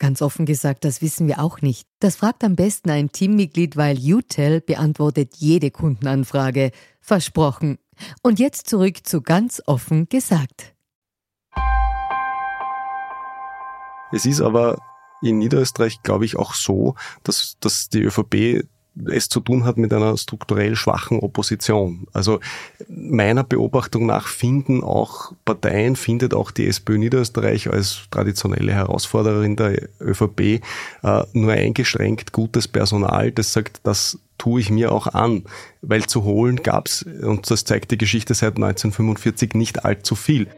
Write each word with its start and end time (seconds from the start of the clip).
Ganz 0.00 0.22
offen 0.22 0.46
gesagt, 0.46 0.86
das 0.86 1.02
wissen 1.02 1.28
wir 1.28 1.40
auch 1.40 1.60
nicht. 1.60 1.86
Das 1.98 2.16
fragt 2.16 2.42
am 2.42 2.56
besten 2.56 2.88
ein 2.88 3.12
Teammitglied, 3.12 3.76
weil 3.76 3.98
UTEL 3.98 4.62
beantwortet 4.62 5.36
jede 5.36 5.70
Kundenanfrage. 5.70 6.70
Versprochen. 7.02 7.78
Und 8.22 8.38
jetzt 8.38 8.66
zurück 8.66 9.06
zu 9.06 9.20
ganz 9.20 9.62
offen 9.66 10.08
gesagt. 10.08 10.74
Es 14.10 14.24
ist 14.24 14.40
aber 14.40 14.78
in 15.20 15.36
Niederösterreich, 15.36 16.02
glaube 16.02 16.24
ich, 16.24 16.36
auch 16.36 16.54
so, 16.54 16.94
dass, 17.22 17.58
dass 17.60 17.90
die 17.90 18.00
ÖVP 18.00 18.66
es 19.06 19.28
zu 19.28 19.40
tun 19.40 19.64
hat 19.64 19.76
mit 19.76 19.92
einer 19.92 20.16
strukturell 20.16 20.76
schwachen 20.76 21.20
Opposition. 21.20 22.06
Also 22.12 22.40
meiner 22.88 23.44
Beobachtung 23.44 24.06
nach 24.06 24.26
finden 24.26 24.82
auch 24.82 25.32
Parteien, 25.44 25.96
findet 25.96 26.34
auch 26.34 26.50
die 26.50 26.66
SPÖ 26.66 26.98
Niederösterreich 26.98 27.70
als 27.70 28.02
traditionelle 28.10 28.72
Herausforderin 28.72 29.56
der 29.56 29.88
ÖVP 30.00 30.40
äh, 30.40 30.60
nur 31.32 31.52
eingeschränkt 31.52 32.32
gutes 32.32 32.68
Personal, 32.68 33.32
das 33.32 33.52
sagt, 33.52 33.80
das 33.84 34.18
tue 34.38 34.60
ich 34.60 34.70
mir 34.70 34.90
auch 34.90 35.06
an, 35.06 35.44
weil 35.82 36.06
zu 36.06 36.24
holen 36.24 36.62
gab's 36.62 37.02
und 37.02 37.50
das 37.50 37.64
zeigt 37.64 37.90
die 37.90 37.98
Geschichte 37.98 38.34
seit 38.34 38.56
1945, 38.56 39.54
nicht 39.54 39.84
allzu 39.84 40.14
viel. 40.14 40.48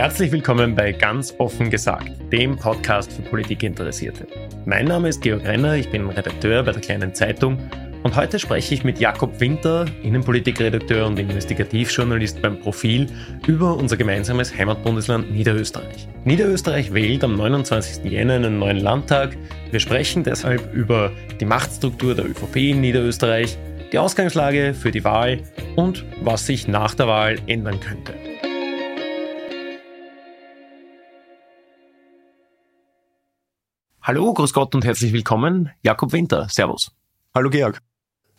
Herzlich 0.00 0.32
willkommen 0.32 0.74
bei 0.74 0.92
Ganz 0.92 1.34
offen 1.36 1.68
gesagt, 1.68 2.10
dem 2.32 2.56
Podcast 2.56 3.12
für 3.12 3.20
Politikinteressierte. 3.20 4.26
Mein 4.64 4.86
Name 4.86 5.10
ist 5.10 5.20
Georg 5.20 5.44
Renner, 5.44 5.74
ich 5.74 5.90
bin 5.90 6.08
Redakteur 6.08 6.62
bei 6.62 6.72
der 6.72 6.80
Kleinen 6.80 7.14
Zeitung 7.14 7.58
und 8.02 8.16
heute 8.16 8.38
spreche 8.38 8.72
ich 8.72 8.82
mit 8.82 8.98
Jakob 8.98 9.38
Winter, 9.40 9.84
Innenpolitikredakteur 10.02 11.06
und 11.06 11.18
Investigativjournalist 11.18 12.40
beim 12.40 12.58
Profil, 12.58 13.08
über 13.46 13.76
unser 13.76 13.98
gemeinsames 13.98 14.56
Heimatbundesland 14.56 15.32
Niederösterreich. 15.32 16.08
Niederösterreich 16.24 16.94
wählt 16.94 17.22
am 17.22 17.36
29. 17.36 18.02
Jänner 18.10 18.36
einen 18.36 18.58
neuen 18.58 18.78
Landtag. 18.78 19.36
Wir 19.70 19.80
sprechen 19.80 20.24
deshalb 20.24 20.72
über 20.72 21.12
die 21.40 21.44
Machtstruktur 21.44 22.14
der 22.14 22.24
ÖVP 22.24 22.56
in 22.56 22.80
Niederösterreich, 22.80 23.58
die 23.92 23.98
Ausgangslage 23.98 24.72
für 24.72 24.92
die 24.92 25.04
Wahl 25.04 25.42
und 25.76 26.06
was 26.22 26.46
sich 26.46 26.68
nach 26.68 26.94
der 26.94 27.06
Wahl 27.06 27.36
ändern 27.46 27.78
könnte. 27.80 28.14
Hallo, 34.10 34.34
grüß 34.34 34.52
Gott 34.52 34.74
und 34.74 34.84
herzlich 34.84 35.12
willkommen. 35.12 35.70
Jakob 35.84 36.10
Winter, 36.10 36.48
Servus. 36.50 36.90
Hallo 37.32 37.48
Georg. 37.48 37.78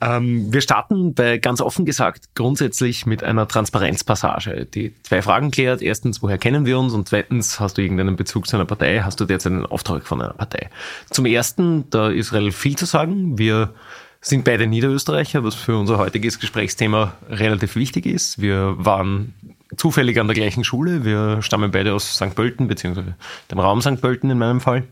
Ähm, 0.01 0.51
wir 0.51 0.59
starten 0.59 1.13
bei 1.13 1.37
ganz 1.37 1.61
offen 1.61 1.85
gesagt 1.85 2.35
grundsätzlich 2.35 3.05
mit 3.05 3.23
einer 3.23 3.47
Transparenzpassage, 3.47 4.65
die 4.65 4.93
zwei 5.03 5.21
Fragen 5.21 5.49
klärt. 5.49 5.81
Erstens, 5.81 6.21
woher 6.21 6.37
kennen 6.37 6.65
wir 6.65 6.77
uns? 6.77 6.91
Und 6.91 7.07
zweitens, 7.07 7.61
hast 7.61 7.77
du 7.77 7.81
irgendeinen 7.81 8.17
Bezug 8.17 8.47
zu 8.47 8.57
einer 8.57 8.65
Partei? 8.65 8.99
Hast 8.99 9.21
du 9.21 9.25
derzeit 9.25 9.53
einen 9.53 9.65
Auftrag 9.65 10.05
von 10.05 10.21
einer 10.21 10.33
Partei? 10.33 10.69
Zum 11.09 11.25
ersten, 11.25 11.89
da 11.89 12.09
ist 12.09 12.33
relativ 12.33 12.57
viel 12.57 12.75
zu 12.75 12.85
sagen. 12.85 13.37
Wir 13.37 13.73
sind 14.19 14.43
beide 14.43 14.67
Niederösterreicher, 14.67 15.45
was 15.45 15.55
für 15.55 15.77
unser 15.77 15.99
heutiges 15.99 16.37
Gesprächsthema 16.41 17.13
relativ 17.29 17.77
wichtig 17.77 18.07
ist. 18.07 18.41
Wir 18.41 18.75
waren 18.77 19.35
zufällig 19.77 20.19
an 20.19 20.27
der 20.27 20.35
gleichen 20.35 20.65
Schule. 20.65 21.05
Wir 21.05 21.41
stammen 21.41 21.71
beide 21.71 21.93
aus 21.93 22.13
St. 22.13 22.35
Pölten, 22.35 22.67
beziehungsweise 22.67 23.15
dem 23.49 23.59
Raum 23.59 23.79
St. 23.79 24.01
Pölten 24.01 24.29
in 24.29 24.37
meinem 24.37 24.59
Fall. 24.59 24.83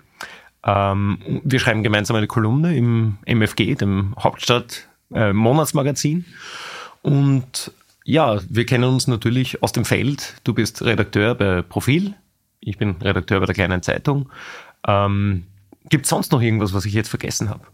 Ähm, 0.64 1.42
wir 1.44 1.60
schreiben 1.60 1.84
gemeinsam 1.84 2.16
eine 2.18 2.28
Kolumne 2.28 2.76
im 2.76 3.18
MFG, 3.26 3.76
dem 3.76 4.16
Hauptstadt-Monatsmagazin. 4.20 6.26
Äh, 6.26 7.08
und 7.08 7.72
ja, 8.04 8.40
wir 8.50 8.66
kennen 8.66 8.86
uns 8.86 9.08
natürlich 9.08 9.64
aus 9.64 9.72
dem 9.72 9.86
Feld. 9.86 10.36
Du 10.44 10.54
bist 10.54 10.82
Redakteur 10.82 11.36
bei 11.36 11.62
Profil, 11.62 12.16
ich 12.60 12.78
bin 12.78 12.98
Redakteur 13.02 13.40
bei 13.40 13.46
der 13.46 13.56
kleinen 13.56 13.82
Zeitung. 13.82 14.30
Ähm, 14.88 15.46
Gibt 15.90 16.06
es 16.06 16.10
sonst 16.10 16.32
noch 16.32 16.42
irgendwas, 16.42 16.74
was 16.74 16.86
ich 16.86 16.94
jetzt 16.94 17.10
vergessen 17.10 17.50
habe? 17.50 17.66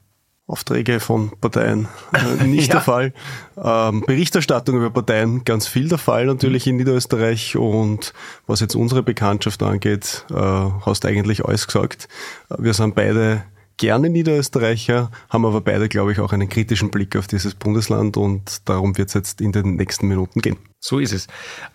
Aufträge 0.48 1.00
von 1.00 1.32
Parteien 1.42 1.88
äh, 2.14 2.44
nicht 2.46 2.68
ja. 2.68 2.76
der 2.76 2.82
Fall. 2.82 3.14
Ähm, 3.58 4.04
Berichterstattung 4.06 4.78
über 4.78 4.92
Parteien 4.92 5.44
ganz 5.44 5.68
viel 5.68 5.90
der 5.90 5.98
Fall 5.98 6.28
natürlich 6.28 6.68
in 6.68 6.76
Niederösterreich 6.76 7.58
und 7.58 8.14
was 8.46 8.60
jetzt 8.60 8.76
unsere 8.76 9.02
Bekanntschaft 9.02 9.64
angeht, 9.64 10.26
äh, 10.30 10.36
hast 10.36 11.06
eigentlich 11.06 11.46
alles 11.46 11.66
gesagt. 11.66 12.08
Wir 12.58 12.74
sind 12.74 12.94
beide 12.94 13.44
gerne 13.78 14.10
Niederösterreicher, 14.10 15.12
haben 15.30 15.46
aber 15.46 15.62
beide, 15.62 15.90
glaube 15.90 16.12
ich, 16.12 16.20
auch 16.20 16.34
einen 16.34 16.50
kritischen 16.50 16.92
Blick 16.92 17.16
auf 17.16 17.28
dieses 17.28 17.56
Bundesland 17.56 18.18
und 18.18 18.68
darum 18.70 18.98
wird 18.98 19.10
es 19.10 19.14
jetzt 19.14 19.42
in 19.42 19.52
den 19.52 19.76
nächsten 19.76 20.08
Minuten 20.08 20.42
gehen. 20.42 20.58
So 20.80 21.00
ist 21.00 21.14
es. 21.14 21.28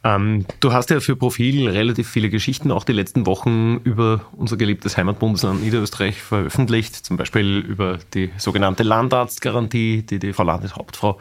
Ähm, 0.05 0.47
du 0.61 0.73
hast 0.73 0.91
ja 0.91 1.01
für 1.01 1.17
Profil 1.17 1.69
relativ 1.69 2.09
viele 2.09 2.31
Geschichten 2.31 2.71
auch 2.71 2.85
die 2.85 2.93
letzten 2.93 3.27
Wochen 3.27 3.79
über 3.83 4.27
unser 4.37 4.57
geliebtes 4.57 4.97
Heimatbundesland 4.97 5.63
Niederösterreich 5.63 6.23
veröffentlicht, 6.23 6.95
zum 6.95 7.17
Beispiel 7.17 7.59
über 7.59 7.99
die 8.15 8.31
sogenannte 8.37 8.85
Landarztgarantie, 8.85 10.03
die 10.03 10.21
die 10.21 10.33
Frau 10.33 10.45
Landeshauptfrau 10.45 11.19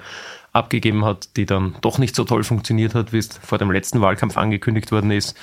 abgegeben 0.51 1.06
hat, 1.06 1.35
die 1.35 1.46
dann 1.46 1.75
doch 1.81 1.97
nicht 1.97 2.16
so 2.16 2.23
toll 2.23 2.44
funktioniert 2.44 2.96
hat, 2.96 3.13
wie 3.13 3.17
es 3.17 3.40
vor 3.41 3.57
dem 3.57 3.72
letzten 3.72 4.01
Wahlkampf 4.01 4.38
angekündigt 4.38 4.91
worden 4.91 5.11
ist. 5.11 5.35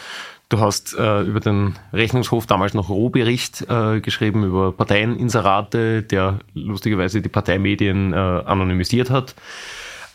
Du 0.49 0.61
hast 0.61 0.95
äh, 0.95 1.23
über 1.23 1.41
den 1.41 1.77
Rechnungshof 1.93 2.47
damals 2.47 2.73
noch 2.73 2.89
Rohbericht 2.89 3.67
äh, 3.69 4.01
geschrieben 4.01 4.45
über 4.45 4.71
Parteieninserate, 4.71 6.03
der 6.05 6.39
lustigerweise 6.55 7.21
die 7.21 7.29
Parteimedien 7.29 8.13
äh, 8.13 8.17
anonymisiert 8.17 9.11
hat. 9.11 9.35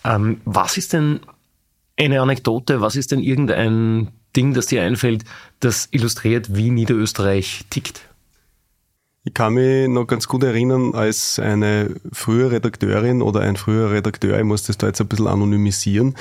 Ähm, 0.05 0.39
was 0.45 0.77
ist 0.77 0.93
denn 0.93 1.19
eine 1.99 2.21
Anekdote, 2.21 2.79
was 2.79 2.95
ist 2.95 3.11
denn 3.11 3.19
irgendein 3.19 4.07
Ding, 4.35 4.53
das 4.53 4.67
dir 4.67 4.83
einfällt, 4.83 5.25
das 5.59 5.89
illustriert, 5.91 6.55
wie 6.55 6.69
Niederösterreich 6.69 7.65
tickt? 7.69 8.07
Ich 9.23 9.35
kann 9.35 9.53
mich 9.53 9.87
noch 9.87 10.07
ganz 10.07 10.27
gut 10.27 10.41
erinnern, 10.41 10.95
als 10.95 11.37
eine 11.37 11.93
frühe 12.11 12.49
Redakteurin 12.49 13.21
oder 13.21 13.41
ein 13.41 13.55
früher 13.55 13.91
Redakteur, 13.91 14.39
ich 14.39 14.43
muss 14.43 14.63
das 14.63 14.79
da 14.79 14.87
jetzt 14.87 14.99
ein 14.99 15.07
bisschen 15.07 15.27
anonymisieren, 15.27 16.15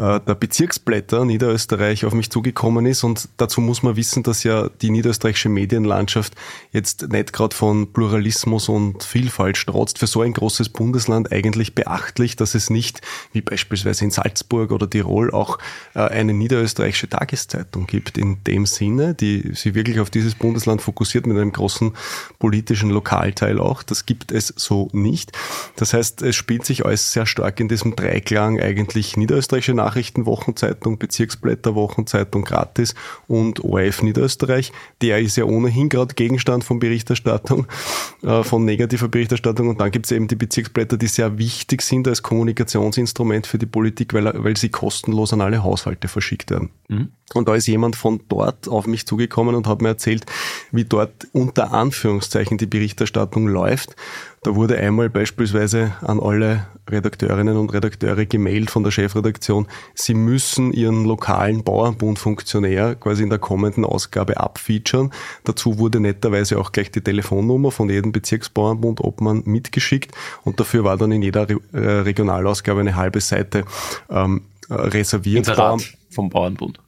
der 0.00 0.34
Bezirksblätter 0.34 1.26
Niederösterreich 1.26 2.06
auf 2.06 2.14
mich 2.14 2.30
zugekommen 2.30 2.86
ist. 2.86 3.04
Und 3.04 3.28
dazu 3.36 3.60
muss 3.60 3.82
man 3.82 3.96
wissen, 3.96 4.22
dass 4.22 4.44
ja 4.44 4.68
die 4.80 4.90
niederösterreichische 4.90 5.50
Medienlandschaft 5.50 6.34
jetzt 6.72 7.08
nicht 7.10 7.34
gerade 7.34 7.54
von 7.54 7.92
Pluralismus 7.92 8.70
und 8.70 9.02
Vielfalt 9.02 9.58
strotzt. 9.58 9.98
Für 9.98 10.06
so 10.06 10.22
ein 10.22 10.32
großes 10.32 10.70
Bundesland 10.70 11.32
eigentlich 11.32 11.74
beachtlich, 11.74 12.36
dass 12.36 12.54
es 12.54 12.70
nicht, 12.70 13.02
wie 13.32 13.42
beispielsweise 13.42 14.04
in 14.04 14.10
Salzburg 14.10 14.70
oder 14.70 14.88
Tirol, 14.88 15.32
auch 15.32 15.58
äh, 15.94 16.00
eine 16.00 16.32
niederösterreichische 16.32 17.08
Tageszeitung 17.08 17.86
gibt. 17.86 18.16
In 18.16 18.42
dem 18.44 18.64
Sinne, 18.64 19.14
die 19.14 19.52
sich 19.54 19.74
wirklich 19.74 20.00
auf 20.00 20.08
dieses 20.08 20.34
Bundesland 20.34 20.80
fokussiert 20.80 21.26
mit 21.26 21.36
einem 21.36 21.52
großen 21.52 21.92
politischen 22.38 22.88
Lokalteil 22.88 23.58
auch. 23.58 23.82
Das 23.82 24.06
gibt 24.06 24.32
es 24.32 24.54
so 24.56 24.88
nicht. 24.92 25.32
Das 25.76 25.92
heißt, 25.92 26.22
es 26.22 26.36
spielt 26.36 26.64
sich 26.64 26.86
alles 26.86 27.12
sehr 27.12 27.26
stark 27.26 27.60
in 27.60 27.68
diesem 27.68 27.96
Dreiklang 27.96 28.60
eigentlich 28.60 29.18
niederösterreichische 29.18 29.74
Nachrichtenwochenzeitung, 29.90 30.98
Bezirksblätterwochenzeitung 30.98 32.44
gratis 32.44 32.94
und 33.26 33.64
ORF 33.64 34.02
Niederösterreich. 34.02 34.72
Der 35.02 35.18
ist 35.18 35.36
ja 35.36 35.44
ohnehin 35.44 35.88
gerade 35.88 36.14
Gegenstand 36.14 36.62
von 36.62 36.78
Berichterstattung, 36.78 37.66
äh, 38.22 38.44
von 38.44 38.64
negativer 38.64 39.08
Berichterstattung. 39.08 39.68
Und 39.68 39.80
dann 39.80 39.90
gibt 39.90 40.06
es 40.06 40.12
eben 40.12 40.28
die 40.28 40.36
Bezirksblätter, 40.36 40.96
die 40.96 41.08
sehr 41.08 41.38
wichtig 41.38 41.82
sind 41.82 42.06
als 42.06 42.22
Kommunikationsinstrument 42.22 43.46
für 43.46 43.58
die 43.58 43.66
Politik, 43.66 44.14
weil, 44.14 44.32
weil 44.44 44.56
sie 44.56 44.68
kostenlos 44.68 45.32
an 45.32 45.40
alle 45.40 45.62
Haushalte 45.62 46.08
verschickt 46.08 46.50
werden. 46.50 46.70
Mhm. 46.88 47.08
Und 47.34 47.48
da 47.48 47.54
ist 47.54 47.66
jemand 47.66 47.94
von 47.94 48.20
dort 48.28 48.68
auf 48.68 48.86
mich 48.86 49.06
zugekommen 49.06 49.54
und 49.54 49.68
hat 49.68 49.82
mir 49.82 49.88
erzählt, 49.88 50.26
wie 50.72 50.84
dort 50.84 51.28
unter 51.32 51.72
Anführungszeichen 51.72 52.58
die 52.58 52.66
Berichterstattung 52.66 53.46
läuft. 53.46 53.94
Da 54.42 54.56
wurde 54.56 54.78
einmal 54.78 55.10
beispielsweise 55.10 55.92
an 56.00 56.18
alle 56.18 56.66
Redakteurinnen 56.88 57.56
und 57.56 57.72
Redakteure 57.72 58.24
gemailt 58.24 58.70
von 58.70 58.82
der 58.82 58.90
Chefredaktion, 58.90 59.68
sie 59.94 60.14
müssen 60.14 60.72
ihren 60.72 61.04
lokalen 61.04 61.62
Bauernbundfunktionär 61.62 62.94
quasi 62.96 63.22
in 63.22 63.30
der 63.30 63.38
kommenden 63.38 63.84
Ausgabe 63.84 64.38
abfeaturen. 64.38 65.12
Dazu 65.44 65.78
wurde 65.78 66.00
netterweise 66.00 66.58
auch 66.58 66.72
gleich 66.72 66.90
die 66.90 67.02
Telefonnummer 67.02 67.70
von 67.70 67.90
jedem 67.90 68.12
Bezirksbauernbund 68.12 69.00
Obmann 69.02 69.42
mitgeschickt 69.44 70.12
und 70.42 70.58
dafür 70.58 70.84
war 70.84 70.96
dann 70.96 71.12
in 71.12 71.22
jeder 71.22 71.46
äh, 71.50 71.78
Regionalausgabe 71.78 72.80
eine 72.80 72.96
halbe 72.96 73.20
Seite 73.20 73.64
ähm, 74.08 74.42
reserviert. 74.70 75.48
Inserat 75.48 75.82
vom 76.10 76.30
Bauernbund 76.30 76.80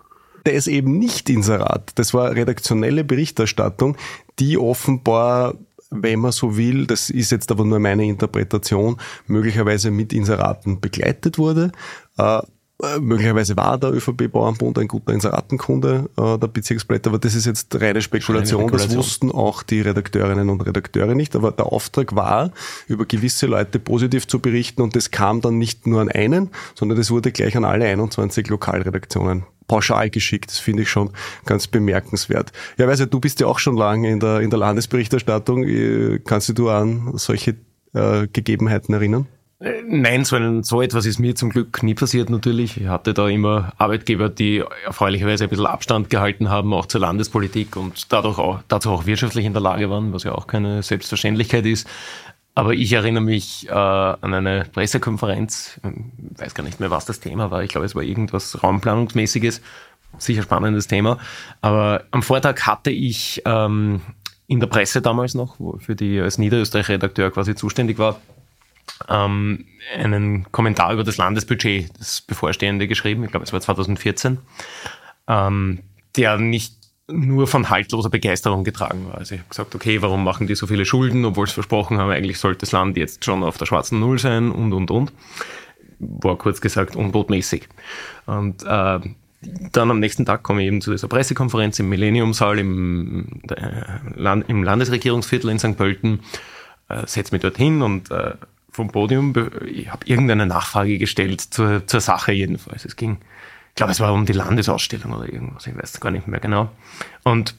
der 0.45 0.55
ist 0.55 0.67
eben 0.67 0.99
nicht 0.99 1.31
Inserat. 1.31 1.93
Das 1.97 2.15
war 2.15 2.35
redaktionelle 2.35 3.05
Berichterstattung, 3.05 3.97
die 4.39 4.59
offenbar 4.59 5.55
wenn 5.95 6.21
man 6.21 6.33
so 6.33 6.57
will, 6.57 6.87
das 6.87 7.11
ist 7.11 7.31
jetzt 7.33 7.51
aber 7.51 7.65
nur 7.65 7.79
meine 7.79 8.05
Interpretation, 8.05 8.97
möglicherweise 9.27 9.91
mit 9.91 10.13
Inseraten 10.13 10.81
begleitet 10.81 11.37
wurde. 11.37 11.71
Äh, 12.83 12.99
möglicherweise 12.99 13.57
war 13.57 13.79
der 13.79 13.93
ÖVP 13.93 14.31
Bauernbund 14.31 14.79
ein 14.79 14.89
guter 14.89 15.13
Inseratenkunde 15.13 16.11
äh, 16.17 16.39
der 16.39 16.49
Bezirksblätter, 16.49 17.11
aber 17.11 17.19
das 17.19 17.35
ist 17.35 17.47
jetzt 17.47 17.75
reine 17.81 18.03
Spekulation. 18.03 18.63
Spekulation. 18.63 18.89
Das 18.89 18.97
wussten 18.97 19.31
auch 19.31 19.63
die 19.63 19.81
Redakteurinnen 19.81 20.51
und 20.51 20.63
Redakteure 20.63 21.15
nicht. 21.15 21.37
Aber 21.37 21.53
der 21.53 21.67
Auftrag 21.67 22.15
war, 22.17 22.51
über 22.89 23.05
gewisse 23.07 23.47
Leute 23.47 23.79
positiv 23.79 24.27
zu 24.27 24.41
berichten 24.41 24.83
und 24.83 24.97
das 24.97 25.11
kam 25.11 25.41
dann 25.41 25.59
nicht 25.59 25.87
nur 25.87 26.01
an 26.01 26.09
einen, 26.09 26.51
sondern 26.75 26.99
das 26.99 27.11
wurde 27.11 27.31
gleich 27.31 27.57
an 27.57 27.65
alle 27.65 27.85
21 27.85 28.49
Lokalredaktionen 28.49 29.45
pauschal 29.69 30.11
geschickt. 30.11 30.51
Das 30.51 30.59
finde 30.59 30.83
ich 30.83 30.91
schon 30.91 31.11
ganz 31.47 31.67
bemerkenswert. 31.67 32.53
Ja, 32.79 32.89
weiß 32.89 33.01
ja, 33.01 33.07
du 33.07 33.21
bist 33.21 33.41
ja 33.41 33.47
auch 33.47 33.59
schon 33.59 33.77
lange 33.77 34.11
in 34.11 34.19
der, 34.19 34.41
in 34.41 34.51
der 34.51 34.59
Landesberichterstattung. 34.59 35.65
Äh, 35.65 36.21
kannst 36.25 36.59
du 36.59 36.69
an 36.69 37.13
solche 37.15 37.57
äh, 37.95 38.27
Gegebenheiten 38.27 38.93
erinnern? 38.93 39.29
Äh, 39.63 39.83
nein, 39.87 40.25
so, 40.25 40.37
ein, 40.37 40.65
so 40.65 40.83
etwas 40.83 41.07
ist 41.07 41.19
mir 41.19 41.35
zum 41.35 41.51
Glück 41.51 41.83
nie 41.83 41.95
passiert 41.95 42.31
natürlich. 42.31 42.81
Ich 42.81 42.89
hatte 42.89 43.15
da 43.15 43.29
immer 43.29 43.73
Arbeitgeber, 43.79 44.29
die 44.29 44.65
erfreulicherweise 44.85 45.45
ein 45.45 45.51
bisschen 45.51 45.67
Abstand 45.67 46.11
gehalten 46.11 46.51
haben, 46.51 46.75
auch 46.75 46.87
zur 46.87 47.01
Landespolitik 47.01 47.77
und 47.77 48.13
dadurch 48.13 48.39
auch, 48.39 48.61
dazu 48.69 48.91
auch 48.91 49.07
wirtschaftlich 49.07 49.45
in 49.45 49.53
der 49.53 49.63
Lage 49.63 49.89
waren, 49.89 50.13
was 50.13 50.25
ja 50.25 50.33
auch 50.33 50.47
keine 50.47 50.83
Selbstverständlichkeit 50.83 51.65
ist. 51.65 51.89
Aber 52.55 52.75
ich 52.75 52.93
erinnere 52.93 53.23
mich 53.23 53.69
äh, 53.69 53.73
an 53.73 54.35
eine 54.35 54.67
Pressekonferenz, 54.71 55.81
ich 56.35 56.41
weiß 56.41 56.55
gar 56.55 56.65
nicht 56.65 56.81
mehr, 56.81 56.91
was 56.91 57.07
das 57.07 57.21
Thema 57.21 57.51
war. 57.51 57.63
Ich 57.63 57.71
glaube, 57.71 57.87
es 57.87 57.95
war 57.95 58.03
irgendwas 58.03 58.63
Raumplanungsmäßiges, 58.63 59.63
sicher 60.19 60.43
spannendes 60.43 60.87
Thema. 60.89 61.19
Aber 61.63 62.05
am 62.11 62.23
Vortag 62.23 62.61
hatte 62.67 62.91
ich 62.91 63.41
ähm, 63.47 64.03
in 64.49 64.61
der 64.61 64.67
Presse 64.67 65.01
damals 65.01 65.35
noch, 65.35 65.57
für 65.79 65.95
die 65.95 66.21
als 66.21 66.37
Niederösterreich-Redakteur 66.37 67.31
quasi 67.31 67.55
zuständig 67.55 67.99
war, 67.99 68.21
ähm, 69.09 69.67
einen 69.97 70.51
Kommentar 70.53 70.93
über 70.93 71.05
das 71.05 71.17
Landesbudget, 71.17 71.91
das 71.99 72.21
bevorstehende 72.21 72.89
geschrieben. 72.89 73.25
Ich 73.25 73.31
glaube, 73.31 73.45
es 73.45 73.53
war 73.53 73.61
2014, 73.61 74.39
ähm, 75.29 75.81
der 76.17 76.39
nicht 76.39 76.77
nur 77.09 77.47
von 77.47 77.69
haltloser 77.69 78.11
Begeisterung 78.11 78.65
getragen 78.65 79.07
war. 79.09 79.19
Also 79.19 79.35
ich 79.35 79.41
habe 79.41 79.49
gesagt, 79.49 79.75
okay, 79.75 80.01
warum 80.03 80.25
machen 80.25 80.47
die 80.47 80.55
so 80.55 80.67
viele 80.67 80.85
Schulden, 80.85 81.25
obwohl 81.25 81.47
sie 81.47 81.55
versprochen 81.55 81.99
haben, 81.99 82.11
eigentlich 82.11 82.39
sollte 82.39 82.61
das 82.61 82.73
Land 82.73 82.97
jetzt 82.97 83.25
schon 83.25 83.43
auf 83.43 83.59
der 83.59 83.67
schwarzen 83.67 84.01
Null 84.01 84.19
sein 84.19 84.51
und, 84.51 84.73
und, 84.73 84.91
und. 84.91 85.13
War 85.99 86.37
kurz 86.37 86.61
gesagt 86.61 86.97
unbotmäßig. 86.97 87.69
Und 88.27 88.63
äh, 88.65 89.01
dann 89.73 89.91
am 89.91 90.01
nächsten 90.01 90.25
Tag 90.25 90.43
komme 90.43 90.63
ich 90.63 90.69
eben 90.69 90.81
zu 90.81 90.93
dieser 90.93 91.09
Pressekonferenz 91.09 91.79
im 91.79 91.89
Millenniumsaal 91.89 92.59
im, 92.59 93.43
äh, 93.51 94.41
im 94.47 94.63
Landesregierungsviertel 94.63 95.51
in 95.51 95.59
St. 95.59 95.77
Pölten, 95.77 96.21
äh, 96.89 97.07
setze 97.07 97.35
mich 97.35 97.43
dort 97.43 97.57
hin 97.57 97.83
und 97.83 98.11
äh, 98.11 98.35
vom 98.73 98.91
Podium, 98.91 99.35
ich 99.67 99.91
habe 99.91 100.07
irgendeine 100.07 100.47
Nachfrage 100.47 100.99
gestellt 100.99 101.41
zur, 101.41 101.87
zur 101.87 102.01
Sache 102.01 102.33
jedenfalls. 102.33 102.85
Es 102.85 102.97
ging 102.97 103.19
ich 103.73 103.77
glaube, 103.77 103.93
es 103.93 104.01
war 104.01 104.13
um 104.13 104.27
die 104.27 104.35
Landesausstellung 104.35 105.15
oder 105.15 105.33
irgendwas, 105.33 105.67
ich 105.67 105.75
weiß 105.75 105.99
gar 105.99 106.11
nicht 106.11 106.29
mehr 106.29 106.41
genau. 106.41 106.71
Und 107.25 107.55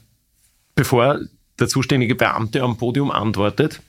bevor 0.76 1.18
der 1.58 1.66
zuständige 1.66 2.14
Beamte 2.14 2.62
am 2.62 2.76
Podium 2.76 3.10
antwortet, 3.10 3.82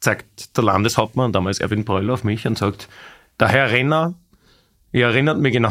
zeigt 0.00 0.56
der 0.56 0.64
Landeshauptmann, 0.64 1.32
damals 1.32 1.58
Erwin 1.58 1.84
Breul, 1.84 2.08
auf 2.10 2.24
mich 2.24 2.46
und 2.46 2.56
sagt, 2.56 2.88
der 3.38 3.48
Herr 3.48 3.70
Renner, 3.70 4.14
ihr 4.92 5.04
erinnert 5.04 5.38
mich 5.38 5.52
genau, 5.52 5.68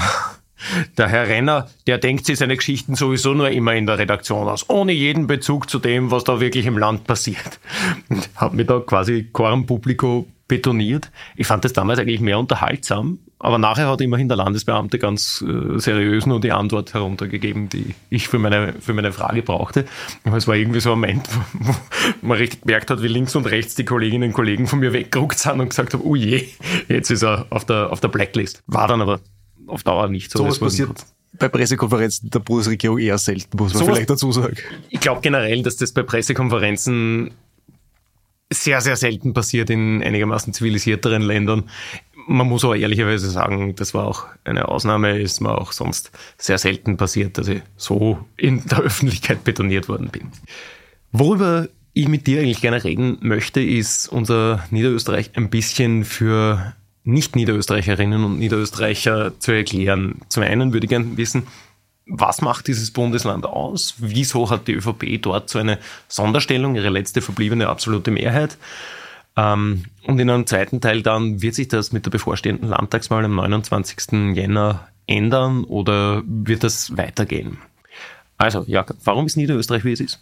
der 0.97 1.07
Herr 1.07 1.27
Renner, 1.27 1.71
der 1.87 1.97
denkt 1.97 2.27
sich 2.27 2.37
seine 2.37 2.55
Geschichten 2.55 2.93
sowieso 2.93 3.33
nur 3.33 3.49
immer 3.49 3.73
in 3.73 3.87
der 3.87 3.97
Redaktion 3.97 4.47
aus, 4.47 4.69
ohne 4.69 4.91
jeden 4.91 5.25
Bezug 5.25 5.71
zu 5.71 5.79
dem, 5.79 6.11
was 6.11 6.23
da 6.23 6.39
wirklich 6.39 6.67
im 6.67 6.77
Land 6.77 7.05
passiert. 7.05 7.59
Und 8.09 8.29
hat 8.35 8.53
mir 8.53 8.65
da 8.65 8.79
quasi 8.79 9.27
Quorum 9.33 9.65
Publico 9.65 10.27
betoniert. 10.53 11.09
Ich 11.35 11.47
fand 11.47 11.65
das 11.65 11.73
damals 11.73 11.97
eigentlich 11.97 12.21
mehr 12.21 12.37
unterhaltsam, 12.37 13.17
aber 13.39 13.57
nachher 13.57 13.89
hat 13.89 14.01
immerhin 14.01 14.27
der 14.27 14.37
Landesbeamte 14.37 14.99
ganz 14.99 15.43
äh, 15.47 15.79
seriös 15.79 16.27
nur 16.27 16.39
die 16.39 16.51
Antwort 16.51 16.93
heruntergegeben, 16.93 17.69
die 17.69 17.95
ich 18.11 18.27
für 18.27 18.37
meine, 18.37 18.73
für 18.79 18.93
meine 18.93 19.11
Frage 19.11 19.41
brauchte. 19.41 19.85
Aber 20.23 20.37
es 20.37 20.47
war 20.47 20.55
irgendwie 20.55 20.79
so 20.79 20.91
ein 20.91 20.99
Moment, 20.99 21.27
wo, 21.53 21.73
man 22.21 22.37
richtig 22.37 22.61
gemerkt 22.61 22.91
hat, 22.91 23.01
wie 23.01 23.07
links 23.07 23.35
und 23.35 23.47
rechts 23.47 23.73
die 23.73 23.83
Kolleginnen 23.83 24.29
und 24.29 24.33
Kollegen 24.33 24.67
von 24.67 24.77
mir 24.77 24.93
weggeruckt 24.93 25.39
sind 25.39 25.59
und 25.59 25.69
gesagt 25.69 25.95
haben, 25.95 26.03
oh 26.03 26.15
je, 26.15 26.47
jetzt 26.87 27.09
ist 27.09 27.23
er 27.23 27.47
auf 27.49 27.65
der, 27.65 27.91
auf 27.91 27.99
der 27.99 28.09
Blacklist. 28.09 28.61
War 28.67 28.87
dann 28.87 29.01
aber 29.01 29.21
auf 29.65 29.81
Dauer 29.81 30.07
nicht 30.07 30.29
so. 30.29 30.39
So 30.39 30.47
was 30.47 30.59
passiert 30.59 31.03
bei 31.39 31.49
Pressekonferenzen 31.49 32.29
der 32.29 32.39
Bundesregierung 32.39 32.99
eher 32.99 33.17
selten, 33.17 33.57
muss 33.57 33.73
man 33.73 33.79
so 33.79 33.91
vielleicht 33.91 34.09
dazu 34.09 34.31
sagen. 34.31 34.55
Ich 34.89 34.99
glaube 34.99 35.21
generell, 35.21 35.63
dass 35.63 35.77
das 35.77 35.91
bei 35.91 36.03
Pressekonferenzen 36.03 37.31
sehr, 38.53 38.81
sehr 38.81 38.95
selten 38.95 39.33
passiert 39.33 39.69
in 39.69 40.03
einigermaßen 40.03 40.53
zivilisierteren 40.53 41.21
Ländern. 41.21 41.69
Man 42.27 42.47
muss 42.47 42.63
aber 42.63 42.77
ehrlicherweise 42.77 43.29
sagen, 43.29 43.75
das 43.75 43.93
war 43.93 44.07
auch 44.07 44.25
eine 44.45 44.69
Ausnahme, 44.69 45.19
ist 45.19 45.41
mir 45.41 45.57
auch 45.57 45.71
sonst 45.73 46.11
sehr 46.37 46.57
selten 46.57 46.95
passiert, 46.95 47.37
dass 47.37 47.47
ich 47.49 47.61
so 47.75 48.19
in 48.37 48.65
der 48.65 48.79
Öffentlichkeit 48.79 49.43
betoniert 49.43 49.89
worden 49.89 50.09
bin. 50.09 50.31
Worüber 51.11 51.67
ich 51.93 52.07
mit 52.07 52.25
dir 52.25 52.39
eigentlich 52.39 52.61
gerne 52.61 52.83
reden 52.83 53.17
möchte, 53.21 53.61
ist 53.61 54.07
unser 54.07 54.63
Niederösterreich 54.71 55.31
ein 55.35 55.49
bisschen 55.49 56.05
für 56.05 56.73
Nicht-Niederösterreicherinnen 57.03 58.23
und 58.23 58.39
Niederösterreicher 58.39 59.39
zu 59.39 59.51
erklären. 59.51 60.21
Zum 60.29 60.43
einen 60.43 60.73
würde 60.73 60.85
ich 60.85 60.89
gerne 60.89 61.17
wissen, 61.17 61.43
was 62.05 62.41
macht 62.41 62.67
dieses 62.67 62.91
Bundesland 62.91 63.45
aus? 63.45 63.95
Wieso 63.97 64.49
hat 64.49 64.67
die 64.67 64.73
ÖVP 64.73 65.21
dort 65.21 65.49
so 65.49 65.59
eine 65.59 65.79
Sonderstellung, 66.07 66.75
ihre 66.75 66.89
letzte 66.89 67.21
verbliebene 67.21 67.69
absolute 67.69 68.11
Mehrheit? 68.11 68.57
Ähm, 69.35 69.85
und 70.05 70.19
in 70.19 70.29
einem 70.29 70.45
zweiten 70.45 70.81
Teil 70.81 71.01
dann 71.01 71.41
wird 71.41 71.55
sich 71.55 71.67
das 71.67 71.91
mit 71.91 72.05
der 72.05 72.11
bevorstehenden 72.11 72.69
Landtagswahl 72.69 73.25
am 73.25 73.35
29. 73.35 74.35
Jänner 74.35 74.87
ändern 75.07 75.63
oder 75.63 76.23
wird 76.25 76.63
das 76.63 76.95
weitergehen? 76.97 77.57
Also, 78.37 78.63
ja, 78.67 78.85
warum 79.03 79.25
ist 79.25 79.37
Niederösterreich, 79.37 79.85
wie 79.85 79.93
es 79.93 79.99
ist? 79.99 80.19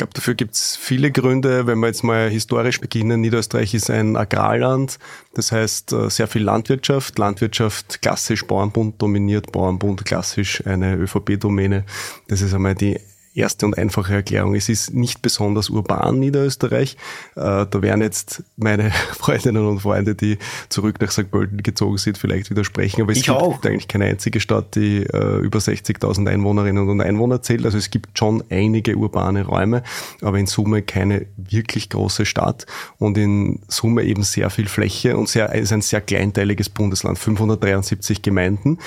Glaube, 0.00 0.14
dafür 0.14 0.34
gibt 0.34 0.54
es 0.54 0.76
viele 0.76 1.12
Gründe. 1.12 1.66
Wenn 1.66 1.78
wir 1.78 1.88
jetzt 1.88 2.02
mal 2.02 2.30
historisch 2.30 2.80
beginnen, 2.80 3.20
Niederösterreich 3.20 3.74
ist 3.74 3.90
ein 3.90 4.16
Agrarland, 4.16 4.98
das 5.34 5.52
heißt 5.52 5.92
äh, 5.92 6.08
sehr 6.08 6.26
viel 6.26 6.42
Landwirtschaft. 6.42 7.18
Landwirtschaft 7.18 8.00
klassisch 8.00 8.46
Bauernbund 8.46 9.00
dominiert, 9.00 9.52
Bauernbund 9.52 10.06
klassisch 10.06 10.66
eine 10.66 10.94
ÖVP-Domäne. 10.94 11.84
Das 12.28 12.40
ist 12.40 12.54
einmal 12.54 12.74
die 12.74 12.98
erste 13.34 13.66
und 13.66 13.78
einfache 13.78 14.14
Erklärung. 14.14 14.54
Es 14.54 14.68
ist 14.68 14.92
nicht 14.92 15.22
besonders 15.22 15.70
urban 15.70 16.18
Niederösterreich. 16.18 16.96
Äh, 17.36 17.66
da 17.66 17.82
werden 17.82 18.02
jetzt 18.02 18.42
meine 18.56 18.90
Freundinnen 19.12 19.66
und 19.66 19.80
Freunde, 19.80 20.14
die 20.14 20.38
zurück 20.68 21.00
nach 21.00 21.10
St. 21.10 21.30
Pölten 21.30 21.62
gezogen 21.62 21.98
sind, 21.98 22.18
vielleicht 22.18 22.50
widersprechen. 22.50 23.02
Aber 23.02 23.12
es 23.12 23.18
ich 23.18 23.24
gibt 23.24 23.36
auch. 23.36 23.62
eigentlich 23.64 23.88
keine 23.88 24.06
einzige 24.06 24.40
Stadt, 24.40 24.74
die 24.74 25.04
äh, 25.04 25.38
über 25.38 25.58
60.000 25.58 26.28
Einwohnerinnen 26.28 26.88
und 26.88 27.00
Einwohner 27.00 27.42
zählt. 27.42 27.64
Also 27.64 27.78
es 27.78 27.90
gibt 27.90 28.18
schon 28.18 28.42
einige 28.50 28.96
urbane 28.96 29.44
Räume, 29.44 29.82
aber 30.22 30.38
in 30.38 30.46
Summe 30.46 30.82
keine 30.82 31.26
wirklich 31.36 31.88
große 31.88 32.26
Stadt 32.26 32.66
und 32.98 33.16
in 33.16 33.60
Summe 33.68 34.02
eben 34.02 34.22
sehr 34.22 34.50
viel 34.50 34.68
Fläche 34.68 35.16
und 35.16 35.28
sehr, 35.28 35.54
ist 35.54 35.72
ein 35.72 35.82
sehr 35.82 36.00
kleinteiliges 36.00 36.68
Bundesland. 36.68 37.18
573 37.18 38.22
Gemeinden. 38.22 38.78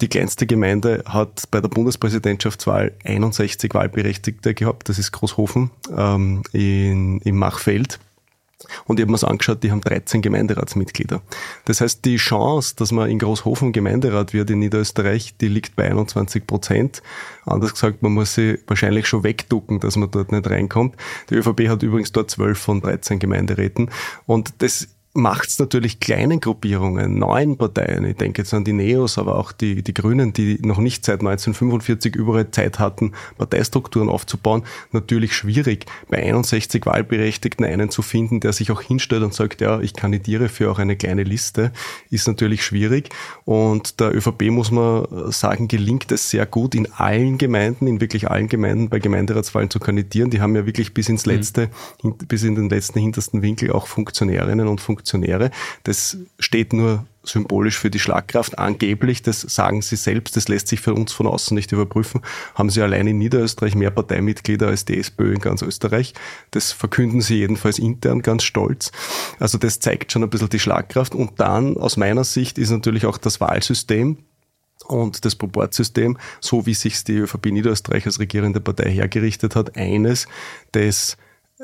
Die 0.00 0.08
kleinste 0.08 0.46
Gemeinde 0.46 1.04
hat 1.06 1.44
bei 1.50 1.60
der 1.60 1.68
Bundespräsidentschaftswahl 1.68 2.92
61 3.04 3.72
Wahlberechtigte 3.82 4.54
gehabt. 4.54 4.88
Das 4.88 4.98
ist 4.98 5.12
Großhofen 5.12 5.70
ähm, 5.96 6.42
in, 6.52 7.20
im 7.20 7.36
Machfeld. 7.36 7.98
Und 8.84 8.98
ich 8.98 9.02
habe 9.02 9.10
mir 9.10 9.16
das 9.16 9.24
angeschaut, 9.24 9.64
die 9.64 9.72
haben 9.72 9.80
13 9.80 10.22
Gemeinderatsmitglieder. 10.22 11.20
Das 11.64 11.80
heißt, 11.80 12.04
die 12.04 12.16
Chance, 12.16 12.74
dass 12.76 12.92
man 12.92 13.10
in 13.10 13.18
Großhofen 13.18 13.72
Gemeinderat 13.72 14.32
wird 14.32 14.50
in 14.50 14.60
Niederösterreich, 14.60 15.34
die 15.40 15.48
liegt 15.48 15.74
bei 15.74 15.90
21 15.90 16.46
Prozent. 16.46 17.02
Anders 17.44 17.72
gesagt, 17.72 18.02
man 18.02 18.12
muss 18.12 18.34
sie 18.34 18.60
wahrscheinlich 18.68 19.08
schon 19.08 19.24
wegducken, 19.24 19.80
dass 19.80 19.96
man 19.96 20.12
dort 20.12 20.30
nicht 20.30 20.48
reinkommt. 20.48 20.94
Die 21.28 21.34
ÖVP 21.34 21.68
hat 21.68 21.82
übrigens 21.82 22.12
dort 22.12 22.30
12 22.30 22.56
von 22.56 22.80
13 22.80 23.18
Gemeinderäten. 23.18 23.90
Und 24.26 24.54
das 24.58 24.86
macht 25.14 25.48
es 25.50 25.58
natürlich 25.58 26.00
kleinen 26.00 26.40
Gruppierungen, 26.40 27.18
neuen 27.18 27.58
Parteien, 27.58 28.06
ich 28.06 28.16
denke 28.16 28.40
jetzt 28.40 28.54
an 28.54 28.64
die 28.64 28.72
Neos, 28.72 29.18
aber 29.18 29.38
auch 29.38 29.52
die, 29.52 29.82
die 29.82 29.92
Grünen, 29.92 30.32
die 30.32 30.58
noch 30.62 30.78
nicht 30.78 31.04
seit 31.04 31.20
1945 31.20 32.16
überall 32.16 32.50
Zeit 32.50 32.78
hatten, 32.78 33.12
Parteistrukturen 33.36 34.08
aufzubauen, 34.08 34.62
natürlich 34.90 35.36
schwierig, 35.36 35.84
bei 36.08 36.22
61 36.22 36.86
Wahlberechtigten 36.86 37.66
einen 37.66 37.90
zu 37.90 38.00
finden, 38.00 38.40
der 38.40 38.54
sich 38.54 38.70
auch 38.70 38.80
hinstellt 38.80 39.22
und 39.22 39.34
sagt, 39.34 39.60
ja, 39.60 39.80
ich 39.80 39.92
kandidiere 39.92 40.48
für 40.48 40.70
auch 40.70 40.78
eine 40.78 40.96
kleine 40.96 41.24
Liste, 41.24 41.72
ist 42.08 42.26
natürlich 42.26 42.64
schwierig. 42.64 43.10
Und 43.44 44.00
der 44.00 44.14
ÖVP 44.14 44.44
muss 44.44 44.70
man 44.70 45.06
sagen, 45.30 45.68
gelingt 45.68 46.10
es 46.10 46.30
sehr 46.30 46.46
gut, 46.46 46.74
in 46.74 46.90
allen 46.90 47.36
Gemeinden, 47.36 47.86
in 47.86 48.00
wirklich 48.00 48.30
allen 48.30 48.48
Gemeinden 48.48 48.88
bei 48.88 48.98
Gemeinderatswahlen 48.98 49.68
zu 49.68 49.78
kandidieren. 49.78 50.30
Die 50.30 50.40
haben 50.40 50.56
ja 50.56 50.64
wirklich 50.64 50.94
bis 50.94 51.10
ins 51.10 51.26
mhm. 51.26 51.32
letzte, 51.32 51.68
mhm. 52.02 52.16
bis 52.16 52.44
in 52.44 52.54
den 52.54 52.70
letzten 52.70 52.98
hintersten 52.98 53.42
Winkel 53.42 53.72
auch 53.72 53.86
Funktionärinnen 53.86 54.68
und 54.68 54.80
Funktionäre 54.80 55.01
Funktionäre. 55.02 55.50
Das 55.82 56.16
steht 56.38 56.72
nur 56.72 57.04
symbolisch 57.24 57.78
für 57.78 57.90
die 57.90 57.98
Schlagkraft. 57.98 58.58
Angeblich, 58.58 59.22
das 59.22 59.42
sagen 59.42 59.82
sie 59.82 59.96
selbst, 59.96 60.36
das 60.36 60.48
lässt 60.48 60.68
sich 60.68 60.80
für 60.80 60.94
uns 60.94 61.12
von 61.12 61.26
außen 61.26 61.54
nicht 61.54 61.70
überprüfen, 61.70 62.20
haben 62.54 62.70
sie 62.70 62.82
allein 62.82 63.06
in 63.06 63.18
Niederösterreich 63.18 63.74
mehr 63.74 63.90
Parteimitglieder 63.90 64.68
als 64.68 64.84
die 64.84 64.98
SPÖ 64.98 65.34
in 65.34 65.40
ganz 65.40 65.62
Österreich. 65.62 66.14
Das 66.50 66.72
verkünden 66.72 67.20
sie 67.20 67.36
jedenfalls 67.36 67.78
intern 67.78 68.22
ganz 68.22 68.42
stolz. 68.42 68.90
Also 69.38 69.58
das 69.58 69.78
zeigt 69.78 70.10
schon 70.10 70.24
ein 70.24 70.30
bisschen 70.30 70.48
die 70.48 70.58
Schlagkraft. 70.58 71.14
Und 71.14 71.38
dann, 71.38 71.76
aus 71.76 71.96
meiner 71.96 72.24
Sicht, 72.24 72.58
ist 72.58 72.70
natürlich 72.70 73.06
auch 73.06 73.18
das 73.18 73.40
Wahlsystem 73.40 74.18
und 74.88 75.24
das 75.24 75.36
Proportsystem, 75.36 76.18
so 76.40 76.66
wie 76.66 76.74
sich 76.74 77.04
die 77.04 77.18
ÖVP 77.18 77.46
Niederösterreich 77.46 78.06
als 78.06 78.18
regierende 78.18 78.60
Partei 78.60 78.90
hergerichtet 78.90 79.54
hat, 79.54 79.76
eines, 79.76 80.26
das 80.72 81.16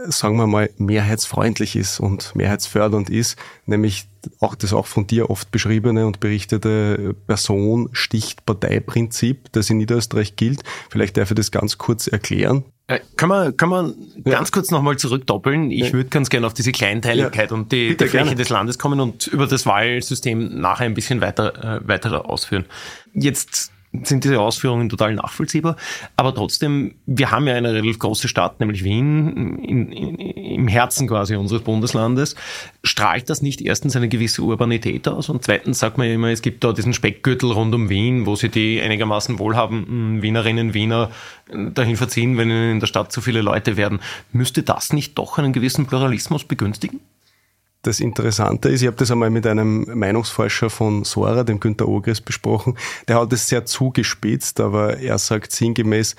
sagen 0.06 0.36
wir 0.36 0.46
mal, 0.46 0.70
mehrheitsfreundlich 0.76 1.76
ist 1.76 2.00
und 2.00 2.34
mehrheitsfördernd 2.34 3.10
ist, 3.10 3.36
nämlich 3.66 4.06
auch 4.40 4.54
das 4.54 4.72
auch 4.72 4.86
von 4.86 5.06
dir 5.06 5.30
oft 5.30 5.50
beschriebene 5.50 6.06
und 6.06 6.20
berichtete 6.20 7.14
Person 7.26 7.88
sticht 7.92 8.46
Parteiprinzip, 8.46 9.52
das 9.52 9.70
in 9.70 9.78
Niederösterreich 9.78 10.36
gilt. 10.36 10.62
Vielleicht 10.90 11.16
darf 11.16 11.30
ich 11.30 11.34
das 11.34 11.50
ganz 11.50 11.78
kurz 11.78 12.06
erklären. 12.06 12.64
Äh, 12.86 13.00
kann 13.16 13.28
man, 13.28 13.56
kann 13.56 13.68
man 13.68 13.94
ja. 14.24 14.32
ganz 14.32 14.50
kurz 14.50 14.70
nochmal 14.70 14.96
zurückdoppeln? 14.96 15.70
Ich 15.70 15.88
ja. 15.88 15.92
würde 15.92 16.08
ganz 16.08 16.30
gerne 16.30 16.46
auf 16.46 16.54
diese 16.54 16.72
Kleinteiligkeit 16.72 17.50
ja. 17.50 17.56
und 17.56 17.70
die, 17.70 17.90
die 17.90 17.96
Fläche 17.96 18.24
gerne. 18.24 18.34
des 18.34 18.48
Landes 18.48 18.78
kommen 18.78 19.00
und 19.00 19.26
über 19.26 19.46
das 19.46 19.66
Wahlsystem 19.66 20.60
nachher 20.60 20.86
ein 20.86 20.94
bisschen 20.94 21.20
weiter, 21.20 21.80
äh, 21.82 21.88
weiter 21.88 22.28
ausführen. 22.28 22.64
Jetzt 23.12 23.72
sind 24.02 24.24
diese 24.24 24.40
Ausführungen 24.40 24.88
total 24.88 25.14
nachvollziehbar. 25.14 25.76
Aber 26.16 26.34
trotzdem, 26.34 26.94
wir 27.06 27.30
haben 27.30 27.46
ja 27.46 27.54
eine 27.54 27.72
relativ 27.72 27.98
große 27.98 28.28
Stadt, 28.28 28.60
nämlich 28.60 28.84
Wien, 28.84 29.58
in, 29.64 29.92
in, 29.92 30.18
im 30.18 30.68
Herzen 30.68 31.08
quasi 31.08 31.36
unseres 31.36 31.62
Bundeslandes. 31.62 32.34
Strahlt 32.82 33.30
das 33.30 33.40
nicht 33.40 33.60
erstens 33.60 33.96
eine 33.96 34.08
gewisse 34.08 34.42
Urbanität 34.42 35.08
aus? 35.08 35.28
Und 35.28 35.42
zweitens 35.42 35.78
sagt 35.78 35.96
man 35.98 36.06
ja 36.06 36.14
immer, 36.14 36.28
es 36.28 36.42
gibt 36.42 36.64
da 36.64 36.72
diesen 36.72 36.92
Speckgürtel 36.92 37.52
rund 37.52 37.74
um 37.74 37.88
Wien, 37.88 38.26
wo 38.26 38.36
sie 38.36 38.50
die 38.50 38.80
einigermaßen 38.80 39.38
wohlhabenden 39.38 40.22
Wienerinnen, 40.22 40.74
Wiener 40.74 41.10
dahin 41.74 41.96
verziehen, 41.96 42.36
wenn 42.36 42.50
in 42.50 42.80
der 42.80 42.86
Stadt 42.86 43.10
zu 43.10 43.20
viele 43.20 43.40
Leute 43.40 43.76
werden. 43.76 44.00
Müsste 44.32 44.62
das 44.62 44.92
nicht 44.92 45.16
doch 45.16 45.38
einen 45.38 45.52
gewissen 45.52 45.86
Pluralismus 45.86 46.44
begünstigen? 46.44 47.00
Das 47.88 48.00
Interessante 48.00 48.68
ist, 48.68 48.82
ich 48.82 48.86
habe 48.86 48.98
das 48.98 49.10
einmal 49.10 49.30
mit 49.30 49.46
einem 49.46 49.86
Meinungsforscher 49.98 50.68
von 50.68 51.04
Sora, 51.04 51.42
dem 51.42 51.58
Günter 51.58 51.88
Ogres, 51.88 52.20
besprochen. 52.20 52.76
Der 53.08 53.18
hat 53.18 53.32
es 53.32 53.48
sehr 53.48 53.64
zugespitzt, 53.64 54.60
aber 54.60 54.98
er 54.98 55.16
sagt 55.16 55.52
sinngemäß, 55.52 56.14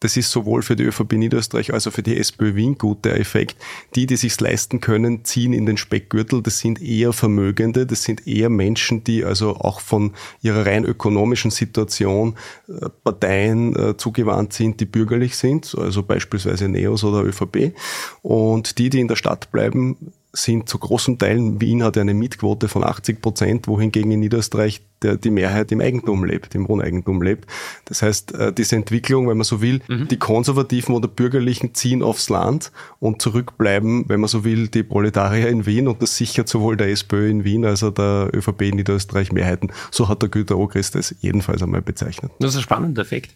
das 0.00 0.18
ist 0.18 0.30
sowohl 0.30 0.60
für 0.60 0.76
die 0.76 0.82
ÖVP 0.82 1.14
Niederösterreich 1.14 1.72
als 1.72 1.86
auch 1.86 1.92
für 1.92 2.02
die 2.02 2.18
SPÖ 2.18 2.56
Wien 2.56 2.76
gut, 2.76 3.06
der 3.06 3.18
Effekt. 3.18 3.56
Die, 3.94 4.04
die 4.04 4.16
sich's 4.16 4.38
leisten 4.38 4.82
können, 4.82 5.24
ziehen 5.24 5.54
in 5.54 5.64
den 5.64 5.78
Speckgürtel. 5.78 6.42
Das 6.42 6.58
sind 6.58 6.82
eher 6.82 7.14
Vermögende, 7.14 7.86
das 7.86 8.02
sind 8.02 8.26
eher 8.26 8.50
Menschen, 8.50 9.02
die 9.02 9.24
also 9.24 9.56
auch 9.56 9.80
von 9.80 10.12
ihrer 10.42 10.66
rein 10.66 10.84
ökonomischen 10.84 11.50
Situation 11.50 12.34
äh, 12.68 12.90
Parteien 13.02 13.74
äh, 13.76 13.96
zugewandt 13.96 14.52
sind, 14.52 14.78
die 14.80 14.84
bürgerlich 14.84 15.36
sind, 15.36 15.74
also 15.78 16.02
beispielsweise 16.02 16.68
Neos 16.68 17.02
oder 17.02 17.24
ÖVP. 17.24 17.72
Und 18.20 18.76
die, 18.76 18.90
die 18.90 19.00
in 19.00 19.08
der 19.08 19.16
Stadt 19.16 19.50
bleiben, 19.52 20.12
sind 20.34 20.68
zu 20.68 20.78
großen 20.78 21.18
Teilen, 21.18 21.60
Wien 21.60 21.82
hat 21.82 21.96
eine 21.96 22.12
Mietquote 22.12 22.68
von 22.68 22.84
80 22.84 23.22
Prozent, 23.22 23.68
wohingegen 23.68 24.10
in 24.10 24.20
Niederösterreich 24.20 24.82
der, 25.00 25.16
die 25.16 25.30
Mehrheit 25.30 25.70
im 25.70 25.80
Eigentum 25.80 26.24
lebt, 26.24 26.54
im 26.54 26.68
Wohneigentum 26.68 27.22
lebt. 27.22 27.48
Das 27.84 28.02
heißt, 28.02 28.34
äh, 28.34 28.52
diese 28.52 28.74
Entwicklung, 28.76 29.28
wenn 29.28 29.36
man 29.36 29.44
so 29.44 29.62
will, 29.62 29.80
mhm. 29.88 30.08
die 30.08 30.18
Konservativen 30.18 30.94
oder 30.94 31.06
Bürgerlichen 31.06 31.74
ziehen 31.74 32.02
aufs 32.02 32.28
Land 32.30 32.72
und 32.98 33.22
zurückbleiben, 33.22 34.08
wenn 34.08 34.20
man 34.20 34.28
so 34.28 34.44
will, 34.44 34.68
die 34.68 34.82
Proletarier 34.82 35.48
in 35.48 35.66
Wien 35.66 35.86
und 35.86 36.02
das 36.02 36.16
sichert 36.16 36.48
sowohl 36.48 36.76
der 36.76 36.88
SPÖ 36.90 37.30
in 37.30 37.44
Wien 37.44 37.64
als 37.64 37.84
auch 37.84 37.94
der 37.94 38.30
ÖVP 38.34 38.62
in 38.62 38.76
Niederösterreich 38.76 39.30
Mehrheiten. 39.30 39.72
So 39.92 40.08
hat 40.08 40.22
der 40.22 40.28
Güter 40.28 40.58
Ogris 40.58 40.90
das 40.90 41.14
jedenfalls 41.20 41.62
einmal 41.62 41.82
bezeichnet. 41.82 42.32
Das 42.40 42.50
ist 42.50 42.56
ein 42.56 42.62
spannender 42.62 43.02
Effekt. 43.02 43.30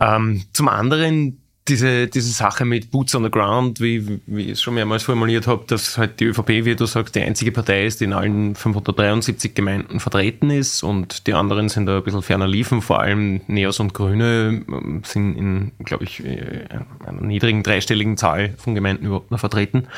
Ähm, 0.00 0.44
zum 0.52 0.68
anderen 0.68 1.42
diese, 1.68 2.06
diese 2.06 2.32
Sache 2.32 2.64
mit 2.64 2.90
Boots 2.90 3.14
on 3.14 3.24
the 3.24 3.30
Ground, 3.30 3.80
wie, 3.80 4.20
wie 4.26 4.44
ich 4.44 4.50
es 4.52 4.62
schon 4.62 4.74
mehrmals 4.74 5.02
formuliert 5.02 5.46
habe, 5.46 5.64
dass 5.66 5.98
halt 5.98 6.20
die 6.20 6.24
ÖVP, 6.24 6.48
wie 6.64 6.74
du 6.74 6.86
sagst, 6.86 7.14
die 7.14 7.20
einzige 7.20 7.52
Partei 7.52 7.86
ist, 7.86 8.00
die 8.00 8.04
in 8.04 8.12
allen 8.12 8.54
573 8.54 9.54
Gemeinden 9.54 10.00
vertreten 10.00 10.50
ist 10.50 10.82
und 10.82 11.26
die 11.26 11.34
anderen 11.34 11.68
sind 11.68 11.86
da 11.86 11.98
ein 11.98 12.02
bisschen 12.02 12.22
ferner 12.22 12.48
liefen. 12.48 12.82
Vor 12.82 13.00
allem 13.00 13.40
Neos 13.46 13.80
und 13.80 13.94
Grüne 13.94 14.62
ähm, 14.68 15.02
sind 15.04 15.36
in, 15.36 15.72
glaube 15.84 16.04
ich, 16.04 16.24
äh, 16.24 16.64
einer 17.06 17.22
niedrigen 17.22 17.62
dreistelligen 17.62 18.16
Zahl 18.16 18.54
von 18.56 18.74
Gemeinden 18.74 19.06
überhaupt 19.06 19.30
noch 19.30 19.40
vertreten. 19.40 19.88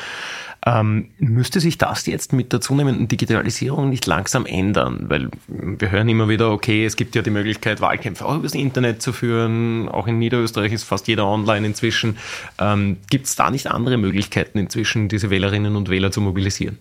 Ähm, 0.63 1.09
müsste 1.17 1.59
sich 1.59 1.79
das 1.79 2.05
jetzt 2.05 2.33
mit 2.33 2.53
der 2.53 2.61
zunehmenden 2.61 3.07
Digitalisierung 3.07 3.89
nicht 3.89 4.05
langsam 4.05 4.45
ändern? 4.45 5.05
Weil 5.07 5.29
wir 5.47 5.89
hören 5.89 6.07
immer 6.07 6.29
wieder, 6.29 6.51
okay, 6.51 6.85
es 6.85 6.95
gibt 6.95 7.15
ja 7.15 7.23
die 7.23 7.31
Möglichkeit, 7.31 7.81
Wahlkämpfe 7.81 8.25
auch 8.25 8.35
übers 8.35 8.53
Internet 8.53 9.01
zu 9.01 9.11
führen. 9.11 9.89
Auch 9.89 10.05
in 10.05 10.19
Niederösterreich 10.19 10.71
ist 10.71 10.83
fast 10.83 11.07
jeder 11.07 11.25
online 11.25 11.65
inzwischen. 11.65 12.17
Ähm, 12.59 12.97
gibt 13.09 13.25
es 13.25 13.35
da 13.35 13.49
nicht 13.49 13.67
andere 13.67 13.97
Möglichkeiten 13.97 14.59
inzwischen, 14.59 15.09
diese 15.09 15.31
Wählerinnen 15.31 15.75
und 15.75 15.89
Wähler 15.89 16.11
zu 16.11 16.21
mobilisieren? 16.21 16.77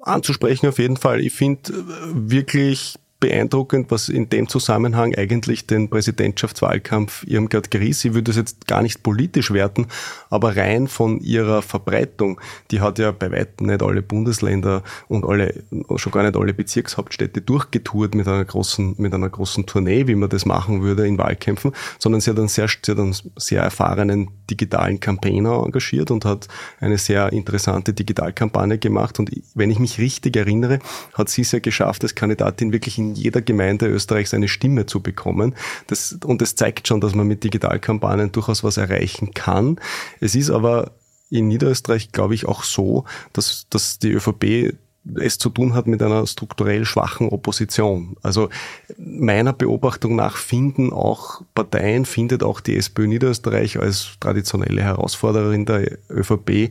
Anzusprechen 0.00 0.68
auf 0.68 0.78
jeden 0.78 0.96
Fall. 0.96 1.20
Ich 1.20 1.34
finde 1.34 1.72
äh, 1.72 1.74
wirklich 2.14 2.98
beeindruckend, 3.22 3.90
was 3.92 4.08
in 4.08 4.28
dem 4.28 4.48
Zusammenhang 4.48 5.14
eigentlich 5.14 5.66
den 5.68 5.88
Präsidentschaftswahlkampf 5.88 7.24
Irmgard 7.24 7.70
Gries, 7.70 8.00
sie 8.00 8.14
würde 8.14 8.32
es 8.32 8.36
jetzt 8.36 8.66
gar 8.66 8.82
nicht 8.82 9.04
politisch 9.04 9.52
werten, 9.52 9.86
aber 10.28 10.56
rein 10.56 10.88
von 10.88 11.20
ihrer 11.20 11.62
Verbreitung, 11.62 12.40
die 12.72 12.80
hat 12.80 12.98
ja 12.98 13.12
bei 13.12 13.30
weitem 13.30 13.68
nicht 13.68 13.80
alle 13.80 14.02
Bundesländer 14.02 14.82
und 15.06 15.24
alle, 15.24 15.62
schon 15.96 16.10
gar 16.12 16.24
nicht 16.24 16.36
alle 16.36 16.52
Bezirkshauptstädte 16.52 17.40
durchgetourt 17.40 18.16
mit 18.16 18.26
einer 18.26 18.44
großen, 18.44 18.96
mit 18.98 19.14
einer 19.14 19.30
großen 19.30 19.66
Tournee, 19.66 20.08
wie 20.08 20.16
man 20.16 20.28
das 20.28 20.44
machen 20.44 20.82
würde 20.82 21.06
in 21.06 21.16
Wahlkämpfen, 21.16 21.70
sondern 22.00 22.20
sie 22.20 22.30
hat 22.30 22.38
einen 22.38 22.48
sehr, 22.48 22.66
sie 22.68 23.12
sehr 23.36 23.62
erfahrenen 23.62 24.30
digitalen 24.50 24.98
Campaigner 24.98 25.62
engagiert 25.64 26.10
und 26.10 26.24
hat 26.24 26.48
eine 26.80 26.98
sehr 26.98 27.32
interessante 27.32 27.94
Digitalkampagne 27.94 28.78
gemacht. 28.78 29.20
Und 29.20 29.30
wenn 29.54 29.70
ich 29.70 29.78
mich 29.78 29.98
richtig 29.98 30.36
erinnere, 30.36 30.80
hat 31.14 31.28
sie 31.28 31.42
es 31.42 31.52
ja 31.52 31.60
geschafft, 31.60 32.02
als 32.02 32.14
Kandidatin 32.14 32.72
wirklich 32.72 32.98
in 32.98 33.11
jeder 33.18 33.42
Gemeinde 33.42 33.86
Österreichs 33.86 34.34
eine 34.34 34.48
Stimme 34.48 34.86
zu 34.86 35.00
bekommen. 35.00 35.54
Das, 35.86 36.18
und 36.24 36.42
das 36.42 36.54
zeigt 36.54 36.88
schon, 36.88 37.00
dass 37.00 37.14
man 37.14 37.26
mit 37.26 37.44
Digitalkampagnen 37.44 38.32
durchaus 38.32 38.64
was 38.64 38.76
erreichen 38.76 39.32
kann. 39.34 39.80
Es 40.20 40.34
ist 40.34 40.50
aber 40.50 40.92
in 41.30 41.48
Niederösterreich, 41.48 42.12
glaube 42.12 42.34
ich, 42.34 42.46
auch 42.46 42.62
so, 42.62 43.04
dass, 43.32 43.66
dass 43.70 43.98
die 43.98 44.12
ÖVP 44.12 44.74
es 45.16 45.38
zu 45.38 45.50
tun 45.50 45.74
hat 45.74 45.86
mit 45.86 46.02
einer 46.02 46.26
strukturell 46.26 46.84
schwachen 46.84 47.28
Opposition. 47.28 48.16
Also 48.22 48.48
meiner 48.96 49.52
Beobachtung 49.52 50.16
nach 50.16 50.36
finden 50.36 50.92
auch 50.92 51.42
Parteien, 51.54 52.04
findet 52.04 52.42
auch 52.42 52.60
die 52.60 52.76
SPÖ 52.76 53.06
Niederösterreich 53.06 53.78
als 53.78 54.16
traditionelle 54.20 54.82
Herausforderin 54.82 55.66
der 55.66 55.98
ÖVP 56.08 56.50
äh, 56.50 56.70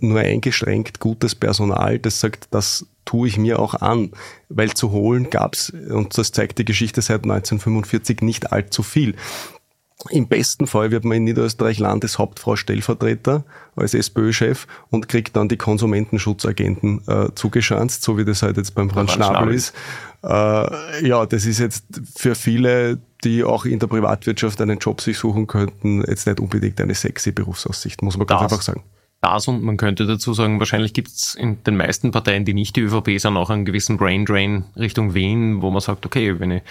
nur 0.00 0.20
eingeschränkt 0.20 1.00
gutes 1.00 1.34
Personal, 1.34 1.98
das 1.98 2.20
sagt, 2.20 2.48
das 2.50 2.86
tue 3.04 3.28
ich 3.28 3.38
mir 3.38 3.58
auch 3.58 3.74
an, 3.74 4.12
weil 4.48 4.72
zu 4.72 4.92
holen 4.92 5.30
gab's 5.30 5.70
und 5.70 6.16
das 6.16 6.32
zeigt 6.32 6.58
die 6.58 6.64
Geschichte 6.64 7.02
seit 7.02 7.24
1945, 7.24 8.20
nicht 8.22 8.52
allzu 8.52 8.82
viel. 8.82 9.16
Im 10.08 10.28
besten 10.28 10.66
Fall 10.66 10.90
wird 10.90 11.04
man 11.04 11.18
in 11.18 11.24
Niederösterreich 11.24 11.78
Landeshauptfrau 11.78 12.56
Stellvertreter 12.56 13.44
als 13.76 13.92
SPÖ-Chef 13.92 14.66
und 14.88 15.08
kriegt 15.08 15.36
dann 15.36 15.48
die 15.48 15.58
Konsumentenschutzagentin 15.58 17.02
äh, 17.06 17.28
zugeschanzt, 17.34 18.02
so 18.02 18.16
wie 18.16 18.24
das 18.24 18.42
halt 18.42 18.56
jetzt 18.56 18.74
beim 18.74 18.88
Franz 18.88 19.12
Schnabel 19.12 19.52
ist. 19.52 19.74
Äh, 20.22 21.06
ja, 21.06 21.26
das 21.26 21.44
ist 21.44 21.58
jetzt 21.58 21.84
für 22.16 22.34
viele, 22.34 22.98
die 23.24 23.44
auch 23.44 23.66
in 23.66 23.78
der 23.78 23.88
Privatwirtschaft 23.88 24.60
einen 24.62 24.78
Job 24.78 25.02
sich 25.02 25.18
suchen 25.18 25.46
könnten, 25.46 26.02
jetzt 26.08 26.26
nicht 26.26 26.40
unbedingt 26.40 26.80
eine 26.80 26.94
sexy 26.94 27.32
Berufsaussicht, 27.32 28.02
muss 28.02 28.16
man 28.16 28.26
ganz 28.26 28.42
einfach 28.42 28.62
sagen. 28.62 28.82
Das 29.20 29.48
und 29.48 29.62
man 29.62 29.76
könnte 29.76 30.06
dazu 30.06 30.32
sagen, 30.32 30.58
wahrscheinlich 30.60 30.94
gibt 30.94 31.08
es 31.08 31.34
in 31.34 31.62
den 31.64 31.76
meisten 31.76 32.10
Parteien, 32.10 32.46
die 32.46 32.54
nicht 32.54 32.76
die 32.76 32.80
ÖVP 32.80 33.18
sind, 33.18 33.36
auch 33.36 33.50
einen 33.50 33.66
gewissen 33.66 33.98
Brain 33.98 34.24
Drain 34.24 34.64
Richtung 34.76 35.12
Wien, 35.12 35.60
wo 35.60 35.70
man 35.70 35.80
sagt, 35.80 36.06
okay, 36.06 36.40
wenn 36.40 36.50
ich 36.50 36.62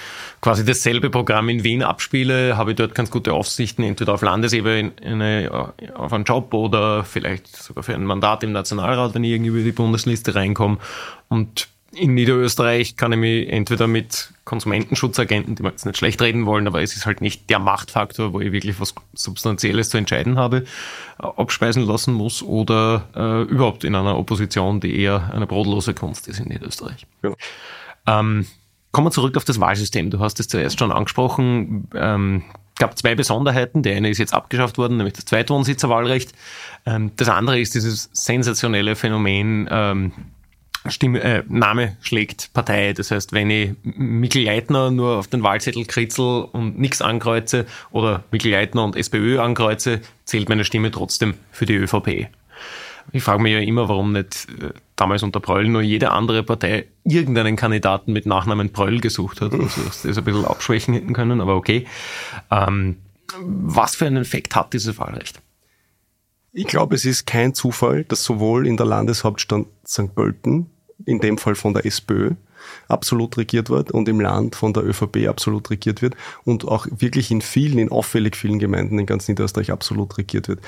quasi 0.41 0.65
dasselbe 0.65 1.11
Programm 1.11 1.49
in 1.49 1.63
Wien 1.63 1.83
abspiele, 1.83 2.57
habe 2.57 2.71
ich 2.71 2.77
dort 2.77 2.95
ganz 2.95 3.11
gute 3.11 3.33
Aussichten, 3.33 3.83
entweder 3.83 4.13
auf 4.13 4.23
Landesebene 4.23 5.49
auf 5.93 6.13
einen 6.13 6.23
Job 6.23 6.53
oder 6.55 7.03
vielleicht 7.03 7.55
sogar 7.55 7.83
für 7.83 7.93
ein 7.93 8.05
Mandat 8.05 8.43
im 8.43 8.51
Nationalrat, 8.51 9.13
wenn 9.13 9.23
ich 9.23 9.31
irgendwie 9.31 9.51
über 9.51 9.61
die 9.61 9.71
Bundesliste 9.71 10.33
reinkomme. 10.33 10.79
Und 11.27 11.67
in 11.91 12.13
Niederösterreich 12.13 12.97
kann 12.97 13.11
ich 13.11 13.17
mich 13.17 13.49
entweder 13.49 13.87
mit 13.87 14.33
Konsumentenschutzagenten, 14.45 15.55
die 15.55 15.63
wir 15.63 15.71
jetzt 15.71 15.85
nicht 15.85 15.97
schlecht 15.97 16.21
reden 16.21 16.45
wollen, 16.45 16.67
aber 16.67 16.81
es 16.81 16.95
ist 16.95 17.05
halt 17.05 17.21
nicht 17.21 17.49
der 17.49 17.59
Machtfaktor, 17.59 18.33
wo 18.33 18.39
ich 18.39 18.51
wirklich 18.51 18.79
was 18.79 18.93
Substanzielles 19.13 19.89
zu 19.89 19.97
entscheiden 19.97 20.37
habe, 20.37 20.65
äh, 21.19 21.23
abspeisen 21.23 21.83
lassen 21.83 22.13
muss 22.13 22.43
oder 22.43 23.07
äh, 23.15 23.51
überhaupt 23.51 23.83
in 23.83 23.95
einer 23.95 24.17
Opposition, 24.17 24.79
die 24.79 24.99
eher 24.99 25.31
eine 25.33 25.47
brotlose 25.47 25.93
Kunst 25.93 26.27
ist 26.27 26.39
in 26.39 26.47
Niederösterreich. 26.47 27.05
Ja. 27.23 27.33
Ähm, 28.07 28.45
kommen 28.91 29.07
wir 29.07 29.11
zurück 29.11 29.37
auf 29.37 29.45
das 29.45 29.59
Wahlsystem. 29.59 30.09
Du 30.11 30.19
hast 30.19 30.39
es 30.39 30.47
zuerst 30.47 30.79
schon 30.79 30.91
angesprochen. 30.91 31.87
Ähm, 31.95 32.43
gab 32.77 32.97
zwei 32.97 33.13
Besonderheiten. 33.13 33.83
Die 33.83 33.91
eine 33.91 34.09
ist 34.09 34.17
jetzt 34.17 34.33
abgeschafft 34.33 34.77
worden, 34.77 34.97
nämlich 34.97 35.13
das 35.13 35.25
Zweitwohnsitzerwahlrecht. 35.25 36.33
Ähm, 36.85 37.11
das 37.15 37.29
andere 37.29 37.59
ist 37.59 37.75
dieses 37.75 38.09
sensationelle 38.13 38.95
Phänomen, 38.95 39.67
ähm, 39.71 40.11
Stimme, 40.87 41.21
äh, 41.21 41.43
Name 41.47 41.97
schlägt 42.01 42.51
Partei. 42.53 42.93
Das 42.93 43.11
heißt, 43.11 43.33
wenn 43.33 43.49
ich 43.49 43.71
Mikkel 43.83 44.43
Leitner 44.43 44.91
nur 44.91 45.17
auf 45.17 45.27
den 45.27 45.43
Wahlzettel 45.43 45.85
kritzel 45.85 46.47
und 46.51 46.79
nichts 46.79 47.01
ankreuze 47.01 47.65
oder 47.91 48.23
Mikkel 48.31 48.51
Leitner 48.51 48.85
und 48.85 48.95
SPÖ 48.95 49.39
ankreuze, 49.39 50.01
zählt 50.25 50.47
meine 50.47 50.63
Stimme 50.63 50.91
trotzdem 50.91 51.33
für 51.51 51.65
die 51.65 51.75
ÖVP. 51.75 52.29
Ich 53.11 53.23
frage 53.23 53.41
mich 53.41 53.53
ja 53.53 53.59
immer, 53.59 53.89
warum 53.89 54.13
nicht 54.13 54.47
äh, 54.61 54.69
damals 54.95 55.23
unter 55.23 55.39
Pröll 55.39 55.67
nur 55.67 55.81
jede 55.81 56.11
andere 56.11 56.43
Partei 56.43 56.85
irgendeinen 57.03 57.55
Kandidaten 57.55 58.13
mit 58.13 58.25
Nachnamen 58.25 58.71
Pröll 58.71 58.99
gesucht 58.99 59.41
hat. 59.41 59.53
Also 59.53 59.81
das 59.83 60.05
ein 60.17 60.23
bisschen 60.23 60.45
abschwächen 60.45 60.93
hätten 60.93 61.13
können, 61.13 61.41
aber 61.41 61.55
okay. 61.55 61.87
Ähm, 62.51 62.97
was 63.41 63.95
für 63.95 64.05
einen 64.05 64.17
Effekt 64.17 64.55
hat 64.55 64.73
dieses 64.73 64.97
Wahlrecht? 64.97 65.41
Ich 66.59 66.67
glaube, 66.67 66.93
es 66.95 67.05
ist 67.05 67.25
kein 67.25 67.53
Zufall, 67.53 68.03
dass 68.03 68.25
sowohl 68.25 68.67
in 68.67 68.75
der 68.75 68.85
Landeshauptstadt 68.85 69.65
St. 69.87 70.13
Pölten, 70.13 70.69
in 71.05 71.21
dem 71.21 71.37
Fall 71.37 71.55
von 71.55 71.73
der 71.73 71.85
SPÖ, 71.85 72.31
absolut 72.89 73.37
regiert 73.37 73.69
wird 73.69 73.91
und 73.91 74.09
im 74.09 74.19
Land 74.19 74.57
von 74.57 74.73
der 74.73 74.83
ÖVP 74.83 75.29
absolut 75.29 75.69
regiert 75.69 76.01
wird 76.01 76.17
und 76.43 76.67
auch 76.67 76.85
wirklich 76.91 77.31
in 77.31 77.39
vielen, 77.39 77.79
in 77.79 77.93
auffällig 77.93 78.35
vielen 78.35 78.59
Gemeinden 78.59 78.99
in 78.99 79.05
ganz 79.05 79.29
Niederösterreich 79.29 79.71
absolut 79.71 80.17
regiert 80.17 80.49
wird. 80.49 80.59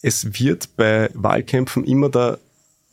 Es 0.00 0.40
wird 0.40 0.74
bei 0.74 1.10
Wahlkämpfen 1.12 1.84
immer 1.84 2.08
der, 2.08 2.38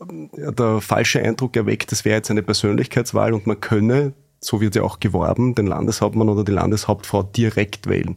der 0.01 0.81
falsche 0.81 1.21
Eindruck 1.21 1.55
erweckt, 1.55 1.93
es 1.93 2.03
wäre 2.03 2.17
jetzt 2.17 2.29
eine 2.29 2.43
Persönlichkeitswahl 2.43 3.31
und 3.31 3.47
man 3.47 3.61
könne 3.61 4.11
so 4.43 4.61
wird 4.61 4.75
ja 4.75 4.83
auch 4.83 4.99
geworben, 4.99 5.55
den 5.55 5.67
Landeshauptmann 5.67 6.29
oder 6.29 6.43
die 6.43 6.51
Landeshauptfrau 6.51 7.23
direkt 7.23 7.87
wählen. 7.87 8.15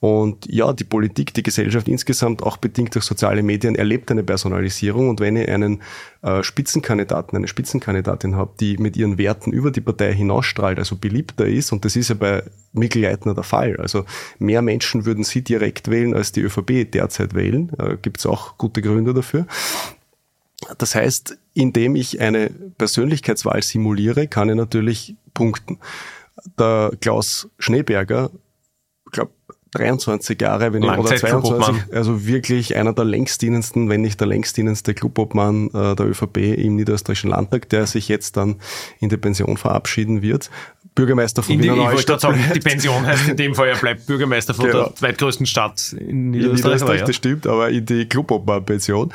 Und 0.00 0.46
ja, 0.50 0.72
die 0.72 0.84
Politik, 0.84 1.34
die 1.34 1.42
Gesellschaft 1.42 1.86
insgesamt, 1.86 2.42
auch 2.42 2.56
bedingt 2.56 2.94
durch 2.94 3.04
soziale 3.04 3.42
Medien, 3.42 3.74
erlebt 3.74 4.10
eine 4.10 4.22
Personalisierung. 4.22 5.10
Und 5.10 5.20
wenn 5.20 5.36
ihr 5.36 5.46
einen 5.54 5.82
äh, 6.22 6.42
Spitzenkandidaten, 6.42 7.36
eine 7.36 7.48
Spitzenkandidatin 7.48 8.34
habt, 8.34 8.62
die 8.62 8.78
mit 8.78 8.96
ihren 8.96 9.18
Werten 9.18 9.52
über 9.52 9.70
die 9.70 9.82
Partei 9.82 10.14
hinausstrahlt, 10.14 10.78
also 10.78 10.96
beliebter 10.96 11.46
ist, 11.46 11.70
und 11.70 11.84
das 11.84 11.96
ist 11.96 12.08
ja 12.08 12.14
bei 12.14 12.42
Mikkel 12.72 13.02
Leitner 13.02 13.34
der 13.34 13.44
Fall. 13.44 13.76
Also 13.76 14.06
mehr 14.38 14.62
Menschen 14.62 15.04
würden 15.04 15.22
sie 15.22 15.42
direkt 15.42 15.90
wählen, 15.90 16.14
als 16.14 16.32
die 16.32 16.40
ÖVP 16.40 16.90
derzeit 16.90 17.34
wählen. 17.34 17.70
Äh, 17.78 17.98
Gibt 18.00 18.20
es 18.20 18.26
auch 18.26 18.56
gute 18.56 18.80
Gründe 18.80 19.12
dafür. 19.12 19.46
Das 20.78 20.94
heißt, 20.94 21.38
indem 21.54 21.96
ich 21.96 22.20
eine 22.20 22.50
Persönlichkeitswahl 22.78 23.62
simuliere, 23.62 24.28
kann 24.28 24.48
ich 24.50 24.56
natürlich 24.56 25.16
punkten. 25.34 25.78
Der 26.58 26.92
Klaus 27.00 27.48
Schneeberger, 27.58 28.30
ich 29.06 29.12
glaube, 29.12 29.32
23 29.72 30.40
Jahre, 30.40 30.72
wenn 30.72 30.82
ich, 30.82 30.90
oder 30.90 31.16
22, 31.16 31.94
also 31.94 32.26
wirklich 32.26 32.76
einer 32.76 32.92
der 32.92 33.04
längstdienendsten, 33.04 33.88
wenn 33.88 34.00
nicht 34.00 34.18
der 34.18 34.26
längstdienendste 34.26 34.94
Clubobmann 34.94 35.68
äh, 35.68 35.94
der 35.94 36.06
ÖVP 36.06 36.38
im 36.38 36.76
Niederösterreichischen 36.76 37.30
Landtag, 37.30 37.68
der 37.68 37.86
sich 37.86 38.08
jetzt 38.08 38.36
dann 38.36 38.56
in 38.98 39.10
die 39.10 39.16
Pension 39.16 39.56
verabschieden 39.56 40.22
wird. 40.22 40.50
Bürgermeister 40.96 41.44
von 41.44 41.54
in 41.54 41.62
Wiener 41.62 41.76
Neustadt. 41.76 42.18
Ich 42.18 42.24
wollte 42.24 42.38
sagen, 42.40 42.52
die 42.54 42.60
Pension 42.60 43.06
heißt 43.06 43.28
in 43.28 43.36
dem 43.36 43.54
Fall, 43.54 43.68
er 43.68 43.76
bleibt 43.76 44.06
Bürgermeister 44.06 44.54
von 44.54 44.66
genau. 44.66 44.84
der 44.86 44.96
zweitgrößten 44.96 45.46
Stadt 45.46 45.92
in 45.92 46.30
Niederösterreich. 46.30 46.32
In 46.32 46.54
Niederösterreich, 46.54 47.00
ja. 47.00 47.06
das 47.06 47.16
stimmt, 47.16 47.46
aber 47.46 47.70
in 47.70 47.86
die 47.86 48.06
Clubobmann-Pension. 48.06 49.12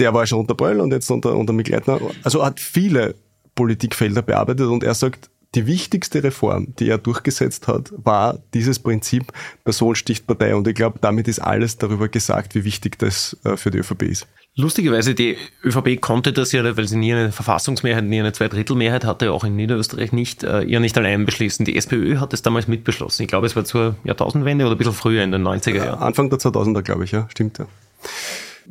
Der 0.00 0.14
war 0.14 0.26
schon 0.26 0.40
unter 0.40 0.54
Bröll 0.54 0.80
und 0.80 0.92
jetzt 0.92 1.10
unter, 1.10 1.36
unter 1.36 1.52
Mikleitner. 1.52 2.00
Also 2.24 2.44
hat 2.44 2.58
viele 2.58 3.14
Politikfelder 3.54 4.22
bearbeitet 4.22 4.66
und 4.66 4.82
er 4.82 4.94
sagt, 4.94 5.30
die 5.54 5.66
wichtigste 5.66 6.22
Reform, 6.22 6.74
die 6.78 6.88
er 6.88 6.98
durchgesetzt 6.98 7.66
hat, 7.66 7.92
war 7.96 8.38
dieses 8.54 8.78
Prinzip 8.78 9.32
Person 9.64 9.96
sticht 9.96 10.26
Partei. 10.26 10.54
Und 10.54 10.68
ich 10.68 10.74
glaube, 10.74 10.98
damit 11.00 11.26
ist 11.26 11.40
alles 11.40 11.76
darüber 11.76 12.08
gesagt, 12.08 12.54
wie 12.54 12.64
wichtig 12.64 12.98
das 12.98 13.36
äh, 13.44 13.56
für 13.56 13.70
die 13.70 13.78
ÖVP 13.78 14.02
ist. 14.02 14.28
Lustigerweise, 14.56 15.14
die 15.14 15.36
ÖVP 15.64 16.00
konnte 16.00 16.32
das 16.32 16.52
ja, 16.52 16.76
weil 16.76 16.86
sie 16.86 16.96
nie 16.96 17.12
eine 17.12 17.32
Verfassungsmehrheit, 17.32 18.04
nie 18.04 18.20
eine 18.20 18.32
Zweidrittelmehrheit 18.32 19.04
hatte, 19.04 19.32
auch 19.32 19.44
in 19.44 19.56
Niederösterreich 19.56 20.12
nicht, 20.12 20.44
äh, 20.44 20.62
ihr 20.62 20.80
nicht 20.80 20.96
allein 20.96 21.24
beschließen. 21.24 21.64
Die 21.64 21.76
SPÖ 21.76 22.18
hat 22.18 22.32
es 22.32 22.42
damals 22.42 22.68
mitbeschlossen. 22.68 23.22
Ich 23.22 23.28
glaube, 23.28 23.46
es 23.46 23.56
war 23.56 23.64
zur 23.64 23.96
Jahrtausendwende 24.04 24.64
oder 24.64 24.74
ein 24.74 24.78
bisschen 24.78 24.92
früher 24.92 25.22
in 25.24 25.32
den 25.32 25.42
90er 25.42 25.76
Jahren. 25.76 25.98
Anfang 26.00 26.30
der 26.30 26.38
2000er, 26.38 26.82
glaube 26.82 27.04
ich, 27.04 27.12
ja. 27.12 27.28
Stimmt, 27.30 27.58
ja. 27.58 27.66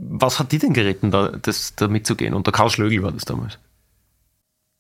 Was 0.02 0.40
hat 0.40 0.52
die 0.52 0.60
denn 0.60 0.74
geritten, 0.74 1.12
da, 1.12 1.30
das, 1.30 1.76
da 1.76 1.88
mitzugehen? 1.88 2.34
Und 2.34 2.48
der 2.48 2.54
Karl 2.54 2.70
Schlögl 2.70 3.04
war 3.04 3.12
das 3.12 3.26
damals. 3.26 3.60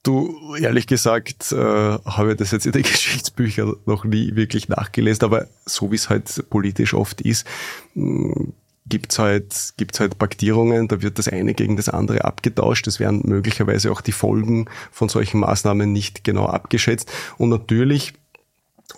Du, 0.04 0.56
ehrlich 0.56 0.88
gesagt, 0.88 1.52
äh, 1.52 1.56
habe 1.58 2.32
ich 2.32 2.38
das 2.38 2.52
jetzt 2.52 2.66
in 2.66 2.72
den 2.72 2.84
Geschichtsbüchern 2.84 3.76
noch 3.86 4.06
nie 4.06 4.36
wirklich 4.36 4.70
nachgelesen, 4.70 5.26
aber 5.26 5.48
so 5.66 5.92
wie 5.92 5.96
es 5.96 6.10
halt 6.10 6.50
politisch 6.50 6.94
oft 6.94 7.20
ist, 7.22 7.46
hm, 7.94 8.54
gibt's 8.86 9.20
halt, 9.20 9.74
gibt's 9.78 10.00
halt 10.00 10.18
Paktierungen, 10.18 10.88
da 10.88 11.02
wird 11.02 11.20
das 11.20 11.28
eine 11.28 11.54
gegen 11.54 11.76
das 11.76 11.90
andere 11.90 12.26
abgetauscht. 12.26 12.88
Es 12.88 13.00
werden 13.00 13.22
möglicherweise 13.26 13.92
auch 13.92 14.02
die 14.02 14.12
Folgen 14.14 14.66
von 14.92 15.10
solchen 15.10 15.42
Maßnahmen 15.42 15.92
nicht 15.92 16.24
genau 16.24 16.46
abgeschätzt. 16.46 17.12
Und 17.38 17.50
natürlich 17.50 18.14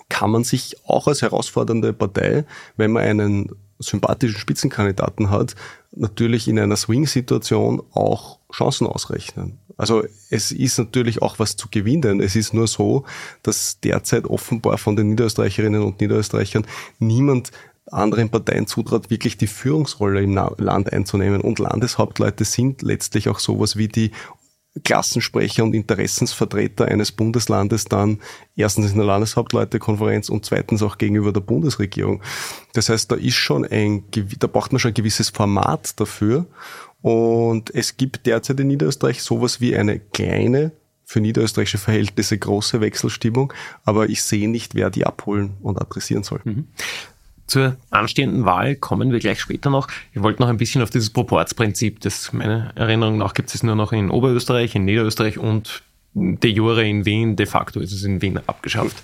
kann 0.07 0.31
man 0.31 0.43
sich 0.43 0.77
auch 0.85 1.07
als 1.07 1.21
herausfordernde 1.21 1.93
Partei, 1.93 2.45
wenn 2.77 2.91
man 2.91 3.03
einen 3.03 3.49
sympathischen 3.81 4.39
Spitzenkandidaten 4.39 5.29
hat, 5.29 5.55
natürlich 5.91 6.47
in 6.47 6.59
einer 6.59 6.75
Swing-Situation 6.75 7.81
auch 7.93 8.39
Chancen 8.53 8.87
ausrechnen. 8.87 9.59
Also 9.77 10.03
es 10.29 10.51
ist 10.51 10.77
natürlich 10.77 11.21
auch 11.21 11.39
was 11.39 11.55
zu 11.55 11.67
gewinnen. 11.69 12.21
Es 12.21 12.35
ist 12.35 12.53
nur 12.53 12.67
so, 12.67 13.05
dass 13.43 13.79
derzeit 13.79 14.25
offenbar 14.25 14.77
von 14.77 14.95
den 14.95 15.09
Niederösterreicherinnen 15.09 15.81
und 15.81 15.99
Niederösterreichern 16.01 16.65
niemand 16.99 17.51
anderen 17.87 18.29
Parteien 18.29 18.67
zutraut, 18.67 19.09
wirklich 19.09 19.37
die 19.37 19.47
Führungsrolle 19.47 20.21
im 20.21 20.33
Land 20.33 20.93
einzunehmen. 20.93 21.41
Und 21.41 21.59
Landeshauptleute 21.59 22.45
sind 22.45 22.81
letztlich 22.81 23.27
auch 23.27 23.39
sowas 23.39 23.75
wie 23.75 23.87
die 23.87 24.11
Klassensprecher 24.83 25.63
und 25.63 25.73
Interessensvertreter 25.73 26.85
eines 26.85 27.11
Bundeslandes 27.11 27.85
dann 27.85 28.19
erstens 28.55 28.91
in 28.91 28.97
der 28.97 29.05
Landeshauptleutekonferenz 29.05 30.29
und 30.29 30.45
zweitens 30.45 30.81
auch 30.81 30.97
gegenüber 30.97 31.33
der 31.33 31.41
Bundesregierung. 31.41 32.23
Das 32.73 32.87
heißt, 32.87 33.11
da 33.11 33.15
ist 33.15 33.35
schon 33.35 33.65
ein, 33.65 34.05
da 34.39 34.47
braucht 34.47 34.71
man 34.71 34.79
schon 34.79 34.91
ein 34.91 34.95
gewisses 34.95 35.29
Format 35.29 35.99
dafür. 35.99 36.45
Und 37.01 37.73
es 37.75 37.97
gibt 37.97 38.25
derzeit 38.27 38.59
in 38.59 38.67
Niederösterreich 38.67 39.21
sowas 39.21 39.59
wie 39.59 39.75
eine 39.75 39.99
kleine, 39.99 40.71
für 41.03 41.19
niederösterreichische 41.19 41.77
Verhältnisse 41.77 42.37
große 42.37 42.79
Wechselstimmung, 42.79 43.51
aber 43.83 44.07
ich 44.07 44.23
sehe 44.23 44.49
nicht, 44.49 44.75
wer 44.75 44.89
die 44.89 45.05
abholen 45.05 45.57
und 45.61 45.81
adressieren 45.81 46.23
soll. 46.23 46.39
Mhm. 46.45 46.67
Zur 47.51 47.75
anstehenden 47.89 48.45
Wahl 48.45 48.77
kommen 48.77 49.11
wir 49.11 49.19
gleich 49.19 49.41
später 49.41 49.69
noch. 49.69 49.89
Ich 50.13 50.23
wollte 50.23 50.41
noch 50.41 50.47
ein 50.47 50.55
bisschen 50.55 50.81
auf 50.81 50.89
dieses 50.89 51.09
Proportsprinzip, 51.09 51.99
das 51.99 52.31
meiner 52.31 52.71
Erinnerung 52.75 53.17
nach 53.17 53.33
gibt 53.33 53.53
es 53.53 53.61
nur 53.61 53.75
noch 53.75 53.91
in 53.91 54.09
Oberösterreich, 54.09 54.73
in 54.75 54.85
Niederösterreich 54.85 55.37
und 55.37 55.83
de 56.13 56.49
jure 56.49 56.87
in 56.87 57.05
Wien, 57.05 57.35
de 57.35 57.45
facto 57.45 57.81
ist 57.81 57.91
es 57.91 58.05
in 58.05 58.21
Wien 58.21 58.39
abgeschafft. 58.47 58.95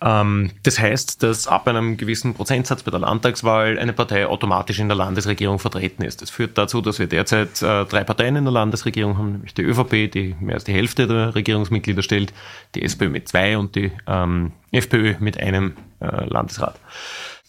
Ähm, 0.00 0.52
das 0.62 0.78
heißt, 0.78 1.22
dass 1.22 1.46
ab 1.46 1.68
einem 1.68 1.98
gewissen 1.98 2.32
Prozentsatz 2.32 2.84
bei 2.84 2.90
der 2.90 3.00
Landtagswahl 3.00 3.78
eine 3.78 3.92
Partei 3.92 4.26
automatisch 4.26 4.78
in 4.78 4.88
der 4.88 4.96
Landesregierung 4.96 5.58
vertreten 5.58 6.04
ist. 6.04 6.22
Das 6.22 6.30
führt 6.30 6.56
dazu, 6.56 6.80
dass 6.80 6.98
wir 6.98 7.06
derzeit 7.06 7.60
äh, 7.60 7.84
drei 7.84 8.02
Parteien 8.04 8.36
in 8.36 8.44
der 8.44 8.52
Landesregierung 8.54 9.18
haben, 9.18 9.32
nämlich 9.32 9.52
die 9.52 9.62
ÖVP, 9.62 10.10
die 10.10 10.34
mehr 10.40 10.54
als 10.54 10.64
die 10.64 10.72
Hälfte 10.72 11.06
der 11.06 11.34
Regierungsmitglieder 11.34 12.02
stellt, 12.02 12.32
die 12.76 12.82
SPÖ 12.82 13.10
mit 13.10 13.28
zwei 13.28 13.58
und 13.58 13.74
die 13.74 13.92
ähm, 14.06 14.52
FPÖ 14.72 15.16
mit 15.20 15.38
einem 15.38 15.74
äh, 16.00 16.24
Landesrat. 16.24 16.80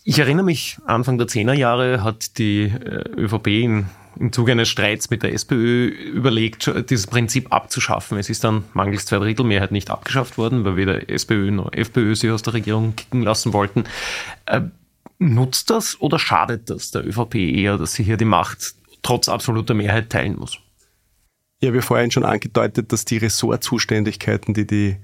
Ich 0.07 0.19
erinnere 0.19 0.45
mich, 0.45 0.77
Anfang 0.85 1.17
der 1.17 1.27
Zehnerjahre 1.27 2.03
hat 2.03 2.37
die 2.37 2.65
äh, 2.65 3.09
ÖVP 3.17 3.47
in, 3.47 3.85
im 4.19 4.31
Zuge 4.31 4.51
eines 4.51 4.69
Streits 4.69 5.09
mit 5.09 5.23
der 5.23 5.33
SPÖ 5.33 5.87
überlegt, 5.87 6.71
dieses 6.91 7.07
Prinzip 7.07 7.51
abzuschaffen. 7.51 8.19
Es 8.19 8.29
ist 8.29 8.43
dann 8.43 8.65
mangels 8.73 9.07
Zweidrittelmehrheit 9.07 9.71
nicht 9.71 9.89
abgeschafft 9.89 10.37
worden, 10.37 10.63
weil 10.63 10.75
weder 10.75 11.09
SPÖ 11.09 11.49
noch 11.49 11.73
FPÖ 11.73 12.15
sie 12.15 12.29
aus 12.29 12.43
der 12.43 12.53
Regierung 12.53 12.95
kicken 12.95 13.23
lassen 13.23 13.51
wollten. 13.51 13.85
Äh, 14.45 14.61
nutzt 15.17 15.71
das 15.71 15.99
oder 15.99 16.19
schadet 16.19 16.69
das 16.69 16.91
der 16.91 17.03
ÖVP 17.03 17.33
eher, 17.35 17.79
dass 17.79 17.93
sie 17.93 18.03
hier 18.03 18.17
die 18.17 18.25
Macht 18.25 18.75
trotz 19.01 19.27
absoluter 19.27 19.73
Mehrheit 19.73 20.11
teilen 20.11 20.37
muss. 20.37 20.59
Ich 21.61 21.67
habe 21.67 21.77
ja 21.77 21.81
vorhin 21.81 22.11
schon 22.11 22.25
angedeutet, 22.25 22.91
dass 22.91 23.05
die 23.05 23.17
Ressortzuständigkeiten, 23.17 24.53
die 24.53 24.67
die 24.67 24.97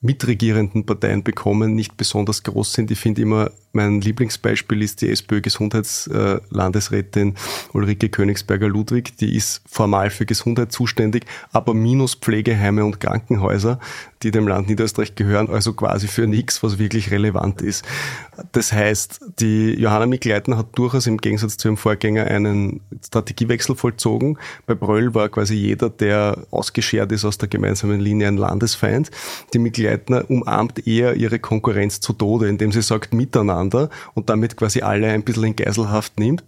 mitregierenden 0.00 0.84
Parteien 0.86 1.22
bekommen, 1.22 1.74
nicht 1.74 1.96
besonders 1.96 2.42
groß 2.42 2.72
sind. 2.72 2.90
Ich 2.90 2.98
finde 2.98 3.22
immer, 3.22 3.50
mein 3.72 4.00
Lieblingsbeispiel 4.00 4.82
ist 4.82 5.02
die 5.02 5.10
SPÖ-Gesundheitslandesrätin 5.10 7.34
Ulrike 7.74 8.08
Königsberger-Ludwig. 8.08 9.18
Die 9.18 9.36
ist 9.36 9.60
formal 9.68 10.08
für 10.10 10.24
Gesundheit 10.24 10.72
zuständig, 10.72 11.26
aber 11.52 11.74
minus 11.74 12.14
Pflegeheime 12.14 12.82
und 12.84 12.98
Krankenhäuser, 12.98 13.78
die 14.22 14.30
dem 14.30 14.48
Land 14.48 14.68
Niederösterreich 14.68 15.16
gehören, 15.16 15.50
also 15.50 15.74
quasi 15.74 16.08
für 16.08 16.26
nichts, 16.26 16.62
was 16.62 16.78
wirklich 16.78 17.10
relevant 17.10 17.60
ist. 17.60 17.84
Das 18.52 18.72
heißt, 18.72 19.20
die 19.38 19.74
Johanna 19.74 20.06
Mikleitner 20.06 20.56
hat 20.56 20.68
durchaus 20.76 21.06
im 21.06 21.18
Gegensatz 21.18 21.58
zu 21.58 21.68
ihrem 21.68 21.76
Vorgänger 21.76 22.26
einen 22.26 22.80
Strategiewechsel 23.04 23.76
vollzogen. 23.76 24.38
Bei 24.66 24.74
Bröll 24.74 25.14
war 25.14 25.28
quasi 25.28 25.54
jeder, 25.54 25.90
der 25.90 26.38
ausgeschert 26.50 27.12
ist 27.12 27.26
aus 27.26 27.38
der 27.38 27.48
gemeinsamen 27.48 28.00
Linie, 28.00 28.28
ein 28.28 28.38
Landesfeind. 28.38 29.10
Die 29.52 29.58
Mikleitner 29.58 30.24
umarmt 30.30 30.86
eher 30.86 31.16
ihre 31.16 31.38
Konkurrenz 31.38 32.00
zu 32.00 32.14
Tode, 32.14 32.48
indem 32.48 32.72
sie 32.72 32.80
sagt, 32.82 33.12
miteinander 33.12 33.57
miteinander 33.58 33.90
und 34.14 34.28
damit 34.28 34.56
quasi 34.56 34.80
alle 34.80 35.08
ein 35.08 35.22
bisschen 35.22 35.44
in 35.44 35.56
Geiselhaft 35.56 36.18
nimmt. 36.18 36.44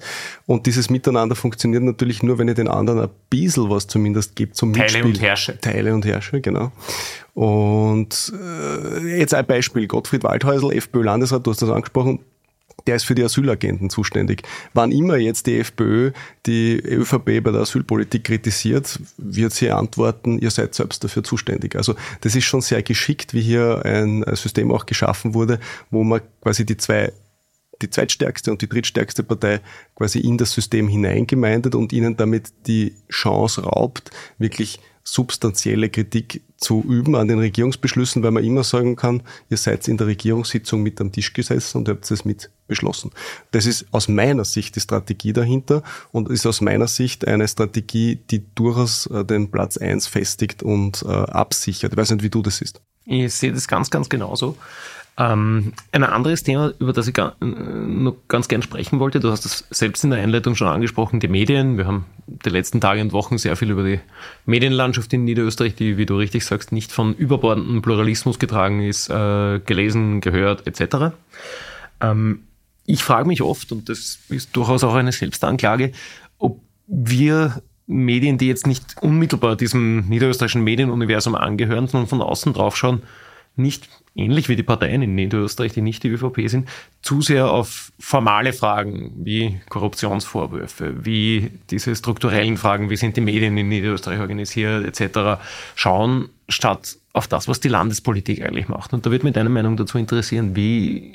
Und 0.46 0.66
dieses 0.66 0.90
Miteinander 0.90 1.34
funktioniert 1.34 1.82
natürlich 1.82 2.22
nur, 2.22 2.38
wenn 2.38 2.48
ihr 2.48 2.54
den 2.54 2.68
anderen 2.68 3.00
ein 3.00 3.08
bisschen 3.28 3.70
was 3.70 3.86
zumindest 3.86 4.36
gibt 4.36 4.56
zum 4.56 4.72
Teile 4.72 4.84
Mitspiel. 4.84 5.04
und 5.04 5.20
Herrsche. 5.20 5.60
Teile 5.60 5.94
und 5.94 6.04
Herrsche, 6.04 6.40
genau. 6.40 6.72
Und 7.34 8.32
äh, 8.34 9.18
jetzt 9.18 9.34
ein 9.34 9.46
Beispiel. 9.46 9.86
Gottfried 9.86 10.22
Waldhäusl, 10.24 10.72
FPÖ-Landesrat, 10.72 11.46
du 11.46 11.50
hast 11.50 11.62
das 11.62 11.70
angesprochen, 11.70 12.20
der 12.86 12.96
ist 12.96 13.04
für 13.04 13.14
die 13.14 13.24
Asylagenten 13.24 13.90
zuständig. 13.90 14.42
Wann 14.74 14.92
immer 14.92 15.16
jetzt 15.16 15.46
die 15.46 15.58
FPÖ 15.58 16.12
die 16.46 16.76
ÖVP 16.78 17.42
bei 17.42 17.50
der 17.50 17.60
Asylpolitik 17.60 18.24
kritisiert, 18.24 18.98
wird 19.16 19.52
sie 19.52 19.70
antworten, 19.70 20.38
ihr 20.38 20.50
seid 20.50 20.74
selbst 20.74 21.04
dafür 21.04 21.22
zuständig. 21.22 21.76
Also 21.76 21.94
das 22.22 22.34
ist 22.34 22.44
schon 22.44 22.60
sehr 22.60 22.82
geschickt, 22.82 23.34
wie 23.34 23.42
hier 23.42 23.82
ein 23.84 24.24
System 24.34 24.70
auch 24.72 24.86
geschaffen 24.86 25.34
wurde, 25.34 25.60
wo 25.90 26.04
man 26.04 26.20
quasi 26.40 26.64
die 26.64 26.76
zwei 26.76 27.12
die 27.82 27.90
zweitstärkste 27.90 28.50
und 28.50 28.60
die 28.62 28.68
drittstärkste 28.68 29.22
Partei 29.22 29.60
quasi 29.94 30.20
in 30.20 30.36
das 30.36 30.52
System 30.52 30.88
hineingemeindet 30.88 31.74
und 31.74 31.92
ihnen 31.92 32.16
damit 32.16 32.52
die 32.66 32.94
Chance 33.10 33.62
raubt, 33.62 34.10
wirklich 34.38 34.80
substanzielle 35.10 35.90
Kritik 35.90 36.42
zu 36.56 36.84
üben 36.86 37.16
an 37.16 37.26
den 37.26 37.40
Regierungsbeschlüssen, 37.40 38.22
weil 38.22 38.30
man 38.30 38.44
immer 38.44 38.62
sagen 38.62 38.94
kann, 38.94 39.22
ihr 39.48 39.56
seid 39.56 39.88
in 39.88 39.96
der 39.96 40.06
Regierungssitzung 40.06 40.82
mit 40.82 41.00
am 41.00 41.10
Tisch 41.10 41.32
gesessen 41.32 41.78
und 41.78 41.88
habt 41.88 42.08
es 42.08 42.24
mit 42.24 42.50
beschlossen. 42.68 43.10
Das 43.50 43.66
ist 43.66 43.86
aus 43.90 44.06
meiner 44.06 44.44
Sicht 44.44 44.76
die 44.76 44.80
Strategie 44.80 45.32
dahinter 45.32 45.82
und 46.12 46.30
ist 46.30 46.46
aus 46.46 46.60
meiner 46.60 46.86
Sicht 46.86 47.26
eine 47.26 47.48
Strategie, 47.48 48.20
die 48.30 48.44
durchaus 48.54 49.06
äh, 49.06 49.24
den 49.24 49.50
Platz 49.50 49.76
eins 49.78 50.06
festigt 50.06 50.62
und 50.62 51.02
äh, 51.02 51.08
absichert. 51.08 51.92
Ich 51.92 51.98
weiß 51.98 52.12
nicht, 52.12 52.22
wie 52.22 52.30
du 52.30 52.42
das 52.42 52.58
siehst. 52.58 52.80
Ich 53.04 53.34
sehe 53.34 53.52
das 53.52 53.66
ganz, 53.66 53.90
ganz 53.90 54.08
genauso. 54.08 54.56
Ähm, 55.20 55.74
ein 55.92 56.02
anderes 56.02 56.44
Thema, 56.44 56.72
über 56.78 56.94
das 56.94 57.06
ich 57.06 57.12
gar, 57.12 57.37
äh, 57.42 57.44
noch 57.44 58.16
ganz 58.28 58.48
gern 58.48 58.62
sprechen 58.62 59.00
wollte, 59.00 59.20
du 59.20 59.30
hast 59.30 59.44
es 59.44 59.66
selbst 59.68 60.02
in 60.02 60.09
der 60.09 60.22
Einleitung 60.22 60.54
schon 60.54 60.66
angesprochen, 60.66 61.20
die 61.20 61.28
Medien. 61.28 61.76
Wir 61.76 61.87
haben 61.87 62.06
die 62.26 62.48
letzten 62.48 62.80
Tage 62.80 63.02
und 63.02 63.12
Wochen 63.12 63.37
sehr 63.37 63.54
viel 63.56 63.70
über 63.70 63.85
die 63.85 64.00
Medienlandschaft 64.46 65.12
in 65.12 65.24
Niederösterreich, 65.24 65.74
die, 65.74 65.98
wie 65.98 66.06
du 66.06 66.16
richtig 66.16 66.46
sagst, 66.46 66.72
nicht 66.72 66.90
von 66.90 67.14
überbordendem 67.14 67.83
Pluralismus 67.83 68.38
getragen 68.38 68.80
ist, 68.80 69.11
äh, 69.11 69.59
gelesen, 69.59 70.22
gehört 70.22 70.66
etc. 70.66 71.14
Ähm, 72.00 72.44
ich 72.87 73.04
frage 73.04 73.28
mich 73.28 73.42
oft, 73.42 73.72
und 73.72 73.90
das 73.90 74.20
ist 74.30 74.56
durchaus 74.56 74.85
auch 74.85 74.94
eine 74.94 75.12
Selbstanklage, 75.12 75.92
ob 76.38 76.62
wir 76.87 77.62
Medien, 77.87 78.38
die 78.38 78.48
jetzt 78.48 78.66
nicht 78.66 78.96
unmittelbar 79.02 79.56
diesem 79.56 80.09
niederösterreichischen 80.09 80.64
Medienuniversum 80.64 81.35
angehören, 81.35 81.88
sondern 81.88 82.09
von 82.09 82.22
außen 82.22 82.54
drauf 82.54 82.74
schauen, 82.74 83.02
nicht 83.56 83.87
ähnlich 84.14 84.48
wie 84.48 84.56
die 84.56 84.62
Parteien 84.62 85.02
in 85.02 85.14
Niederösterreich, 85.14 85.72
die 85.72 85.82
nicht 85.82 86.02
die 86.02 86.08
ÖVP 86.08 86.48
sind, 86.48 86.68
zu 87.02 87.22
sehr 87.22 87.50
auf 87.50 87.92
formale 87.98 88.52
Fragen 88.52 89.12
wie 89.16 89.60
Korruptionsvorwürfe, 89.68 91.04
wie 91.04 91.50
diese 91.70 91.94
strukturellen 91.94 92.56
Fragen, 92.56 92.90
wie 92.90 92.96
sind 92.96 93.16
die 93.16 93.20
Medien 93.20 93.56
in 93.56 93.68
Niederösterreich 93.68 94.20
organisiert 94.20 95.00
etc. 95.00 95.40
schauen, 95.74 96.28
statt 96.48 96.96
auf 97.12 97.26
das, 97.26 97.48
was 97.48 97.58
die 97.58 97.68
Landespolitik 97.68 98.42
eigentlich 98.42 98.68
macht. 98.68 98.92
Und 98.92 99.04
da 99.04 99.10
würde 99.10 99.24
mich 99.24 99.34
deine 99.34 99.48
Meinung 99.48 99.76
dazu 99.76 99.98
interessieren, 99.98 100.54
wie 100.54 101.12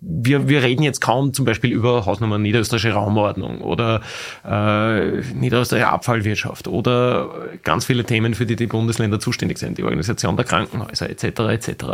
wir, 0.00 0.48
wir 0.48 0.62
reden 0.62 0.82
jetzt 0.82 1.00
kaum 1.00 1.32
zum 1.32 1.44
Beispiel 1.44 1.70
über 1.70 2.06
Hausnummer 2.06 2.38
niederösterreichische 2.38 2.94
Raumordnung 2.94 3.60
oder 3.60 4.00
äh, 4.44 5.20
niederösterreichische 5.34 5.92
Abfallwirtschaft 5.92 6.66
oder 6.66 7.30
ganz 7.62 7.84
viele 7.84 8.02
Themen, 8.04 8.34
für 8.34 8.46
die 8.46 8.56
die 8.56 8.66
Bundesländer 8.66 9.20
zuständig 9.20 9.58
sind, 9.58 9.78
die 9.78 9.84
Organisation 9.84 10.36
der 10.36 10.44
Krankenhäuser 10.44 11.08
etc. 11.08 11.24
etc. 11.24 11.84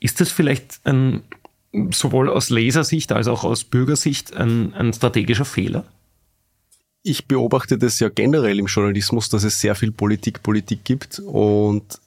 Ist 0.00 0.20
das 0.20 0.30
vielleicht 0.30 0.80
ein, 0.84 1.22
sowohl 1.90 2.28
aus 2.28 2.50
Lesersicht 2.50 3.12
als 3.12 3.28
auch 3.28 3.44
aus 3.44 3.64
Bürgersicht 3.64 4.36
ein, 4.36 4.74
ein 4.74 4.92
strategischer 4.92 5.46
Fehler? 5.46 5.84
Ich 7.02 7.26
beobachte 7.28 7.78
das 7.78 7.98
ja 8.00 8.10
generell 8.10 8.58
im 8.58 8.66
Journalismus, 8.66 9.30
dass 9.30 9.44
es 9.44 9.60
sehr 9.60 9.74
viel 9.74 9.92
Politik, 9.92 10.42
Politik 10.42 10.84
gibt 10.84 11.18
und 11.18 11.98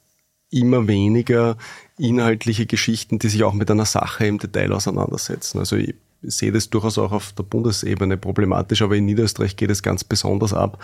immer 0.50 0.88
weniger 0.88 1.56
inhaltliche 1.98 2.66
Geschichten, 2.66 3.18
die 3.18 3.28
sich 3.28 3.44
auch 3.44 3.52
mit 3.52 3.70
einer 3.70 3.84
Sache 3.84 4.26
im 4.26 4.38
Detail 4.38 4.72
auseinandersetzen. 4.72 5.58
Also 5.58 5.76
sehe 6.22 6.50
das 6.50 6.68
durchaus 6.68 6.98
auch 6.98 7.12
auf 7.12 7.32
der 7.32 7.44
Bundesebene 7.44 8.16
problematisch, 8.16 8.82
aber 8.82 8.96
in 8.96 9.04
Niederösterreich 9.04 9.56
geht 9.56 9.70
es 9.70 9.82
ganz 9.82 10.02
besonders 10.02 10.52
ab, 10.52 10.82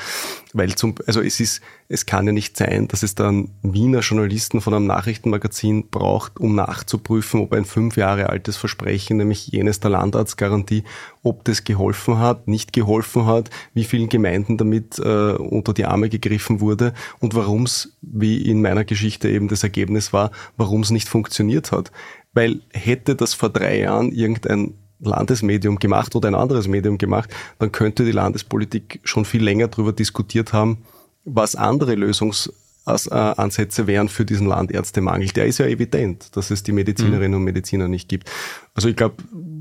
weil 0.52 0.74
zum, 0.76 0.94
also 1.06 1.20
es 1.20 1.40
ist, 1.40 1.60
es 1.88 2.06
kann 2.06 2.26
ja 2.26 2.32
nicht 2.32 2.56
sein, 2.56 2.86
dass 2.86 3.02
es 3.02 3.16
dann 3.16 3.50
Wiener 3.62 4.00
Journalisten 4.00 4.60
von 4.60 4.74
einem 4.74 4.86
Nachrichtenmagazin 4.86 5.88
braucht, 5.90 6.38
um 6.38 6.54
nachzuprüfen, 6.54 7.40
ob 7.40 7.52
ein 7.52 7.64
fünf 7.64 7.96
Jahre 7.96 8.30
altes 8.30 8.56
Versprechen, 8.56 9.16
nämlich 9.16 9.48
jenes 9.48 9.80
der 9.80 9.90
Landarztgarantie, 9.90 10.84
ob 11.22 11.44
das 11.44 11.64
geholfen 11.64 12.18
hat, 12.18 12.46
nicht 12.46 12.72
geholfen 12.72 13.26
hat, 13.26 13.50
wie 13.74 13.84
vielen 13.84 14.08
Gemeinden 14.08 14.56
damit 14.56 15.00
äh, 15.00 15.32
unter 15.32 15.72
die 15.72 15.84
Arme 15.84 16.08
gegriffen 16.10 16.60
wurde 16.60 16.94
und 17.18 17.34
warum 17.34 17.64
es, 17.64 17.96
wie 18.02 18.42
in 18.42 18.62
meiner 18.62 18.84
Geschichte 18.84 19.28
eben 19.28 19.48
das 19.48 19.64
Ergebnis 19.64 20.12
war, 20.12 20.30
warum 20.56 20.82
es 20.82 20.90
nicht 20.90 21.08
funktioniert 21.08 21.72
hat. 21.72 21.90
Weil 22.34 22.62
hätte 22.72 23.14
das 23.14 23.34
vor 23.34 23.48
drei 23.48 23.78
Jahren 23.78 24.10
irgendein 24.10 24.74
Landesmedium 25.06 25.78
gemacht 25.78 26.14
oder 26.14 26.28
ein 26.28 26.34
anderes 26.34 26.68
Medium 26.68 26.98
gemacht, 26.98 27.30
dann 27.58 27.72
könnte 27.72 28.04
die 28.04 28.12
Landespolitik 28.12 29.00
schon 29.04 29.24
viel 29.24 29.42
länger 29.42 29.68
darüber 29.68 29.92
diskutiert 29.92 30.52
haben, 30.52 30.78
was 31.24 31.56
andere 31.56 31.94
Lösungsansätze 31.94 33.86
wären 33.86 34.08
für 34.08 34.24
diesen 34.24 34.46
Landärztemangel. 34.46 35.28
Der 35.28 35.46
ist 35.46 35.58
ja 35.58 35.66
evident, 35.66 36.36
dass 36.36 36.50
es 36.50 36.62
die 36.62 36.72
Medizinerinnen 36.72 37.32
mhm. 37.32 37.36
und 37.38 37.44
Mediziner 37.44 37.88
nicht 37.88 38.08
gibt. 38.08 38.30
Also 38.74 38.88
ich 38.88 38.96
glaube, 38.96 39.16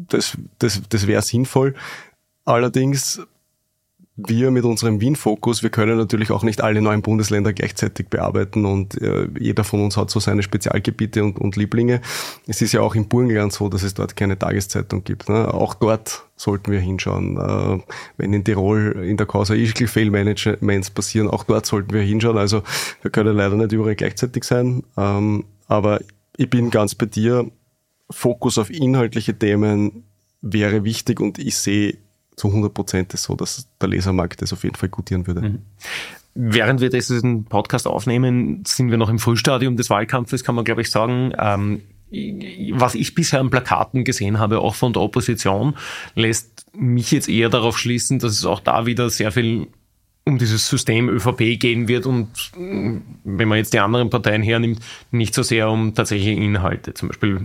das, 0.10 0.38
das, 0.60 0.82
das 0.89 1.08
wäre 1.08 1.21
sinnvoll. 1.21 1.75
Allerdings 2.45 3.21
wir 4.15 4.52
mit 4.52 4.63
unserem 4.63 5.02
Wien-Fokus, 5.02 5.63
wir 5.63 5.71
können 5.71 5.97
natürlich 5.97 6.30
auch 6.30 6.43
nicht 6.43 6.62
alle 6.62 6.82
neuen 6.82 7.02
Bundesländer 7.02 7.52
gleichzeitig 7.52 8.10
bearbeiten 8.10 8.65
und 8.65 9.02
äh, 9.02 9.28
jeder 9.39 9.63
von 9.63 9.82
uns 9.82 9.97
hat 9.97 10.12
so 10.12 10.19
seine 10.19 10.43
Spezialgebiete 10.43 11.23
und, 11.23 11.39
und 11.39 11.56
Lieblinge. 11.56 11.99
Es 12.45 12.62
ist 12.62 12.73
ja 12.73 12.82
auch 12.82 12.93
im 12.93 13.08
Burgenland 13.08 13.54
so, 13.54 13.69
dass 13.69 13.82
es 13.82 13.95
dort 13.95 14.15
keine 14.15 14.38
Tageszeitung 14.38 15.04
gibt. 15.04 15.30
Ne? 15.30 15.52
Auch 15.52 15.73
dort 15.73 16.26
sollten 16.36 16.71
wir 16.71 16.80
hinschauen. 16.80 17.38
Äh, 17.38 17.84
wenn 18.17 18.34
in 18.34 18.43
Tirol 18.43 19.04
in 19.04 19.17
der 19.17 19.26
Causa 19.26 19.56
Ischgl 19.56 19.88
Failmanagements 19.88 20.91
passieren, 20.91 21.28
auch 21.28 21.43
dort 21.43 21.65
sollten 21.65 21.93
wir 21.93 22.02
hinschauen. 22.02 22.38
Also 22.38 22.62
wir 23.02 23.10
können 23.10 23.36
leider 23.36 23.56
nicht 23.56 23.71
überall 23.71 23.95
gleichzeitig 23.95 24.43
sein. 24.43 24.84
Ähm, 24.95 25.45
aber 25.67 26.02
ich 26.38 26.49
bin 26.49 26.69
ganz 26.69 26.93
bei 26.93 27.08
dir. 27.08 27.49
Fokus 28.12 28.60
auf 28.60 28.69
inhaltliche 28.69 29.34
Themen 29.34 30.04
wäre 30.41 30.84
wichtig 30.84 31.19
und 31.19 31.39
ich 31.39 31.58
sehe 31.58 31.97
zu 32.35 32.47
100 32.47 32.73
Prozent 32.73 33.11
so, 33.13 33.35
dass 33.35 33.67
der 33.81 33.89
Lesermarkt 33.89 34.41
das 34.41 34.53
auf 34.53 34.63
jeden 34.63 34.75
Fall 34.75 34.89
gutieren 34.89 35.27
würde. 35.27 35.41
Mhm. 35.41 35.61
Während 36.35 36.81
wir 36.81 36.89
diesen 36.89 37.45
Podcast 37.45 37.87
aufnehmen, 37.87 38.63
sind 38.65 38.89
wir 38.89 38.97
noch 38.97 39.09
im 39.09 39.19
Frühstadium 39.19 39.77
des 39.77 39.89
Wahlkampfes, 39.89 40.43
kann 40.43 40.55
man 40.55 40.65
glaube 40.65 40.81
ich 40.81 40.89
sagen. 40.89 41.33
Ähm, 41.37 41.81
was 42.73 42.95
ich 42.95 43.15
bisher 43.15 43.39
an 43.39 43.49
Plakaten 43.49 44.03
gesehen 44.03 44.39
habe, 44.39 44.59
auch 44.59 44.75
von 44.75 44.93
der 44.93 45.01
Opposition, 45.01 45.75
lässt 46.15 46.65
mich 46.73 47.11
jetzt 47.11 47.27
eher 47.27 47.49
darauf 47.49 47.77
schließen, 47.77 48.19
dass 48.19 48.33
es 48.33 48.45
auch 48.45 48.59
da 48.59 48.85
wieder 48.85 49.09
sehr 49.09 49.31
viel 49.31 49.67
um 50.25 50.38
dieses 50.38 50.69
System 50.69 51.09
ÖVP 51.09 51.59
gehen 51.59 51.88
wird 51.89 52.05
und 52.05 52.29
mm, 52.55 52.97
wenn 53.25 53.47
man 53.47 53.57
jetzt 53.57 53.73
die 53.73 53.79
anderen 53.79 54.09
Parteien 54.09 54.41
hernimmt, 54.41 54.79
nicht 55.12 55.33
so 55.33 55.43
sehr 55.43 55.69
um 55.69 55.93
tatsächliche 55.93 56.31
Inhalte. 56.31 56.93
Zum 56.93 57.09
Beispiel 57.09 57.41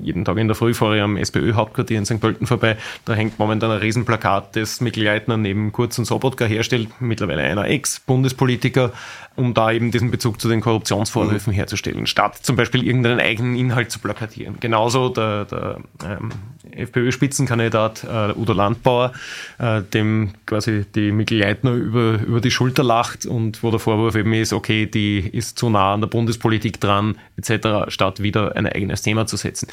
jeden 0.00 0.24
Tag 0.24 0.36
in 0.36 0.46
der 0.46 0.54
Früh 0.54 0.72
fahre 0.72 0.96
ich 0.96 1.02
am 1.02 1.16
SPÖ-Hauptquartier 1.16 1.98
in 1.98 2.06
St. 2.06 2.20
Pölten 2.20 2.46
vorbei, 2.46 2.76
da 3.04 3.14
hängt 3.14 3.38
momentan 3.40 3.72
ein 3.72 3.78
Riesenplakat, 3.78 4.54
das 4.54 4.80
Mikl 4.80 5.02
Leitner 5.02 5.36
neben 5.36 5.72
Kurz 5.72 5.98
und 5.98 6.04
Sobotka 6.04 6.44
herstellt, 6.44 6.88
mittlerweile 7.00 7.42
einer 7.42 7.66
Ex-Bundespolitiker, 7.66 8.92
um 9.36 9.54
da 9.54 9.72
eben 9.72 9.90
diesen 9.90 10.10
Bezug 10.10 10.40
zu 10.40 10.48
den 10.48 10.60
Korruptionsvorwürfen 10.60 11.52
mhm. 11.52 11.56
herzustellen, 11.56 12.06
statt 12.06 12.38
zum 12.42 12.56
Beispiel 12.56 12.84
irgendeinen 12.84 13.20
eigenen 13.20 13.56
Inhalt 13.56 13.90
zu 13.90 14.00
plakatieren. 14.00 14.56
Genauso 14.60 15.08
der, 15.08 15.44
der 15.44 15.80
ähm, 16.04 16.30
FPÖ-Spitzenkandidat 16.72 18.04
äh, 18.04 18.32
Udo 18.36 18.52
Landbauer, 18.52 19.12
äh, 19.58 19.82
dem 19.82 20.32
quasi 20.46 20.84
die 20.94 21.12
Mikl 21.12 21.36
Leitner 21.36 21.72
über 21.72 21.92
über, 21.92 22.22
über 22.22 22.40
die 22.40 22.50
Schulter 22.50 22.82
lacht 22.82 23.26
und 23.26 23.62
wo 23.62 23.70
der 23.70 23.80
Vorwurf 23.80 24.14
eben 24.14 24.32
ist, 24.32 24.52
okay, 24.52 24.86
die 24.86 25.18
ist 25.18 25.58
zu 25.58 25.70
nah 25.70 25.94
an 25.94 26.00
der 26.00 26.08
Bundespolitik 26.08 26.80
dran, 26.80 27.18
etc., 27.36 27.88
statt 27.88 28.22
wieder 28.22 28.56
ein 28.56 28.66
eigenes 28.66 29.02
Thema 29.02 29.26
zu 29.26 29.36
setzen. 29.36 29.68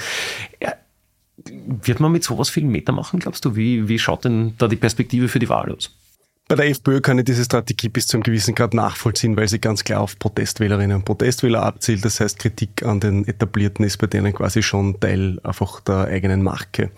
Ja, 0.62 0.74
wird 1.46 2.00
man 2.00 2.12
mit 2.12 2.24
sowas 2.24 2.50
viel 2.50 2.66
Meter 2.66 2.92
machen, 2.92 3.20
glaubst 3.20 3.46
du? 3.46 3.56
Wie, 3.56 3.88
wie 3.88 4.00
schaut 4.00 4.26
denn 4.26 4.56
da 4.58 4.68
die 4.68 4.76
Perspektive 4.76 5.30
für 5.30 5.40
die 5.40 5.50
Wahl 5.50 5.74
aus? 5.74 5.98
Bei 6.50 6.56
der 6.56 6.68
FPÖ 6.70 7.00
kann 7.00 7.20
ich 7.20 7.26
diese 7.26 7.46
Strategie 7.46 7.90
bis 7.90 8.08
zu 8.08 8.18
einem 8.18 8.24
gewissen 8.24 8.56
Grad 8.56 8.74
nachvollziehen, 8.74 9.38
weil 9.38 9.48
sie 9.48 9.60
ganz 9.60 9.84
klar 9.84 10.02
auf 10.02 10.18
Protestwählerinnen 10.18 10.98
und 10.98 11.06
Protestwähler 11.06 11.62
abzielt. 11.62 12.04
Das 12.04 12.20
heißt, 12.20 12.40
Kritik 12.40 12.82
an 12.82 13.00
den 13.00 13.28
Etablierten 13.28 13.86
ist 13.86 13.98
bei 13.98 14.08
denen 14.08 14.34
quasi 14.34 14.64
schon 14.64 15.00
Teil 15.00 15.40
einfach 15.44 15.80
der 15.82 16.06
eigenen 16.06 16.42
Marke. 16.42 16.90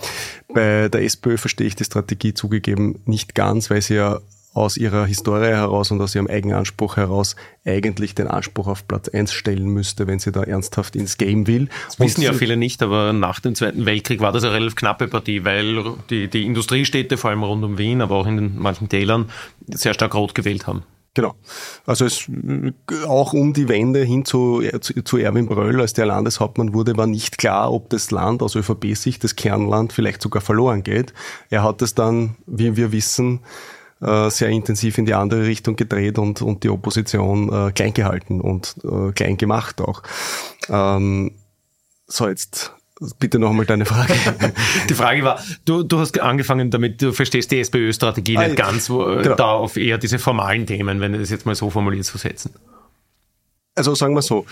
Bei 0.54 0.88
der 0.88 1.04
SPÖ 1.04 1.36
verstehe 1.36 1.68
ich 1.68 1.76
die 1.76 1.84
Strategie 1.84 2.34
zugegeben 2.34 3.02
nicht 3.04 3.36
ganz, 3.36 3.70
weil 3.70 3.82
sie 3.82 3.96
ja 3.96 4.22
aus 4.54 4.78
ihrer 4.78 5.06
Historie 5.06 5.48
heraus 5.48 5.92
und 5.92 6.02
aus 6.02 6.14
ihrem 6.14 6.28
Eigenanspruch 6.28 6.98
heraus 6.98 7.36
eigentlich 7.66 8.16
den 8.16 8.28
Anspruch 8.28 8.68
auf 8.68 8.88
Platz 8.88 9.08
1 9.08 9.32
stellen 9.32 9.68
müsste, 9.68 10.08
wenn 10.08 10.20
sie 10.20 10.32
da 10.32 10.44
ernsthaft 10.44 10.96
ins 10.96 11.18
Game 11.18 11.48
will. 11.48 11.70
Das 11.86 12.00
wissen 12.00 12.22
ja 12.22 12.34
viele 12.34 12.58
nicht, 12.58 12.84
aber 12.84 13.14
nach 13.14 13.40
dem 13.40 13.56
Zweiten 13.56 13.86
Weltkrieg 13.86 14.20
war 14.20 14.32
das 14.32 14.44
eine 14.44 14.54
relativ 14.54 14.76
knappe 14.76 15.08
Partie, 15.08 15.46
weil 15.46 15.96
die, 16.10 16.28
die 16.28 16.46
Industriestädte, 16.46 17.18
vor 17.18 17.30
allem 17.30 17.44
rund 17.44 17.64
um 17.64 17.78
Wien, 17.78 18.02
aber 18.02 18.16
auch 18.16 18.28
in 18.28 18.38
den 18.38 18.60
manchen 18.60 18.90
Tälern, 18.90 19.30
sehr 19.68 19.94
stark 19.94 20.16
rot 20.16 20.36
gewählt 20.36 20.68
haben. 20.68 20.84
Genau. 21.14 21.36
Also 21.86 22.06
es 22.06 22.30
auch 23.06 23.34
um 23.34 23.52
die 23.52 23.68
Wende 23.68 24.02
hin 24.04 24.24
zu, 24.24 24.64
zu, 24.80 25.04
zu 25.04 25.18
Erwin 25.18 25.48
Bröll, 25.48 25.82
als 25.82 25.92
der 25.92 26.06
Landeshauptmann 26.06 26.74
wurde, 26.74 26.96
war 26.96 27.08
nicht 27.08 27.38
klar, 27.38 27.74
ob 27.74 27.90
das 27.90 28.12
Land 28.12 28.42
aus 28.42 28.56
ÖVP-Sicht, 28.56 29.22
das 29.22 29.36
Kernland, 29.36 29.92
vielleicht 29.92 30.22
sogar 30.22 30.42
verloren 30.42 30.84
geht. 30.84 31.14
Er 31.50 31.64
hat 31.64 31.82
es 31.82 31.96
dann, 31.96 32.38
wie 32.46 32.78
wir 32.78 32.94
wissen, 32.94 33.42
äh, 34.02 34.30
sehr 34.30 34.50
intensiv 34.50 34.98
in 34.98 35.06
die 35.06 35.14
andere 35.14 35.46
Richtung 35.46 35.76
gedreht 35.76 36.18
und, 36.18 36.42
und 36.42 36.64
die 36.64 36.70
Opposition 36.70 37.52
äh, 37.52 37.72
klein 37.72 37.94
gehalten 37.94 38.42
und 38.42 38.76
äh, 38.84 39.12
klein 39.12 39.38
gemacht 39.38 39.82
auch. 39.82 40.04
Ähm, 40.70 41.32
so, 42.08 42.28
jetzt 42.28 42.74
bitte 43.20 43.40
nochmal 43.40 43.66
deine 43.66 43.86
Frage. 43.86 44.14
die 44.90 44.94
Frage 44.94 45.24
war, 45.24 45.40
du, 45.66 45.84
du 45.84 46.00
hast 46.00 46.20
angefangen 46.20 46.70
damit, 46.70 47.02
du 47.02 47.14
verstehst 47.14 47.52
die 47.52 47.60
SPÖ-Strategie 47.60 48.38
ah, 48.38 48.44
nicht 48.46 48.58
ganz, 48.58 48.90
wo, 48.90 49.08
äh, 49.08 49.24
genau. 49.24 49.36
da 49.36 49.52
auf 49.52 49.78
eher 49.78 49.98
diese 49.98 50.20
formalen 50.20 50.66
Themen, 50.66 51.00
wenn 51.00 51.14
du 51.14 51.20
das 51.20 51.30
jetzt 51.30 51.46
mal 51.46 51.56
so 51.56 51.70
formuliert 51.70 52.06
zu 52.06 52.18
setzen. 52.18 52.54
Also 53.74 53.96
sagen 53.96 54.14
wir 54.16 54.22
so, 54.22 54.46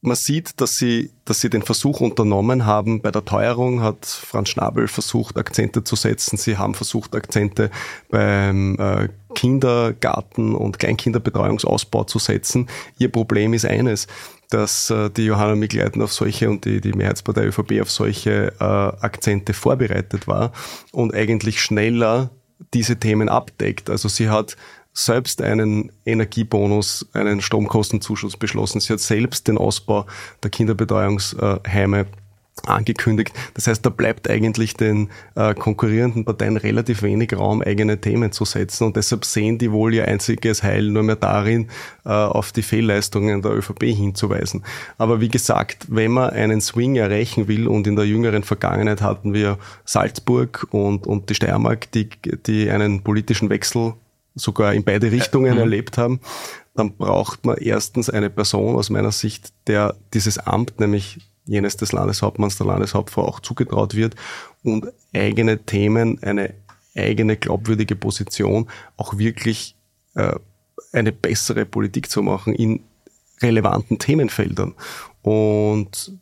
man 0.00 0.16
sieht, 0.16 0.60
dass 0.60 0.76
sie, 0.76 1.10
dass 1.24 1.40
sie 1.40 1.50
den 1.50 1.62
Versuch 1.62 2.00
unternommen 2.00 2.66
haben. 2.66 3.02
Bei 3.02 3.10
der 3.10 3.24
Teuerung 3.24 3.82
hat 3.82 4.06
Franz 4.06 4.50
Schnabel 4.50 4.86
versucht, 4.86 5.36
Akzente 5.36 5.82
zu 5.82 5.96
setzen. 5.96 6.36
Sie 6.36 6.56
haben 6.56 6.74
versucht, 6.74 7.16
Akzente 7.16 7.70
beim 8.08 8.76
äh, 8.78 9.08
Kindergarten 9.34 10.54
und 10.54 10.78
Kleinkinderbetreuungsausbau 10.78 12.04
zu 12.04 12.20
setzen. 12.20 12.68
Ihr 12.98 13.10
Problem 13.10 13.54
ist 13.54 13.66
eines, 13.66 14.06
dass 14.50 14.88
äh, 14.90 15.10
die 15.10 15.24
Johanna 15.24 15.56
Mikleiten 15.56 16.00
auf 16.00 16.12
solche 16.12 16.48
und 16.48 16.64
die, 16.64 16.80
die 16.80 16.92
Mehrheitspartei 16.92 17.46
ÖVP 17.46 17.80
auf 17.82 17.90
solche 17.90 18.52
äh, 18.60 18.64
Akzente 18.64 19.52
vorbereitet 19.52 20.28
war 20.28 20.52
und 20.92 21.12
eigentlich 21.12 21.60
schneller 21.60 22.30
diese 22.74 22.98
Themen 22.98 23.28
abdeckt. 23.28 23.90
Also 23.90 24.08
sie 24.08 24.28
hat 24.28 24.56
selbst 24.98 25.42
einen 25.42 25.92
Energiebonus, 26.04 27.06
einen 27.12 27.40
Stromkostenzuschuss 27.40 28.36
beschlossen. 28.36 28.80
Sie 28.80 28.92
hat 28.92 29.00
selbst 29.00 29.46
den 29.48 29.56
Ausbau 29.56 30.06
der 30.42 30.50
Kinderbetreuungsheime 30.50 32.06
angekündigt. 32.66 33.32
Das 33.54 33.68
heißt, 33.68 33.86
da 33.86 33.90
bleibt 33.90 34.28
eigentlich 34.28 34.74
den 34.74 35.10
äh, 35.36 35.54
konkurrierenden 35.54 36.24
Parteien 36.24 36.56
relativ 36.56 37.02
wenig 37.02 37.36
Raum, 37.36 37.62
eigene 37.62 38.00
Themen 38.00 38.32
zu 38.32 38.44
setzen. 38.44 38.84
Und 38.84 38.96
deshalb 38.96 39.24
sehen 39.24 39.58
die 39.58 39.70
wohl 39.70 39.94
ihr 39.94 40.08
einziges 40.08 40.64
Heil 40.64 40.90
nur 40.90 41.04
mehr 41.04 41.16
darin, 41.16 41.68
äh, 42.04 42.08
auf 42.08 42.50
die 42.50 42.62
Fehlleistungen 42.62 43.42
der 43.42 43.52
ÖVP 43.52 43.84
hinzuweisen. 43.84 44.64
Aber 44.98 45.20
wie 45.20 45.28
gesagt, 45.28 45.86
wenn 45.88 46.10
man 46.10 46.30
einen 46.30 46.60
Swing 46.60 46.96
erreichen 46.96 47.46
will, 47.46 47.68
und 47.68 47.86
in 47.86 47.94
der 47.94 48.06
jüngeren 48.06 48.42
Vergangenheit 48.42 49.02
hatten 49.02 49.32
wir 49.32 49.58
Salzburg 49.84 50.66
und, 50.70 51.06
und 51.06 51.30
die 51.30 51.36
Steiermark, 51.36 51.92
die, 51.92 52.08
die 52.46 52.68
einen 52.68 53.02
politischen 53.02 53.50
Wechsel 53.50 53.94
sogar 54.38 54.74
in 54.74 54.84
beide 54.84 55.10
Richtungen 55.12 55.54
mhm. 55.54 55.60
erlebt 55.60 55.98
haben, 55.98 56.20
dann 56.74 56.96
braucht 56.96 57.44
man 57.44 57.56
erstens 57.58 58.08
eine 58.08 58.30
Person 58.30 58.76
aus 58.76 58.90
meiner 58.90 59.12
Sicht, 59.12 59.52
der 59.66 59.96
dieses 60.14 60.38
Amt, 60.38 60.80
nämlich 60.80 61.18
jenes 61.44 61.76
des 61.76 61.92
Landeshauptmanns, 61.92 62.58
der 62.58 62.66
Landeshauptfrau 62.66 63.24
auch 63.24 63.40
zugetraut 63.40 63.94
wird 63.94 64.14
und 64.62 64.86
eigene 65.14 65.58
Themen, 65.58 66.22
eine 66.22 66.54
eigene 66.94 67.36
glaubwürdige 67.36 67.96
Position 67.96 68.68
auch 68.96 69.18
wirklich 69.18 69.76
äh, 70.14 70.34
eine 70.92 71.12
bessere 71.12 71.64
Politik 71.64 72.10
zu 72.10 72.22
machen 72.22 72.54
in 72.54 72.80
relevanten 73.40 73.98
Themenfeldern. 73.98 74.74
Und 75.22 76.12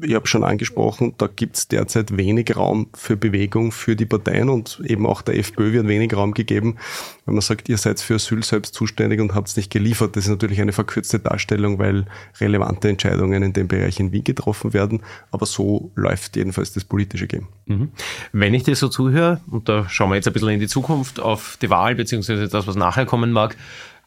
ich 0.00 0.14
habe 0.14 0.26
schon 0.26 0.44
angesprochen, 0.44 1.14
da 1.18 1.26
gibt 1.26 1.56
es 1.56 1.68
derzeit 1.68 2.16
wenig 2.16 2.56
Raum 2.56 2.88
für 2.94 3.16
Bewegung 3.16 3.72
für 3.72 3.96
die 3.96 4.06
Parteien 4.06 4.48
und 4.48 4.80
eben 4.84 5.06
auch 5.06 5.22
der 5.22 5.38
FPÖ 5.38 5.72
wird 5.72 5.88
wenig 5.88 6.14
Raum 6.14 6.34
gegeben, 6.34 6.76
wenn 7.24 7.34
man 7.34 7.42
sagt, 7.42 7.68
ihr 7.68 7.78
seid 7.78 8.00
für 8.00 8.14
Asyl 8.14 8.42
selbst 8.42 8.74
zuständig 8.74 9.20
und 9.20 9.34
habt 9.34 9.48
es 9.48 9.56
nicht 9.56 9.70
geliefert. 9.70 10.16
Das 10.16 10.24
ist 10.24 10.30
natürlich 10.30 10.60
eine 10.60 10.72
verkürzte 10.72 11.18
Darstellung, 11.18 11.78
weil 11.78 12.06
relevante 12.40 12.88
Entscheidungen 12.88 13.42
in 13.42 13.52
dem 13.52 13.68
Bereich 13.68 14.00
in 14.00 14.12
Wien 14.12 14.24
getroffen 14.24 14.72
werden. 14.72 15.02
Aber 15.30 15.46
so 15.46 15.90
läuft 15.94 16.36
jedenfalls 16.36 16.72
das 16.72 16.84
politische 16.84 17.26
Game. 17.26 17.48
Mhm. 17.66 17.90
Wenn 18.32 18.54
ich 18.54 18.64
dir 18.64 18.76
so 18.76 18.88
zuhöre, 18.88 19.40
und 19.50 19.68
da 19.68 19.88
schauen 19.88 20.10
wir 20.10 20.16
jetzt 20.16 20.26
ein 20.26 20.32
bisschen 20.32 20.50
in 20.50 20.60
die 20.60 20.68
Zukunft 20.68 21.20
auf 21.20 21.58
die 21.60 21.70
Wahl 21.70 21.94
beziehungsweise 21.94 22.48
das, 22.48 22.66
was 22.66 22.76
nachher 22.76 23.06
kommen 23.06 23.32
mag, 23.32 23.56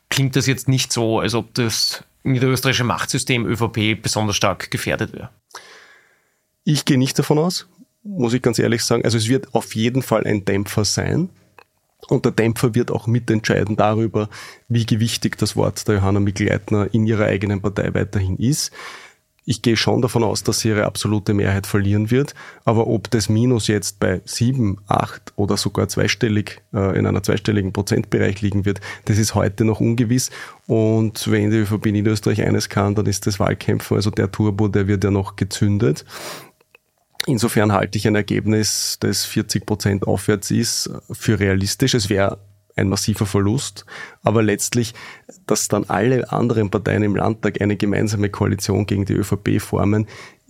klingt 0.10 0.36
das 0.36 0.48
jetzt 0.48 0.68
nicht 0.68 0.94
so, 0.94 1.20
als 1.20 1.34
ob 1.36 1.54
das 1.54 2.04
niederösterreichische 2.26 2.84
Machtsystem 2.84 3.46
ÖVP 3.46 4.02
besonders 4.02 4.36
stark 4.36 4.72
gefährdet 4.72 5.14
wäre. 5.14 5.30
Ich 6.64 6.86
gehe 6.86 6.98
nicht 6.98 7.18
davon 7.18 7.38
aus, 7.38 7.68
muss 8.04 8.34
ich 8.34 8.42
ganz 8.42 8.60
ehrlich 8.60 8.84
sagen. 8.84 9.04
Also 9.06 9.18
es 9.18 9.28
wird 9.30 9.54
auf 9.54 9.76
jeden 9.76 10.02
Fall 10.02 10.26
ein 10.26 10.46
Dämpfer 10.46 10.86
sein. 10.86 11.30
Und 12.08 12.26
der 12.26 12.32
Dämpfer 12.32 12.76
wird 12.76 12.92
auch 12.92 13.08
mitentscheiden 13.08 13.76
darüber, 13.76 14.30
wie 14.68 14.86
gewichtig 14.86 15.38
das 15.38 15.56
Wort 15.56 15.88
der 15.88 15.96
Johanna 15.96 16.20
Mikl-Leitner 16.20 16.94
in 16.94 17.08
ihrer 17.08 17.26
eigenen 17.26 17.62
Partei 17.62 17.94
weiterhin 17.94 18.38
ist. 18.38 18.72
Ich 19.48 19.62
gehe 19.62 19.78
schon 19.78 20.02
davon 20.02 20.24
aus, 20.24 20.42
dass 20.42 20.60
sie 20.60 20.70
ihre 20.70 20.86
absolute 20.86 21.36
Mehrheit 21.36 21.68
verlieren 21.68 22.10
wird. 22.10 22.34
Aber 22.64 22.88
ob 22.88 23.12
das 23.12 23.30
Minus 23.30 23.68
jetzt 23.68 24.00
bei 24.00 24.22
sieben, 24.26 24.80
acht 24.88 25.34
oder 25.36 25.56
sogar 25.56 25.88
zweistellig 25.88 26.64
äh, 26.74 26.98
in 26.98 27.06
einer 27.06 27.22
zweistelligen 27.22 27.72
Prozentbereich 27.72 28.42
liegen 28.42 28.66
wird, 28.66 28.82
das 29.06 29.20
ist 29.20 29.36
heute 29.36 29.64
noch 29.64 29.80
ungewiss. 29.80 30.32
Und 30.66 31.30
wenn 31.30 31.52
die 31.52 31.58
ÖVP 31.58 31.86
Niederösterreich 31.92 32.42
eines 32.42 32.70
kann, 32.70 32.96
dann 32.96 33.06
ist 33.06 33.28
das 33.28 33.40
Wahlkämpfen, 33.40 33.96
also 33.96 34.10
der 34.10 34.32
Turbo, 34.32 34.68
der 34.68 34.88
wird 34.88 35.04
ja 35.04 35.12
noch 35.12 35.36
gezündet. 35.36 36.06
Insofern 37.28 37.72
halte 37.72 37.98
ich 37.98 38.08
ein 38.08 38.16
Ergebnis, 38.16 38.98
das 39.00 39.26
40 39.26 39.66
Prozent 39.66 40.08
aufwärts 40.08 40.52
ist, 40.52 40.90
für 41.12 41.40
realistisch. 41.40 41.94
Es 41.94 42.10
wäre 42.10 42.40
ein 42.76 42.90
massiver 42.90 43.26
Verlust. 43.26 43.86
Aber 44.24 44.44
letztlich, 44.44 44.94
dass 45.48 45.68
dann 45.68 45.86
alle 45.86 46.32
anderen 46.32 46.70
Parteien 46.70 47.04
im 47.04 47.16
Landtag 47.16 47.62
eine 47.62 47.78
gemeinsame 47.78 48.30
Koalition 48.30 48.86
gegen 48.86 49.06
die 49.06 49.14
ÖVP 49.14 49.60
formen, 49.60 50.08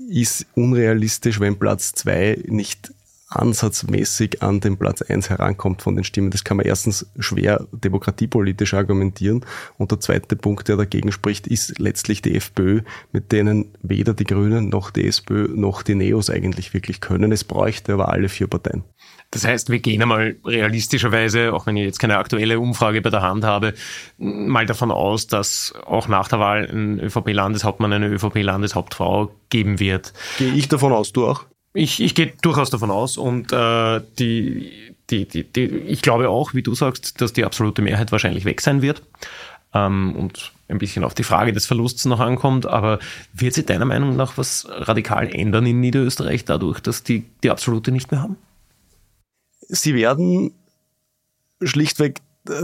ist 0.09 0.45
unrealistisch, 0.55 1.39
wenn 1.39 1.57
Platz 1.57 1.93
zwei 1.93 2.41
nicht 2.47 2.91
ansatzmäßig 3.27 4.41
an 4.43 4.59
den 4.59 4.77
Platz 4.77 5.01
eins 5.01 5.29
herankommt 5.29 5.81
von 5.81 5.95
den 5.95 6.03
Stimmen. 6.03 6.31
Das 6.31 6.43
kann 6.43 6.57
man 6.57 6.65
erstens 6.65 7.07
schwer 7.19 7.67
demokratiepolitisch 7.71 8.73
argumentieren. 8.73 9.43
Und 9.77 9.91
der 9.91 9.99
zweite 9.99 10.35
Punkt, 10.35 10.67
der 10.67 10.77
dagegen 10.77 11.11
spricht, 11.11 11.47
ist 11.47 11.79
letztlich 11.79 12.21
die 12.21 12.35
FPÖ, 12.35 12.81
mit 13.11 13.31
denen 13.31 13.73
weder 13.81 14.13
die 14.13 14.25
Grünen 14.25 14.69
noch 14.69 14.91
die 14.91 15.07
SPÖ 15.07 15.49
noch 15.55 15.81
die 15.81 15.95
Neos 15.95 16.29
eigentlich 16.29 16.73
wirklich 16.73 17.01
können. 17.01 17.31
Es 17.31 17.43
bräuchte 17.43 17.93
aber 17.93 18.09
alle 18.09 18.29
vier 18.29 18.47
Parteien. 18.47 18.83
Das 19.35 19.45
heißt, 19.45 19.69
wir 19.69 19.79
gehen 19.79 20.01
einmal 20.01 20.37
realistischerweise, 20.45 21.53
auch 21.53 21.65
wenn 21.65 21.75
ich 21.75 21.83
jetzt 21.83 21.99
keine 21.99 22.19
aktuelle 22.19 22.57
Umfrage 22.57 23.01
bei 23.01 23.09
der 23.09 23.21
Hand 23.21 23.43
habe, 23.43 23.73
mal 24.17 24.65
davon 24.65 24.91
aus, 24.91 25.27
dass 25.27 25.73
auch 25.85 26.07
nach 26.07 26.29
der 26.29 26.39
Wahl 26.39 26.69
ein 26.71 27.01
ÖVP-Landeshauptmann, 27.01 27.91
eine 27.91 28.07
ÖVP-Landeshauptfrau 28.07 29.35
geben 29.49 29.81
wird. 29.81 30.13
Gehe 30.37 30.53
ich 30.53 30.69
davon 30.69 30.93
aus, 30.93 31.11
du 31.11 31.27
auch? 31.27 31.43
Ich, 31.73 32.01
ich 32.01 32.15
gehe 32.15 32.31
durchaus 32.41 32.69
davon 32.69 32.89
aus 32.91 33.17
und 33.17 33.51
äh, 33.51 33.99
die, 34.17 34.71
die, 35.09 35.27
die, 35.27 35.43
die, 35.43 35.65
ich 35.65 36.01
glaube 36.01 36.29
auch, 36.29 36.53
wie 36.53 36.63
du 36.63 36.73
sagst, 36.73 37.19
dass 37.19 37.33
die 37.33 37.43
absolute 37.43 37.81
Mehrheit 37.81 38.13
wahrscheinlich 38.13 38.45
weg 38.45 38.61
sein 38.61 38.81
wird 38.81 39.03
ähm, 39.73 40.15
und 40.15 40.53
ein 40.69 40.77
bisschen 40.77 41.03
auf 41.03 41.13
die 41.13 41.23
Frage 41.23 41.51
des 41.51 41.65
Verlusts 41.65 42.05
noch 42.05 42.21
ankommt. 42.21 42.67
Aber 42.67 42.99
wird 43.33 43.53
sich 43.53 43.65
deiner 43.65 43.83
Meinung 43.83 44.15
nach 44.15 44.37
was 44.37 44.65
radikal 44.69 45.27
ändern 45.29 45.65
in 45.65 45.81
Niederösterreich 45.81 46.45
dadurch, 46.45 46.79
dass 46.79 47.03
die 47.03 47.25
die 47.43 47.49
absolute 47.49 47.91
nicht 47.91 48.11
mehr 48.11 48.21
haben? 48.21 48.37
Sie 49.69 49.95
werden 49.95 50.51
schlichtweg 51.61 52.21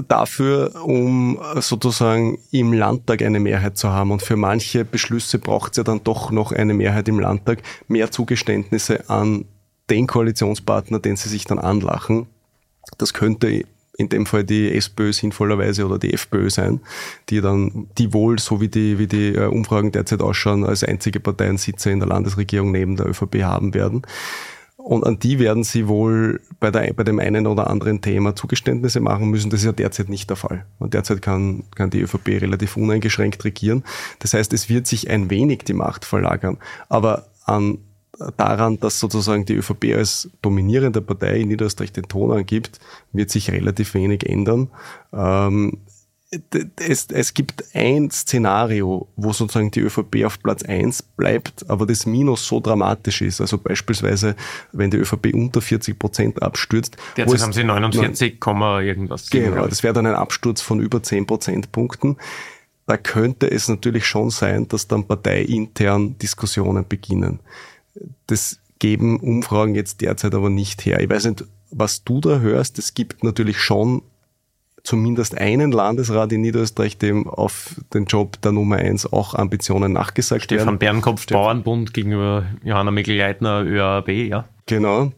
dafür, 0.08 0.76
um 0.84 1.40
sozusagen 1.56 2.38
im 2.52 2.72
Landtag 2.74 3.22
eine 3.24 3.40
Mehrheit 3.40 3.78
zu 3.78 3.90
haben. 3.90 4.12
Und 4.12 4.22
für 4.22 4.36
manche 4.36 4.86
Beschlüsse 4.86 5.40
braucht 5.40 5.72
es 5.72 5.78
ja 5.78 5.84
dann 5.84 6.04
doch 6.04 6.32
noch 6.32 6.52
eine 6.52 6.74
Mehrheit 6.74 7.08
im 7.08 7.20
Landtag, 7.20 7.64
mehr 7.88 8.12
Zugeständnisse 8.12 9.10
an 9.10 9.46
den 9.90 10.08
Koalitionspartner, 10.08 11.00
den 11.00 11.16
sie 11.16 11.30
sich 11.30 11.46
dann 11.46 11.60
anlachen. 11.60 12.28
Das 12.98 13.14
könnte 13.14 13.64
in 13.98 14.10
dem 14.10 14.26
Fall 14.26 14.44
die 14.44 14.74
SPÖ 14.74 15.14
sinnvollerweise 15.14 15.86
oder 15.86 16.00
die 16.00 16.14
FPÖ 16.14 16.50
sein, 16.50 16.80
die 17.30 17.42
dann, 17.42 17.88
die 17.98 18.14
wohl, 18.14 18.40
so 18.40 18.62
wie 18.62 18.70
die, 18.70 18.98
wie 18.98 19.08
die 19.08 19.36
äh, 19.36 19.46
Umfragen 19.46 19.92
derzeit 19.92 20.22
ausschauen, 20.22 20.66
als 20.66 20.84
einzige 20.84 21.20
Parteien 21.20 21.58
Sitze 21.58 21.92
in 21.92 22.00
der 22.00 22.08
Landesregierung 22.08 22.72
neben 22.72 22.96
der 22.96 23.08
ÖVP 23.08 23.44
haben 23.44 23.74
werden. 23.74 24.04
Und 24.84 25.06
an 25.06 25.20
die 25.20 25.40
werden 25.40 25.64
sie 25.64 25.88
wohl 25.88 26.42
bei, 26.60 26.72
der, 26.72 26.94
bei 26.94 27.04
dem 27.04 27.20
einen 27.20 27.48
oder 27.48 27.70
anderen 27.70 28.02
Thema 28.02 28.36
Zugeständnisse 28.36 29.00
machen 29.00 29.30
müssen. 29.30 29.50
Das 29.50 29.62
ist 29.62 29.66
ja 29.66 29.72
derzeit 29.72 30.10
nicht 30.10 30.30
der 30.30 30.38
Fall. 30.38 30.66
Und 30.80 30.94
derzeit 30.94 31.22
kann, 31.22 31.64
kann 31.76 31.92
die 31.92 32.02
ÖVP 32.02 32.42
relativ 32.42 32.78
uneingeschränkt 32.78 33.44
regieren. 33.46 33.84
Das 34.20 34.34
heißt, 34.34 34.54
es 34.54 34.70
wird 34.70 34.88
sich 34.88 35.10
ein 35.10 35.30
wenig 35.30 35.60
die 35.60 35.74
Macht 35.74 36.06
verlagern. 36.06 36.58
Aber 36.90 37.28
an 37.46 37.78
daran, 38.38 38.80
dass 38.80 39.00
sozusagen 39.00 39.46
die 39.46 39.56
ÖVP 39.56 39.96
als 39.96 40.30
dominierende 40.42 41.02
Partei 41.02 41.40
in 41.40 41.48
Niederösterreich 41.48 41.92
den 41.92 42.08
Ton 42.08 42.32
angibt, 42.32 42.80
wird 43.14 43.30
sich 43.30 43.52
relativ 43.52 43.94
wenig 43.94 44.28
ändern. 44.28 44.70
Ähm, 45.14 45.80
es, 46.78 47.08
es 47.08 47.34
gibt 47.34 47.64
ein 47.74 48.10
Szenario, 48.10 49.10
wo 49.18 49.34
sozusagen 49.34 49.70
die 49.70 49.82
ÖVP 49.82 50.24
auf 50.26 50.42
Platz 50.42 50.64
eins 50.64 51.02
bleibt, 51.04 51.70
aber 51.70 51.86
das 51.86 52.06
Minus 52.06 52.48
so 52.48 52.62
dramatisch 52.62 53.22
ist. 53.22 53.42
Also 53.42 53.58
beispielsweise, 53.58 54.36
wenn 54.72 54.90
die 54.90 54.98
ÖVP 54.98 55.34
unter 55.34 55.60
40 55.60 56.00
Prozent 56.00 56.42
abstürzt. 56.42 56.96
Derzeit 57.18 57.42
haben 57.42 57.54
sie 57.54 57.64
49, 57.66 58.38
nein, 58.46 58.86
irgendwas. 58.86 59.30
Genau, 59.30 59.68
das 59.68 59.84
wäre 59.84 59.94
dann 59.94 60.06
ein 60.06 60.16
Absturz 60.16 60.62
von 60.62 60.80
über 60.80 61.04
10 61.04 61.28
Prozentpunkten. 61.28 62.16
Da 62.88 62.96
könnte 62.96 63.52
es 63.52 63.68
natürlich 63.68 64.06
schon 64.06 64.30
sein, 64.30 64.68
dass 64.70 64.88
dann 64.88 65.06
parteiintern 65.06 66.18
Diskussionen 66.18 66.88
beginnen. 66.88 67.40
Das 68.28 68.60
geben 68.80 69.20
Umfragen 69.20 69.76
jetzt 69.76 70.00
derzeit 70.00 70.34
aber 70.34 70.50
nicht 70.50 70.86
her. 70.86 71.02
Ich 71.02 71.10
weiß 71.10 71.26
nicht, 71.26 71.46
was 71.72 72.04
du 72.04 72.22
da 72.22 72.40
hörst. 72.40 72.80
Es 72.80 72.94
gibt 72.94 73.24
natürlich 73.24 73.60
schon 73.60 74.02
zumindest 74.84 75.38
einen 75.38 75.72
Landesrat 75.72 76.32
in 76.32 76.42
Niederösterreich, 76.42 76.98
dem 76.98 77.28
auf 77.28 77.76
den 77.94 78.06
Job 78.06 78.42
der 78.42 78.52
Nummer 78.52 78.78
eins 78.78 79.12
auch 79.12 79.36
Ambitionen 79.36 79.94
nachgesagt 79.94 80.44
Stefan 80.44 80.58
werden. 80.58 80.78
Stefan 80.78 80.80
Bernkopf, 80.80 81.28
Bauernbund 81.28 81.94
gegenüber 81.94 82.46
Johanna 82.64 82.92
Mikl-Leitner, 82.92 83.64
ÖAB, 83.64 84.10
ja. 84.10 84.46
Genau. 84.66 85.12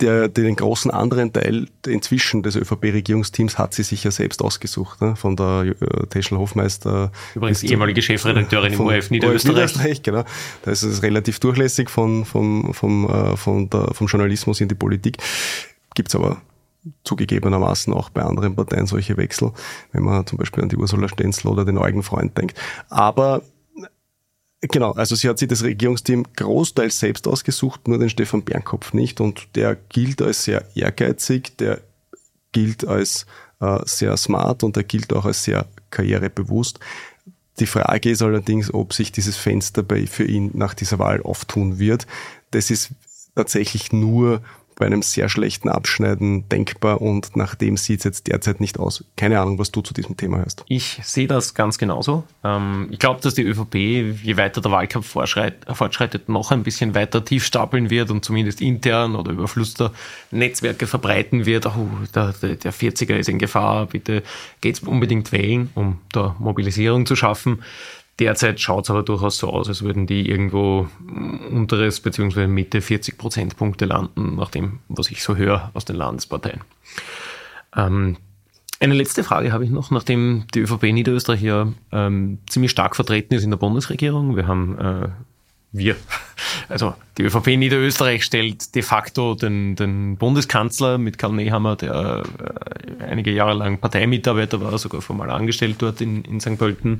Der, 0.00 0.28
den 0.28 0.56
großen 0.56 0.90
anderen 0.90 1.32
Teil 1.32 1.68
inzwischen 1.86 2.42
des 2.42 2.56
ÖVP-Regierungsteams 2.56 3.58
hat 3.58 3.74
sie 3.74 3.84
sich 3.84 4.02
ja 4.02 4.10
selbst 4.10 4.42
ausgesucht, 4.42 5.00
ne? 5.00 5.14
von 5.14 5.36
der 5.36 5.74
äh, 5.80 6.06
Teschel 6.08 6.36
Hofmeister. 6.36 7.12
Übrigens 7.36 7.62
ehemalige 7.62 8.02
Chefredakteurin 8.02 8.72
im 8.72 8.80
ORF 8.80 9.10
Niederösterreich. 9.10 9.54
Niederösterreich. 9.54 10.02
Genau. 10.02 10.24
Da 10.62 10.72
ist 10.72 10.82
es 10.82 11.02
relativ 11.04 11.38
durchlässig 11.38 11.90
von, 11.90 12.24
vom, 12.24 12.74
vom, 12.74 13.08
äh, 13.08 13.36
von 13.36 13.70
der, 13.70 13.94
vom 13.94 14.08
Journalismus 14.08 14.60
in 14.60 14.68
die 14.68 14.74
Politik. 14.74 15.18
Gibt's 15.94 16.16
aber 16.16 16.42
zugegebenermaßen 17.04 17.92
auch 17.92 18.10
bei 18.10 18.22
anderen 18.22 18.56
Parteien 18.56 18.86
solche 18.86 19.16
Wechsel, 19.16 19.52
wenn 19.92 20.02
man 20.02 20.26
zum 20.26 20.38
Beispiel 20.38 20.62
an 20.62 20.68
die 20.68 20.76
Ursula 20.76 21.08
Stenzel 21.08 21.50
oder 21.50 21.64
den 21.64 21.78
Eugen 21.78 22.02
Freund 22.02 22.36
denkt. 22.36 22.58
Aber 22.88 23.42
Genau, 24.70 24.92
also 24.92 25.14
sie 25.14 25.28
hat 25.28 25.38
sich 25.38 25.48
das 25.48 25.62
Regierungsteam 25.62 26.24
großteils 26.36 26.98
selbst 26.98 27.28
ausgesucht, 27.28 27.86
nur 27.86 27.98
den 27.98 28.08
Stefan 28.08 28.44
Bernkopf 28.44 28.94
nicht. 28.94 29.20
Und 29.20 29.48
der 29.56 29.76
gilt 29.76 30.22
als 30.22 30.44
sehr 30.44 30.64
ehrgeizig, 30.74 31.58
der 31.58 31.82
gilt 32.52 32.86
als 32.86 33.26
äh, 33.60 33.80
sehr 33.84 34.16
smart 34.16 34.62
und 34.62 34.76
der 34.76 34.84
gilt 34.84 35.12
auch 35.12 35.26
als 35.26 35.44
sehr 35.44 35.66
karrierebewusst. 35.90 36.80
Die 37.60 37.66
Frage 37.66 38.10
ist 38.10 38.22
allerdings, 38.22 38.72
ob 38.72 38.94
sich 38.94 39.12
dieses 39.12 39.36
Fenster 39.36 39.82
bei, 39.82 40.06
für 40.06 40.24
ihn 40.24 40.50
nach 40.54 40.74
dieser 40.74 40.98
Wahl 40.98 41.22
auftun 41.22 41.78
wird. 41.78 42.06
Das 42.50 42.70
ist 42.70 42.90
tatsächlich 43.34 43.92
nur 43.92 44.40
bei 44.76 44.86
einem 44.86 45.02
sehr 45.02 45.28
schlechten 45.28 45.68
Abschneiden 45.68 46.48
denkbar 46.48 47.00
und 47.00 47.36
nach 47.36 47.54
dem 47.54 47.76
sieht 47.76 48.00
es 48.00 48.04
jetzt 48.04 48.26
derzeit 48.26 48.60
nicht 48.60 48.78
aus. 48.78 49.04
Keine 49.16 49.40
Ahnung, 49.40 49.58
was 49.58 49.70
du 49.70 49.80
zu 49.80 49.94
diesem 49.94 50.16
Thema 50.16 50.42
hast. 50.44 50.64
Ich 50.68 51.00
sehe 51.02 51.26
das 51.26 51.54
ganz 51.54 51.78
genauso. 51.78 52.24
Ähm, 52.42 52.88
ich 52.90 52.98
glaube, 52.98 53.20
dass 53.20 53.34
die 53.34 53.42
ÖVP, 53.42 53.74
je 53.74 54.36
weiter 54.36 54.60
der 54.60 54.70
Wahlkampf 54.70 55.06
fortschreitet, 55.06 56.28
noch 56.28 56.50
ein 56.50 56.62
bisschen 56.62 56.94
weiter 56.94 57.24
tief 57.24 57.44
stapeln 57.44 57.90
wird 57.90 58.10
und 58.10 58.24
zumindest 58.24 58.60
intern 58.60 59.14
oder 59.16 59.32
über 59.32 59.48
Flüsternetzwerke 59.48 60.86
verbreiten 60.86 61.46
wird. 61.46 61.66
Oh, 61.66 61.88
der, 62.14 62.32
der 62.32 62.72
40er 62.72 63.14
ist 63.16 63.28
in 63.28 63.38
Gefahr, 63.38 63.86
bitte 63.86 64.22
geht's 64.60 64.80
unbedingt 64.80 65.32
wählen, 65.32 65.70
um 65.74 66.00
da 66.12 66.36
Mobilisierung 66.38 67.06
zu 67.06 67.16
schaffen. 67.16 67.62
Derzeit 68.20 68.60
schaut 68.60 68.84
es 68.84 68.90
aber 68.90 69.02
durchaus 69.02 69.38
so 69.38 69.50
aus, 69.50 69.68
als 69.68 69.82
würden 69.82 70.06
die 70.06 70.28
irgendwo 70.28 70.88
unteres 71.50 72.00
bzw. 72.00 72.46
Mitte 72.46 72.80
40 72.80 73.18
Prozentpunkte 73.18 73.86
landen, 73.86 74.36
nach 74.36 74.50
dem, 74.50 74.78
was 74.88 75.10
ich 75.10 75.22
so 75.22 75.36
höre 75.36 75.70
aus 75.74 75.84
den 75.84 75.96
Landesparteien. 75.96 76.60
Ähm, 77.76 78.16
eine 78.78 78.94
letzte 78.94 79.24
Frage 79.24 79.52
habe 79.52 79.64
ich 79.64 79.70
noch, 79.70 79.90
nachdem 79.90 80.44
die 80.54 80.60
ÖVP 80.60 80.92
Niederösterreich 80.92 81.42
ja 81.42 81.72
ähm, 81.90 82.38
ziemlich 82.48 82.70
stark 82.70 82.94
vertreten 82.94 83.34
ist 83.34 83.42
in 83.42 83.50
der 83.50 83.56
Bundesregierung. 83.56 84.36
Wir 84.36 84.46
haben 84.46 84.78
äh, 84.78 85.08
wir. 85.74 85.96
Also 86.68 86.94
die 87.18 87.22
ÖVP 87.22 87.56
Niederösterreich 87.56 88.24
stellt 88.24 88.74
de 88.74 88.82
facto 88.82 89.34
den, 89.34 89.76
den 89.76 90.16
Bundeskanzler 90.16 90.98
mit 90.98 91.18
Karl 91.18 91.32
Nehammer, 91.32 91.76
der 91.76 92.22
äh, 93.00 93.04
einige 93.04 93.30
Jahre 93.30 93.54
lang 93.54 93.78
Parteimitarbeiter 93.78 94.60
war, 94.60 94.76
sogar 94.78 95.00
formal 95.00 95.30
angestellt 95.30 95.76
dort 95.78 96.00
in, 96.00 96.22
in 96.24 96.40
St. 96.40 96.58
Pölten, 96.58 96.98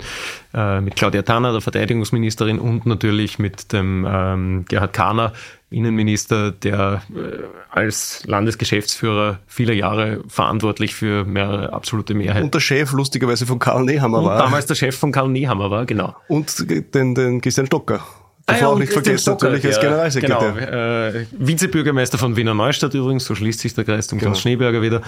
äh, 0.53 0.81
mit 0.81 0.97
Claudia 0.97 1.23
Tanner, 1.23 1.53
der 1.53 1.61
Verteidigungsministerin, 1.61 2.59
und 2.59 2.87
natürlich 2.87 3.39
mit 3.39 3.73
dem 3.73 4.07
ähm, 4.09 4.65
Gerhard 4.69 4.93
Kahner, 4.93 5.33
Innenminister, 5.71 6.53
der 6.53 7.03
äh, 7.15 7.43
als 7.71 8.23
Landesgeschäftsführer 8.27 9.41
viele 9.47 9.75
Jahre 9.75 10.23
verantwortlich 10.29 10.95
für 10.95 11.25
mehrere 11.25 11.73
absolute 11.73 12.15
Mehrheit. 12.15 12.45
Und 12.45 12.55
der 12.55 12.61
Chef 12.61 12.93
lustigerweise 12.93 13.47
von 13.47 13.59
Karl 13.59 13.85
Nehammer 13.85 14.19
und 14.19 14.27
war. 14.27 14.39
Damals 14.39 14.67
der 14.67 14.77
Chef 14.77 14.97
von 14.97 15.11
Karl 15.11 15.29
Nehammer 15.29 15.71
war, 15.71 15.87
genau. 15.87 16.15
Und 16.29 16.71
den, 16.95 17.15
den 17.15 17.41
Christian 17.41 17.67
Stocker. 17.67 18.05
Darf 18.47 18.59
ah, 18.59 18.61
ja, 18.61 18.69
auch 18.69 18.79
nicht 18.79 18.93
vergessen, 18.93 19.31
natürlich 19.31 19.65
als 19.65 19.81
Generalsekretär. 19.81 20.53
Genau, 20.53 21.19
äh, 21.19 21.27
Vizebürgermeister 21.33 22.19
von 22.19 22.37
Wiener 22.37 22.53
Neustadt 22.53 22.93
übrigens, 22.93 23.25
so 23.25 23.35
schließt 23.35 23.61
sich 23.61 23.73
der 23.73 23.85
Kreis 23.85 24.07
zum 24.07 24.19
genau. 24.19 24.33
Klaus 24.33 24.43
Schneeberger 24.43 24.83
wieder. 24.83 25.01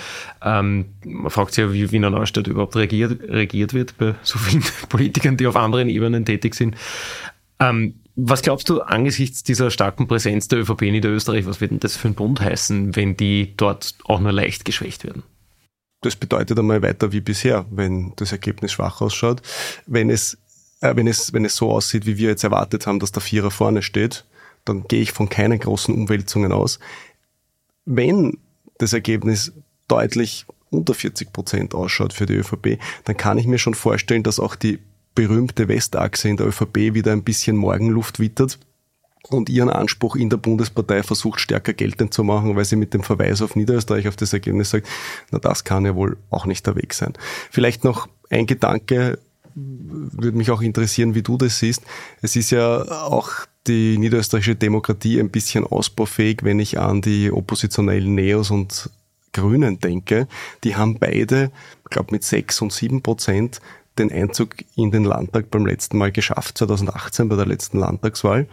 Ähm, 0.42 0.86
man 1.04 1.30
fragt 1.30 1.52
sich 1.52 1.62
ja, 1.62 1.70
wie 1.70 1.92
Wiener 1.92 2.08
Neustadt 2.08 2.46
überhaupt 2.46 2.76
regiert, 2.76 3.20
regiert 3.28 3.74
wird 3.74 3.98
bei 3.98 4.14
so 4.22 4.38
vielen 4.38 4.64
Politikern, 4.88 5.36
die 5.36 5.46
auf 5.46 5.56
anderen 5.56 5.90
Ebenen 5.90 6.24
tätig 6.24 6.54
sind. 6.54 6.76
Ähm, 7.60 7.96
was 8.14 8.40
glaubst 8.40 8.70
du 8.70 8.80
angesichts 8.80 9.42
dieser 9.42 9.70
starken 9.70 10.08
Präsenz 10.08 10.48
der 10.48 10.60
ÖVP 10.60 10.82
in 10.82 10.92
Niederösterreich, 10.92 11.44
was 11.44 11.60
wird 11.60 11.72
denn 11.72 11.80
das 11.80 11.94
für 11.94 12.08
ein 12.08 12.14
Bund 12.14 12.40
heißen, 12.40 12.96
wenn 12.96 13.18
die 13.18 13.52
dort 13.58 13.96
auch 14.06 14.20
nur 14.20 14.32
leicht 14.32 14.64
geschwächt 14.64 15.04
werden? 15.04 15.22
Das 16.00 16.16
bedeutet 16.16 16.58
einmal 16.58 16.80
weiter 16.80 17.12
wie 17.12 17.20
bisher, 17.20 17.66
wenn 17.70 18.14
das 18.16 18.32
Ergebnis 18.32 18.72
schwach 18.72 19.02
ausschaut. 19.02 19.42
Wenn 19.86 20.08
es 20.08 20.38
wenn, 20.80 21.06
es, 21.06 21.32
wenn 21.32 21.44
es 21.44 21.56
so 21.56 21.70
aussieht, 21.70 22.06
wie 22.06 22.18
wir 22.18 22.30
jetzt 22.30 22.44
erwartet 22.44 22.86
haben, 22.86 23.00
dass 23.00 23.12
der 23.12 23.22
Vierer 23.22 23.50
vorne 23.50 23.82
steht, 23.82 24.24
dann 24.64 24.84
gehe 24.88 25.02
ich 25.02 25.12
von 25.12 25.28
keinen 25.28 25.58
großen 25.58 25.94
Umwälzungen 25.94 26.52
aus. 26.52 26.78
Wenn 27.84 28.38
das 28.78 28.92
Ergebnis 28.92 29.52
deutlich 29.88 30.44
unter 30.70 30.94
40 30.94 31.32
Prozent 31.32 31.74
ausschaut 31.74 32.12
für 32.12 32.26
die 32.26 32.34
ÖVP, 32.34 32.78
dann 33.04 33.16
kann 33.16 33.38
ich 33.38 33.46
mir 33.46 33.58
schon 33.58 33.74
vorstellen, 33.74 34.22
dass 34.22 34.40
auch 34.40 34.56
die 34.56 34.80
berühmte 35.14 35.68
Westachse 35.68 36.28
in 36.28 36.36
der 36.36 36.48
ÖVP 36.48 36.94
wieder 36.94 37.12
ein 37.12 37.22
bisschen 37.22 37.56
Morgenluft 37.56 38.18
wittert 38.18 38.58
und 39.30 39.48
ihren 39.48 39.70
Anspruch 39.70 40.16
in 40.16 40.30
der 40.30 40.36
Bundespartei 40.36 41.02
versucht 41.02 41.40
stärker 41.40 41.72
geltend 41.72 42.12
zu 42.12 42.22
machen, 42.22 42.54
weil 42.56 42.64
sie 42.64 42.76
mit 42.76 42.92
dem 42.94 43.02
Verweis 43.02 43.42
auf 43.42 43.56
Niederösterreich 43.56 44.08
auf 44.08 44.16
das 44.16 44.32
Ergebnis 44.32 44.70
sagt, 44.70 44.86
na 45.30 45.38
das 45.38 45.64
kann 45.64 45.86
ja 45.86 45.94
wohl 45.94 46.16
auch 46.30 46.46
nicht 46.46 46.66
der 46.66 46.76
Weg 46.76 46.92
sein. 46.92 47.14
Vielleicht 47.50 47.82
noch 47.82 48.08
ein 48.30 48.46
Gedanke 48.46 49.18
würde 49.56 50.36
mich 50.36 50.50
auch 50.50 50.60
interessieren, 50.60 51.14
wie 51.14 51.22
du 51.22 51.38
das 51.38 51.58
siehst. 51.58 51.82
Es 52.20 52.36
ist 52.36 52.50
ja 52.50 52.82
auch 52.82 53.30
die 53.66 53.98
niederösterreichische 53.98 54.54
Demokratie 54.54 55.18
ein 55.18 55.30
bisschen 55.30 55.64
ausbaufähig, 55.64 56.40
wenn 56.42 56.60
ich 56.60 56.78
an 56.78 57.00
die 57.00 57.32
oppositionellen 57.32 58.14
Neos 58.14 58.50
und 58.50 58.90
Grünen 59.32 59.80
denke. 59.80 60.28
Die 60.62 60.76
haben 60.76 60.98
beide, 60.98 61.50
ich 61.84 61.90
glaube 61.90 62.12
mit 62.12 62.22
sechs 62.22 62.60
und 62.60 62.72
sieben 62.72 63.02
Prozent 63.02 63.60
den 63.98 64.12
Einzug 64.12 64.56
in 64.76 64.90
den 64.90 65.04
Landtag 65.04 65.50
beim 65.50 65.66
letzten 65.66 65.98
Mal 65.98 66.12
geschafft, 66.12 66.58
2018 66.58 67.28
bei 67.28 67.36
der 67.36 67.46
letzten 67.46 67.78
Landtagswahl, 67.78 68.46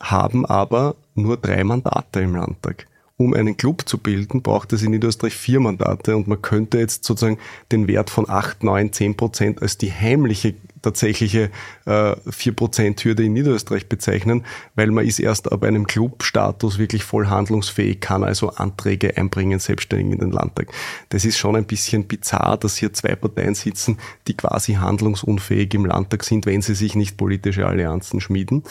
haben 0.00 0.46
aber 0.46 0.94
nur 1.14 1.36
drei 1.36 1.64
Mandate 1.64 2.20
im 2.20 2.36
Landtag 2.36 2.86
um 3.16 3.32
einen 3.32 3.56
Club 3.56 3.88
zu 3.88 3.98
bilden, 3.98 4.42
braucht 4.42 4.72
es 4.72 4.82
in 4.82 4.90
Niederösterreich 4.90 5.34
vier 5.34 5.60
Mandate 5.60 6.16
und 6.16 6.26
man 6.26 6.42
könnte 6.42 6.78
jetzt 6.78 7.04
sozusagen 7.04 7.38
den 7.70 7.86
Wert 7.86 8.10
von 8.10 8.28
acht, 8.28 8.64
neun, 8.64 8.92
zehn 8.92 9.16
Prozent 9.16 9.62
als 9.62 9.78
die 9.78 9.92
heimliche 9.92 10.54
tatsächliche 10.84 11.50
äh, 11.86 12.14
vier 12.30 12.54
Prozent 12.54 13.02
Hürde 13.04 13.24
in 13.24 13.32
Niederösterreich 13.32 13.88
bezeichnen, 13.88 14.44
weil 14.74 14.90
man 14.90 15.06
ist 15.06 15.18
erst 15.18 15.50
ab 15.50 15.62
einem 15.64 15.86
Clubstatus 15.86 16.78
wirklich 16.78 17.04
voll 17.04 17.26
handlungsfähig, 17.26 18.00
kann 18.00 18.22
also 18.22 18.50
Anträge 18.50 19.16
einbringen, 19.16 19.58
selbstständig 19.58 20.12
in 20.12 20.20
den 20.20 20.30
Landtag. 20.30 20.68
Das 21.08 21.24
ist 21.24 21.38
schon 21.38 21.56
ein 21.56 21.64
bisschen 21.64 22.06
bizarr, 22.06 22.58
dass 22.58 22.76
hier 22.76 22.92
zwei 22.92 23.16
Parteien 23.16 23.54
sitzen, 23.54 23.98
die 24.28 24.36
quasi 24.36 24.74
handlungsunfähig 24.74 25.72
im 25.74 25.86
Landtag 25.86 26.22
sind, 26.22 26.46
wenn 26.46 26.62
sie 26.62 26.74
sich 26.74 26.94
nicht 26.94 27.16
politische 27.16 27.66
Allianzen 27.66 28.20
schmieden. 28.20 28.64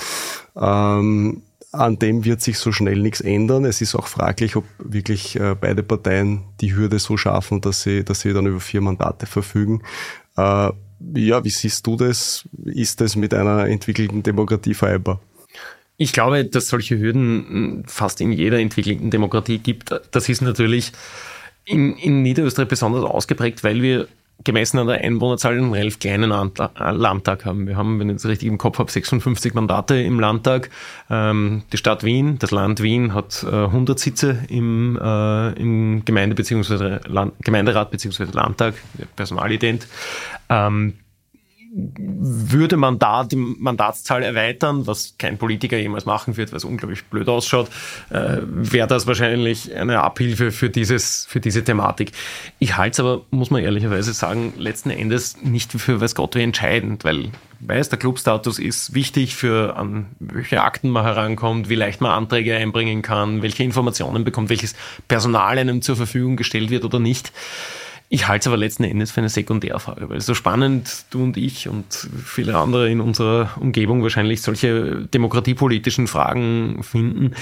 Ähm, 0.56 1.42
an 1.74 1.98
dem 1.98 2.24
wird 2.24 2.42
sich 2.42 2.60
so 2.60 2.72
schnell 2.72 3.00
nichts 3.00 3.20
ändern. 3.20 3.66
Es 3.66 3.82
ist 3.82 3.96
auch 3.96 4.08
fraglich, 4.08 4.56
ob 4.56 4.64
wirklich 4.78 5.36
äh, 5.36 5.56
beide 5.60 5.82
Parteien 5.82 6.44
die 6.62 6.76
Hürde 6.76 7.00
so 7.00 7.18
schaffen, 7.18 7.62
dass 7.62 7.82
sie, 7.82 8.04
dass 8.04 8.22
sie 8.22 8.32
dann 8.32 8.46
über 8.46 8.60
vier 8.60 8.82
Mandate 8.82 9.26
verfügen. 9.26 9.82
Äh, 10.38 10.70
ja, 11.16 11.44
wie 11.44 11.50
siehst 11.50 11.86
du 11.88 11.98
das? 11.98 12.48
Ist 12.64 13.02
das 13.02 13.16
mit 13.16 13.34
einer 13.34 13.68
entwickelten 13.68 14.22
Demokratie 14.22 14.76
vereinbar? 14.76 15.20
Ich 15.98 16.14
glaube, 16.14 16.46
dass 16.46 16.70
solche 16.70 16.98
Hürden 16.98 17.84
fast 17.88 18.22
in 18.22 18.32
jeder 18.32 18.60
entwickelten 18.60 19.10
Demokratie 19.10 19.58
gibt. 19.58 19.94
Das 20.12 20.30
ist 20.30 20.42
natürlich 20.42 20.92
in, 21.66 21.96
in 21.98 22.22
Niederösterreich 22.22 22.70
besonders 22.70 23.04
ausgeprägt, 23.04 23.64
weil 23.64 23.82
wir 23.82 24.08
gemessen 24.44 24.80
an 24.80 24.88
der 24.88 25.02
Einwohnerzahl 25.02 25.54
einen 25.54 25.74
relativ 25.74 26.00
kleinen 26.00 26.32
äh, 26.32 26.92
Landtag 26.92 27.46
haben. 27.46 27.68
Wir 27.68 27.78
haben, 27.78 28.00
wenn 28.00 28.10
ich 28.10 28.18
es 28.18 28.26
richtig 28.26 28.48
im 28.48 28.58
Kopf 28.58 28.80
habe, 28.80 28.92
56 28.92 29.54
Mandate 29.54 29.96
im 29.96 30.20
Landtag. 30.20 30.70
Ähm, 31.10 31.64
die 31.72 31.78
Stadt 31.78 32.04
Wien, 32.04 32.40
das 32.40 32.52
Land 32.52 32.82
Wien 32.82 33.14
hat 33.14 33.46
100 33.46 33.98
äh, 33.98 34.02
Sitze 34.02 34.40
im, 34.50 35.00
äh, 35.02 35.54
im 35.54 36.04
Gemeinde 36.06 36.36
bzw. 36.36 37.00
Gemeinderat 37.42 37.92
bzw. 37.92 38.26
Landtag, 38.34 38.76
Personalident. 39.16 39.88
Ähm, 40.50 40.94
würde 41.76 42.78
man 42.78 43.00
da 43.00 43.24
die 43.24 43.36
Mandatszahl 43.36 44.22
erweitern, 44.22 44.86
was 44.86 45.16
kein 45.18 45.40
Politiker 45.40 45.78
jemals 45.78 46.06
machen 46.06 46.38
wird, 46.38 46.52
weil 46.52 46.58
es 46.58 46.66
unglaublich 46.66 47.04
blöd 47.06 47.28
ausschaut, 47.28 47.70
äh, 48.12 48.38
wäre 48.44 48.88
das 48.88 49.08
wahrscheinlich 49.08 49.74
eine 49.76 50.02
Abhilfe 50.02 50.52
für, 50.52 50.70
dieses, 50.70 51.26
für 51.26 51.40
diese 51.40 51.64
Thematik. 51.64 52.12
Ich 52.60 52.78
halte 52.78 52.92
es 52.92 53.00
aber, 53.00 53.22
muss 53.32 53.50
man 53.50 53.64
ehrlicherweise 53.64 54.14
sagen, 54.14 54.54
letzten 54.58 54.92
Endes 54.92 55.42
nicht 55.42 55.72
für 55.72 56.00
weiß 56.00 56.14
Gott 56.14 56.36
wie 56.36 56.42
entscheidend, 56.42 57.04
weil 57.04 57.32
weiß, 57.60 57.90
der 57.90 57.98
Clubstatus 57.98 58.60
ist 58.60 58.94
wichtig 58.94 59.36
für 59.36 59.76
an 59.76 60.08
welche 60.20 60.62
Akten 60.62 60.90
man 60.90 61.04
herankommt, 61.04 61.70
wie 61.70 61.76
leicht 61.76 62.02
man 62.02 62.12
Anträge 62.12 62.56
einbringen 62.56 63.02
kann, 63.02 63.42
welche 63.42 63.64
Informationen 63.64 64.24
bekommt, 64.24 64.50
welches 64.50 64.76
Personal 65.08 65.58
einem 65.58 65.82
zur 65.82 65.96
Verfügung 65.96 66.36
gestellt 66.36 66.70
wird 66.70 66.86
oder 66.86 67.00
nicht. 67.00 67.32
Ich 68.14 68.28
halte 68.28 68.44
es 68.44 68.48
aber 68.48 68.58
letzten 68.58 68.84
Endes 68.84 69.10
für 69.10 69.22
eine 69.22 69.30
Sekundärfrage, 69.30 70.08
weil 70.08 70.22
so 70.22 70.36
spannend 70.36 71.06
du 71.10 71.24
und 71.24 71.36
ich 71.36 71.68
und 71.68 71.86
viele 72.24 72.56
andere 72.60 72.88
in 72.88 73.02
unserer 73.02 73.50
Umgebung 73.60 74.04
wahrscheinlich 74.04 74.44
solche 74.44 75.08
demokratiepolitischen 75.08 76.06
Fragen 76.06 76.84
finden, 76.84 77.34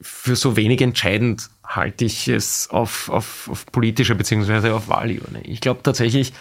für 0.00 0.34
so 0.34 0.56
wenig 0.56 0.80
entscheidend 0.80 1.50
halte 1.62 2.04
ich 2.04 2.26
es 2.26 2.68
auf, 2.68 3.08
auf, 3.10 3.48
auf 3.48 3.66
politischer 3.66 4.16
beziehungsweise 4.16 4.74
auf 4.74 4.88
Wahlebene. 4.88 5.42
Ich 5.42 5.60
glaube 5.60 5.84
tatsächlich, 5.84 6.32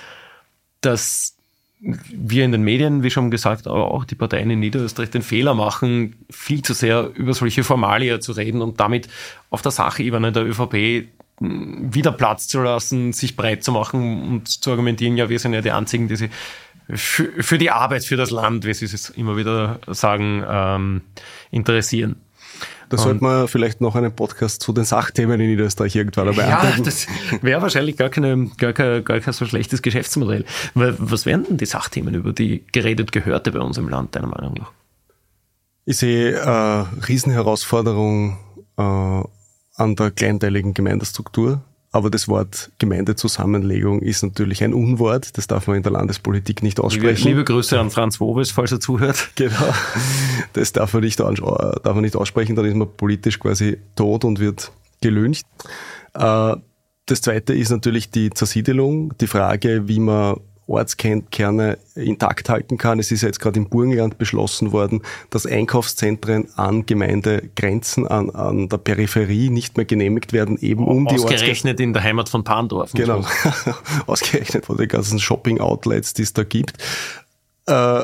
dass 0.81 1.35
wir 1.79 2.45
in 2.45 2.51
den 2.51 2.63
Medien, 2.63 3.03
wie 3.03 3.11
schon 3.11 3.29
gesagt, 3.29 3.67
aber 3.67 3.91
auch 3.91 4.05
die 4.05 4.15
Parteien 4.15 4.49
in 4.49 4.59
Niederösterreich 4.59 5.11
den 5.11 5.21
Fehler 5.21 5.53
machen, 5.53 6.15
viel 6.31 6.63
zu 6.63 6.73
sehr 6.73 7.11
über 7.13 7.35
solche 7.35 7.63
Formalia 7.63 8.19
zu 8.21 8.31
reden 8.31 8.63
und 8.63 8.79
damit 8.79 9.07
auf 9.51 9.61
der 9.61 9.71
Sachebene 9.71 10.31
der 10.31 10.47
ÖVP 10.47 11.09
wieder 11.39 12.11
Platz 12.11 12.47
zu 12.47 12.61
lassen, 12.61 13.13
sich 13.13 13.35
breit 13.35 13.63
zu 13.63 13.71
machen 13.71 14.29
und 14.29 14.47
zu 14.47 14.71
argumentieren, 14.71 15.17
ja, 15.17 15.29
wir 15.29 15.39
sind 15.39 15.53
ja 15.53 15.61
die 15.61 15.71
Einzigen, 15.71 16.07
die 16.07 16.15
sich 16.15 16.31
für, 16.89 17.43
für 17.43 17.57
die 17.57 17.69
Arbeit, 17.69 18.05
für 18.05 18.15
das 18.15 18.31
Land, 18.31 18.65
wie 18.65 18.73
Sie 18.73 18.85
es 18.85 19.09
immer 19.09 19.37
wieder 19.37 19.79
sagen, 19.87 20.43
ähm, 20.47 21.01
interessieren. 21.51 22.15
Da 22.89 22.97
sollte 22.97 23.21
man 23.21 23.49
vielleicht 23.49 23.81
noch 23.81 23.95
einen 23.95 24.15
Podcast 24.15 24.61
zu 24.61 24.71
den 24.71 24.85
Sachthemen 24.85 25.41
in 25.41 25.49
Niederösterreich 25.49 25.93
irgendwann 25.95 26.27
dabei 26.27 26.47
Ja, 26.47 26.73
das 26.81 27.07
wäre 27.41 27.61
wahrscheinlich 27.61 27.97
gar, 27.97 28.07
keine, 28.09 28.49
gar, 28.57 28.71
kein, 28.71 29.03
gar 29.03 29.19
kein 29.19 29.33
so 29.33 29.45
schlechtes 29.45 29.81
Geschäftsmodell. 29.81 30.45
Was 30.73 31.25
wären 31.25 31.43
denn 31.43 31.57
die 31.57 31.65
Sachthemen, 31.65 32.15
über 32.15 32.31
die 32.31 32.65
geredet 32.71 33.11
gehörte 33.11 33.51
bei 33.51 33.59
uns 33.59 33.77
im 33.77 33.89
Land, 33.89 34.15
deiner 34.15 34.27
Meinung 34.27 34.53
nach? 34.53 34.71
Ich 35.83 35.97
sehe 35.97 36.31
äh, 36.31 36.85
Riesenherausforderung 37.07 38.37
äh, 38.77 39.21
an 39.77 39.95
der 39.95 40.11
kleinteiligen 40.11 40.73
Gemeindestruktur. 40.73 41.61
Aber 41.91 42.09
das 42.09 42.27
Wort 42.27 42.69
Gemeindezusammenlegung 42.79 44.01
ist 44.01 44.21
natürlich 44.21 44.63
ein 44.63 44.73
Unwort. 44.73 45.37
Das 45.37 45.47
darf 45.47 45.67
man 45.67 45.77
in 45.77 45.83
der 45.83 45.93
Landespolitik 45.93 46.61
nicht 46.61 46.79
aussprechen. 46.79 47.23
Liebe, 47.23 47.39
liebe 47.39 47.43
Grüße 47.45 47.79
an 47.79 47.89
Franz 47.91 48.19
Wobes, 48.19 48.51
falls 48.51 48.71
er 48.73 48.79
zuhört. 48.79 49.29
Genau. 49.35 49.73
Das 50.53 50.73
darf 50.73 50.93
man, 50.93 51.03
nicht, 51.03 51.19
darf 51.19 51.85
man 51.85 52.01
nicht 52.01 52.15
aussprechen. 52.15 52.55
Dann 52.55 52.65
ist 52.65 52.75
man 52.75 52.89
politisch 52.97 53.39
quasi 53.39 53.77
tot 53.95 54.25
und 54.25 54.39
wird 54.39 54.71
gelüncht. 55.01 55.45
Äh, 56.13 56.55
das 57.05 57.21
zweite 57.21 57.53
ist 57.53 57.69
natürlich 57.69 58.11
die 58.11 58.31
Zersiedelung. 58.31 59.17
Die 59.19 59.27
Frage, 59.27 59.87
wie 59.87 59.99
man 59.99 60.41
Ortskerne 60.67 61.77
intakt 61.95 62.49
halten 62.49 62.77
kann. 62.77 62.99
Es 62.99 63.11
ist 63.11 63.21
ja 63.21 63.27
jetzt 63.27 63.39
gerade 63.39 63.59
im 63.59 63.69
Burgenland 63.69 64.17
beschlossen 64.17 64.71
worden, 64.71 65.01
dass 65.29 65.45
Einkaufszentren 65.45 66.49
an 66.55 66.85
Gemeindegrenzen, 66.85 68.07
an, 68.07 68.29
an 68.29 68.69
der 68.69 68.77
Peripherie 68.77 69.49
nicht 69.49 69.77
mehr 69.77 69.85
genehmikt 69.85 70.33
werden, 70.33 70.57
eben 70.59 70.85
um 70.85 71.07
Ausgerechnet 71.07 71.29
die 71.29 71.33
Ausgerechnet 71.35 71.79
in 71.79 71.93
der 71.93 72.03
Heimat 72.03 72.29
von 72.29 72.43
Pandorf. 72.43 72.91
Genau. 72.93 73.23
Ausgerechnet 74.07 74.65
von 74.65 74.77
den 74.77 74.87
ganzen 74.87 75.19
Shopping-Outlets, 75.19 76.13
die 76.13 76.23
es 76.23 76.33
da 76.33 76.43
gibt. 76.43 76.77
Äh, 77.65 78.03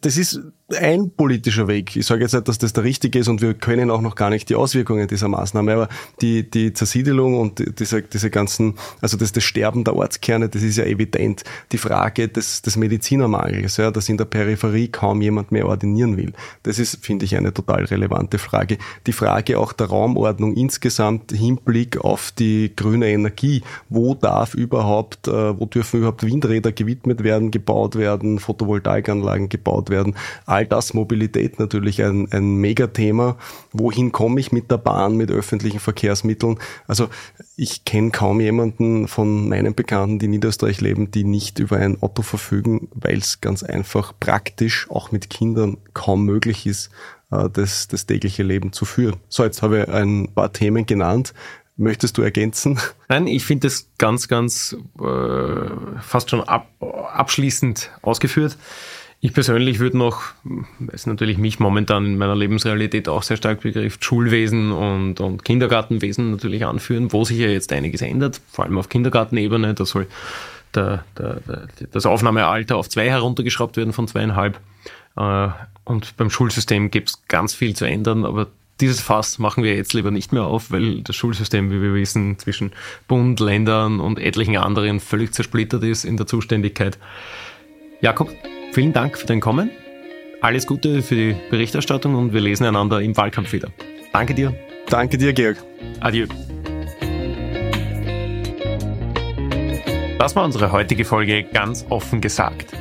das 0.00 0.16
ist 0.16 0.40
ein 0.74 1.10
politischer 1.10 1.66
Weg. 1.66 1.96
Ich 1.96 2.06
sage 2.06 2.22
jetzt 2.22 2.34
nicht, 2.34 2.46
dass 2.46 2.58
das 2.58 2.72
der 2.72 2.84
richtige 2.84 3.18
ist 3.18 3.28
und 3.28 3.40
wir 3.40 3.54
können 3.54 3.90
auch 3.90 4.00
noch 4.00 4.14
gar 4.14 4.30
nicht 4.30 4.48
die 4.48 4.54
Auswirkungen 4.54 5.06
dieser 5.08 5.28
Maßnahme, 5.28 5.72
aber 5.72 5.88
die, 6.20 6.48
die 6.48 6.72
Zersiedelung 6.72 7.38
und 7.38 7.78
diese, 7.80 8.02
diese 8.02 8.30
ganzen, 8.30 8.74
also 9.00 9.16
das, 9.16 9.32
das 9.32 9.42
Sterben 9.44 9.84
der 9.84 9.96
Ortskerne, 9.96 10.48
das 10.48 10.62
ist 10.62 10.76
ja 10.76 10.84
evident. 10.84 11.42
Die 11.72 11.78
Frage 11.78 12.28
des, 12.28 12.62
des 12.62 12.76
Medizinermangels, 12.76 13.76
ja, 13.76 13.90
dass 13.90 14.08
in 14.08 14.18
der 14.18 14.24
Peripherie 14.24 14.88
kaum 14.88 15.20
jemand 15.20 15.52
mehr 15.52 15.66
ordinieren 15.66 16.16
will. 16.16 16.32
Das 16.62 16.78
ist, 16.78 17.04
finde 17.04 17.24
ich, 17.24 17.36
eine 17.36 17.52
total 17.52 17.84
relevante 17.84 18.38
Frage. 18.38 18.78
Die 19.06 19.12
Frage 19.12 19.58
auch 19.58 19.72
der 19.72 19.88
Raumordnung 19.88 20.54
insgesamt 20.54 21.32
Hinblick 21.32 21.98
auf 21.98 22.32
die 22.32 22.72
grüne 22.74 23.08
Energie. 23.08 23.62
Wo 23.88 24.14
darf 24.14 24.54
überhaupt, 24.54 25.28
äh, 25.28 25.58
wo 25.58 25.66
dürfen 25.66 25.98
überhaupt 25.98 26.24
Windräder 26.24 26.72
gewidmet 26.72 27.22
werden, 27.22 27.50
gebaut 27.50 27.96
werden, 27.96 28.38
Photovoltaikanlagen 28.40 29.48
gebaut 29.56 29.90
werden? 29.90 30.14
all 30.46 30.66
das 30.66 30.94
Mobilität 30.94 31.58
natürlich 31.58 32.02
ein, 32.02 32.30
ein 32.32 32.56
Megathema. 32.56 33.36
Wohin 33.72 34.12
komme 34.12 34.40
ich 34.40 34.52
mit 34.52 34.70
der 34.70 34.78
Bahn, 34.78 35.16
mit 35.16 35.30
öffentlichen 35.30 35.80
Verkehrsmitteln? 35.80 36.58
Also 36.86 37.08
ich 37.56 37.84
kenne 37.84 38.10
kaum 38.10 38.40
jemanden 38.40 39.08
von 39.08 39.48
meinen 39.48 39.74
Bekannten, 39.74 40.18
die 40.18 40.26
in 40.26 40.32
Niederösterreich 40.32 40.80
leben, 40.80 41.10
die 41.10 41.24
nicht 41.24 41.58
über 41.58 41.76
ein 41.76 42.02
Auto 42.02 42.22
verfügen, 42.22 42.88
weil 42.94 43.18
es 43.18 43.40
ganz 43.40 43.62
einfach 43.62 44.12
praktisch 44.18 44.86
auch 44.90 45.12
mit 45.12 45.30
Kindern 45.30 45.78
kaum 45.94 46.24
möglich 46.24 46.66
ist, 46.66 46.90
äh, 47.30 47.48
das, 47.50 47.88
das 47.88 48.06
tägliche 48.06 48.42
Leben 48.42 48.72
zu 48.72 48.84
führen. 48.84 49.16
So, 49.28 49.44
jetzt 49.44 49.62
habe 49.62 49.82
ich 49.82 49.88
ein 49.88 50.28
paar 50.34 50.52
Themen 50.52 50.86
genannt. 50.86 51.34
Möchtest 51.78 52.16
du 52.16 52.22
ergänzen? 52.22 52.78
Nein, 53.08 53.26
ich 53.26 53.44
finde 53.44 53.66
das 53.66 53.88
ganz, 53.98 54.28
ganz 54.28 54.74
äh, 54.98 56.00
fast 56.00 56.30
schon 56.30 56.40
ab, 56.42 56.68
abschließend 56.80 57.90
ausgeführt. 58.00 58.56
Ich 59.20 59.32
persönlich 59.32 59.78
würde 59.78 59.96
noch, 59.96 60.22
weil 60.44 60.94
es 60.94 61.06
natürlich 61.06 61.38
mich 61.38 61.58
momentan 61.58 62.04
in 62.04 62.18
meiner 62.18 62.36
Lebensrealität 62.36 63.08
auch 63.08 63.22
sehr 63.22 63.36
stark 63.36 63.62
begrifft, 63.62 64.04
Schulwesen 64.04 64.72
und, 64.72 65.20
und 65.20 65.44
Kindergartenwesen 65.44 66.32
natürlich 66.32 66.66
anführen, 66.66 67.12
wo 67.12 67.24
sich 67.24 67.38
ja 67.38 67.48
jetzt 67.48 67.72
einiges 67.72 68.02
ändert, 68.02 68.40
vor 68.50 68.66
allem 68.66 68.78
auf 68.78 68.88
Kindergartenebene. 68.88 69.74
Da 69.74 69.86
soll 69.86 70.06
der, 70.74 71.04
der, 71.18 71.40
der, 71.40 71.68
das 71.90 72.04
Aufnahmealter 72.04 72.76
auf 72.76 72.88
zwei 72.88 73.08
heruntergeschraubt 73.08 73.76
werden 73.78 73.94
von 73.94 74.06
zweieinhalb. 74.06 74.60
Äh, 75.16 75.48
und 75.84 76.16
beim 76.16 76.30
Schulsystem 76.30 76.90
gibt 76.90 77.08
es 77.08 77.22
ganz 77.28 77.54
viel 77.54 77.74
zu 77.74 77.86
ändern, 77.86 78.24
aber 78.24 78.48
dieses 78.80 79.00
Fass 79.00 79.38
machen 79.38 79.64
wir 79.64 79.74
jetzt 79.74 79.94
lieber 79.94 80.10
nicht 80.10 80.32
mehr 80.32 80.44
auf, 80.44 80.70
weil 80.70 81.00
das 81.00 81.16
Schulsystem, 81.16 81.70
wie 81.70 81.80
wir 81.80 81.94
wissen, 81.94 82.38
zwischen 82.38 82.72
Bund, 83.08 83.40
Ländern 83.40 84.00
und 84.00 84.18
etlichen 84.18 84.58
anderen 84.58 85.00
völlig 85.00 85.32
zersplittert 85.32 85.82
ist 85.82 86.04
in 86.04 86.18
der 86.18 86.26
Zuständigkeit. 86.26 86.98
Jakob, 88.02 88.30
Vielen 88.76 88.92
Dank 88.92 89.16
für 89.16 89.24
dein 89.24 89.40
Kommen. 89.40 89.70
Alles 90.42 90.66
Gute 90.66 91.00
für 91.00 91.14
die 91.14 91.34
Berichterstattung 91.48 92.14
und 92.14 92.34
wir 92.34 92.42
lesen 92.42 92.66
einander 92.66 93.00
im 93.00 93.16
Wahlkampf 93.16 93.54
wieder. 93.54 93.70
Danke 94.12 94.34
dir. 94.34 94.54
Danke 94.90 95.16
dir, 95.16 95.32
Georg. 95.32 95.56
Adieu. 96.00 96.26
Das 100.18 100.36
war 100.36 100.44
unsere 100.44 100.72
heutige 100.72 101.06
Folge 101.06 101.44
ganz 101.44 101.86
offen 101.88 102.20
gesagt. 102.20 102.74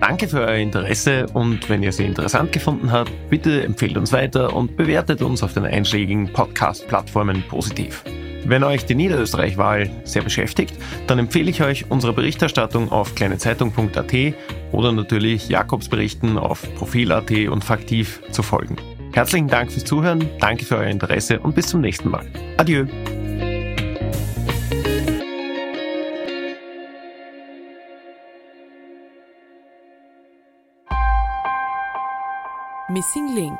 Danke 0.00 0.26
für 0.26 0.40
euer 0.40 0.56
Interesse 0.56 1.26
und 1.34 1.68
wenn 1.68 1.82
ihr 1.82 1.92
sie 1.92 2.06
interessant 2.06 2.50
gefunden 2.50 2.90
habt, 2.90 3.12
bitte 3.28 3.62
empfehlt 3.62 3.98
uns 3.98 4.10
weiter 4.10 4.56
und 4.56 4.78
bewertet 4.78 5.20
uns 5.20 5.42
auf 5.42 5.52
den 5.52 5.66
einschlägigen 5.66 6.32
Podcast-Plattformen 6.32 7.44
positiv. 7.50 8.02
Wenn 8.44 8.64
euch 8.64 8.84
die 8.84 8.94
Niederösterreich-Wahl 8.94 9.90
sehr 10.04 10.22
beschäftigt, 10.22 10.74
dann 11.06 11.18
empfehle 11.18 11.50
ich 11.50 11.62
euch 11.62 11.90
unsere 11.90 12.12
Berichterstattung 12.12 12.90
auf 12.90 13.14
kleinezeitung.at 13.14 14.14
oder 14.72 14.92
natürlich 14.92 15.48
Jakobsberichten 15.48 16.38
auf 16.38 16.62
Profil.at 16.74 17.30
und 17.30 17.64
Faktiv 17.64 18.20
zu 18.30 18.42
folgen. 18.42 18.76
Herzlichen 19.12 19.48
Dank 19.48 19.70
fürs 19.70 19.84
Zuhören, 19.84 20.28
danke 20.40 20.64
für 20.64 20.76
euer 20.76 20.88
Interesse 20.88 21.38
und 21.38 21.54
bis 21.54 21.66
zum 21.66 21.80
nächsten 21.82 22.10
Mal. 22.10 22.26
Adieu. 22.56 22.86
Missing 32.88 33.34
Link 33.34 33.58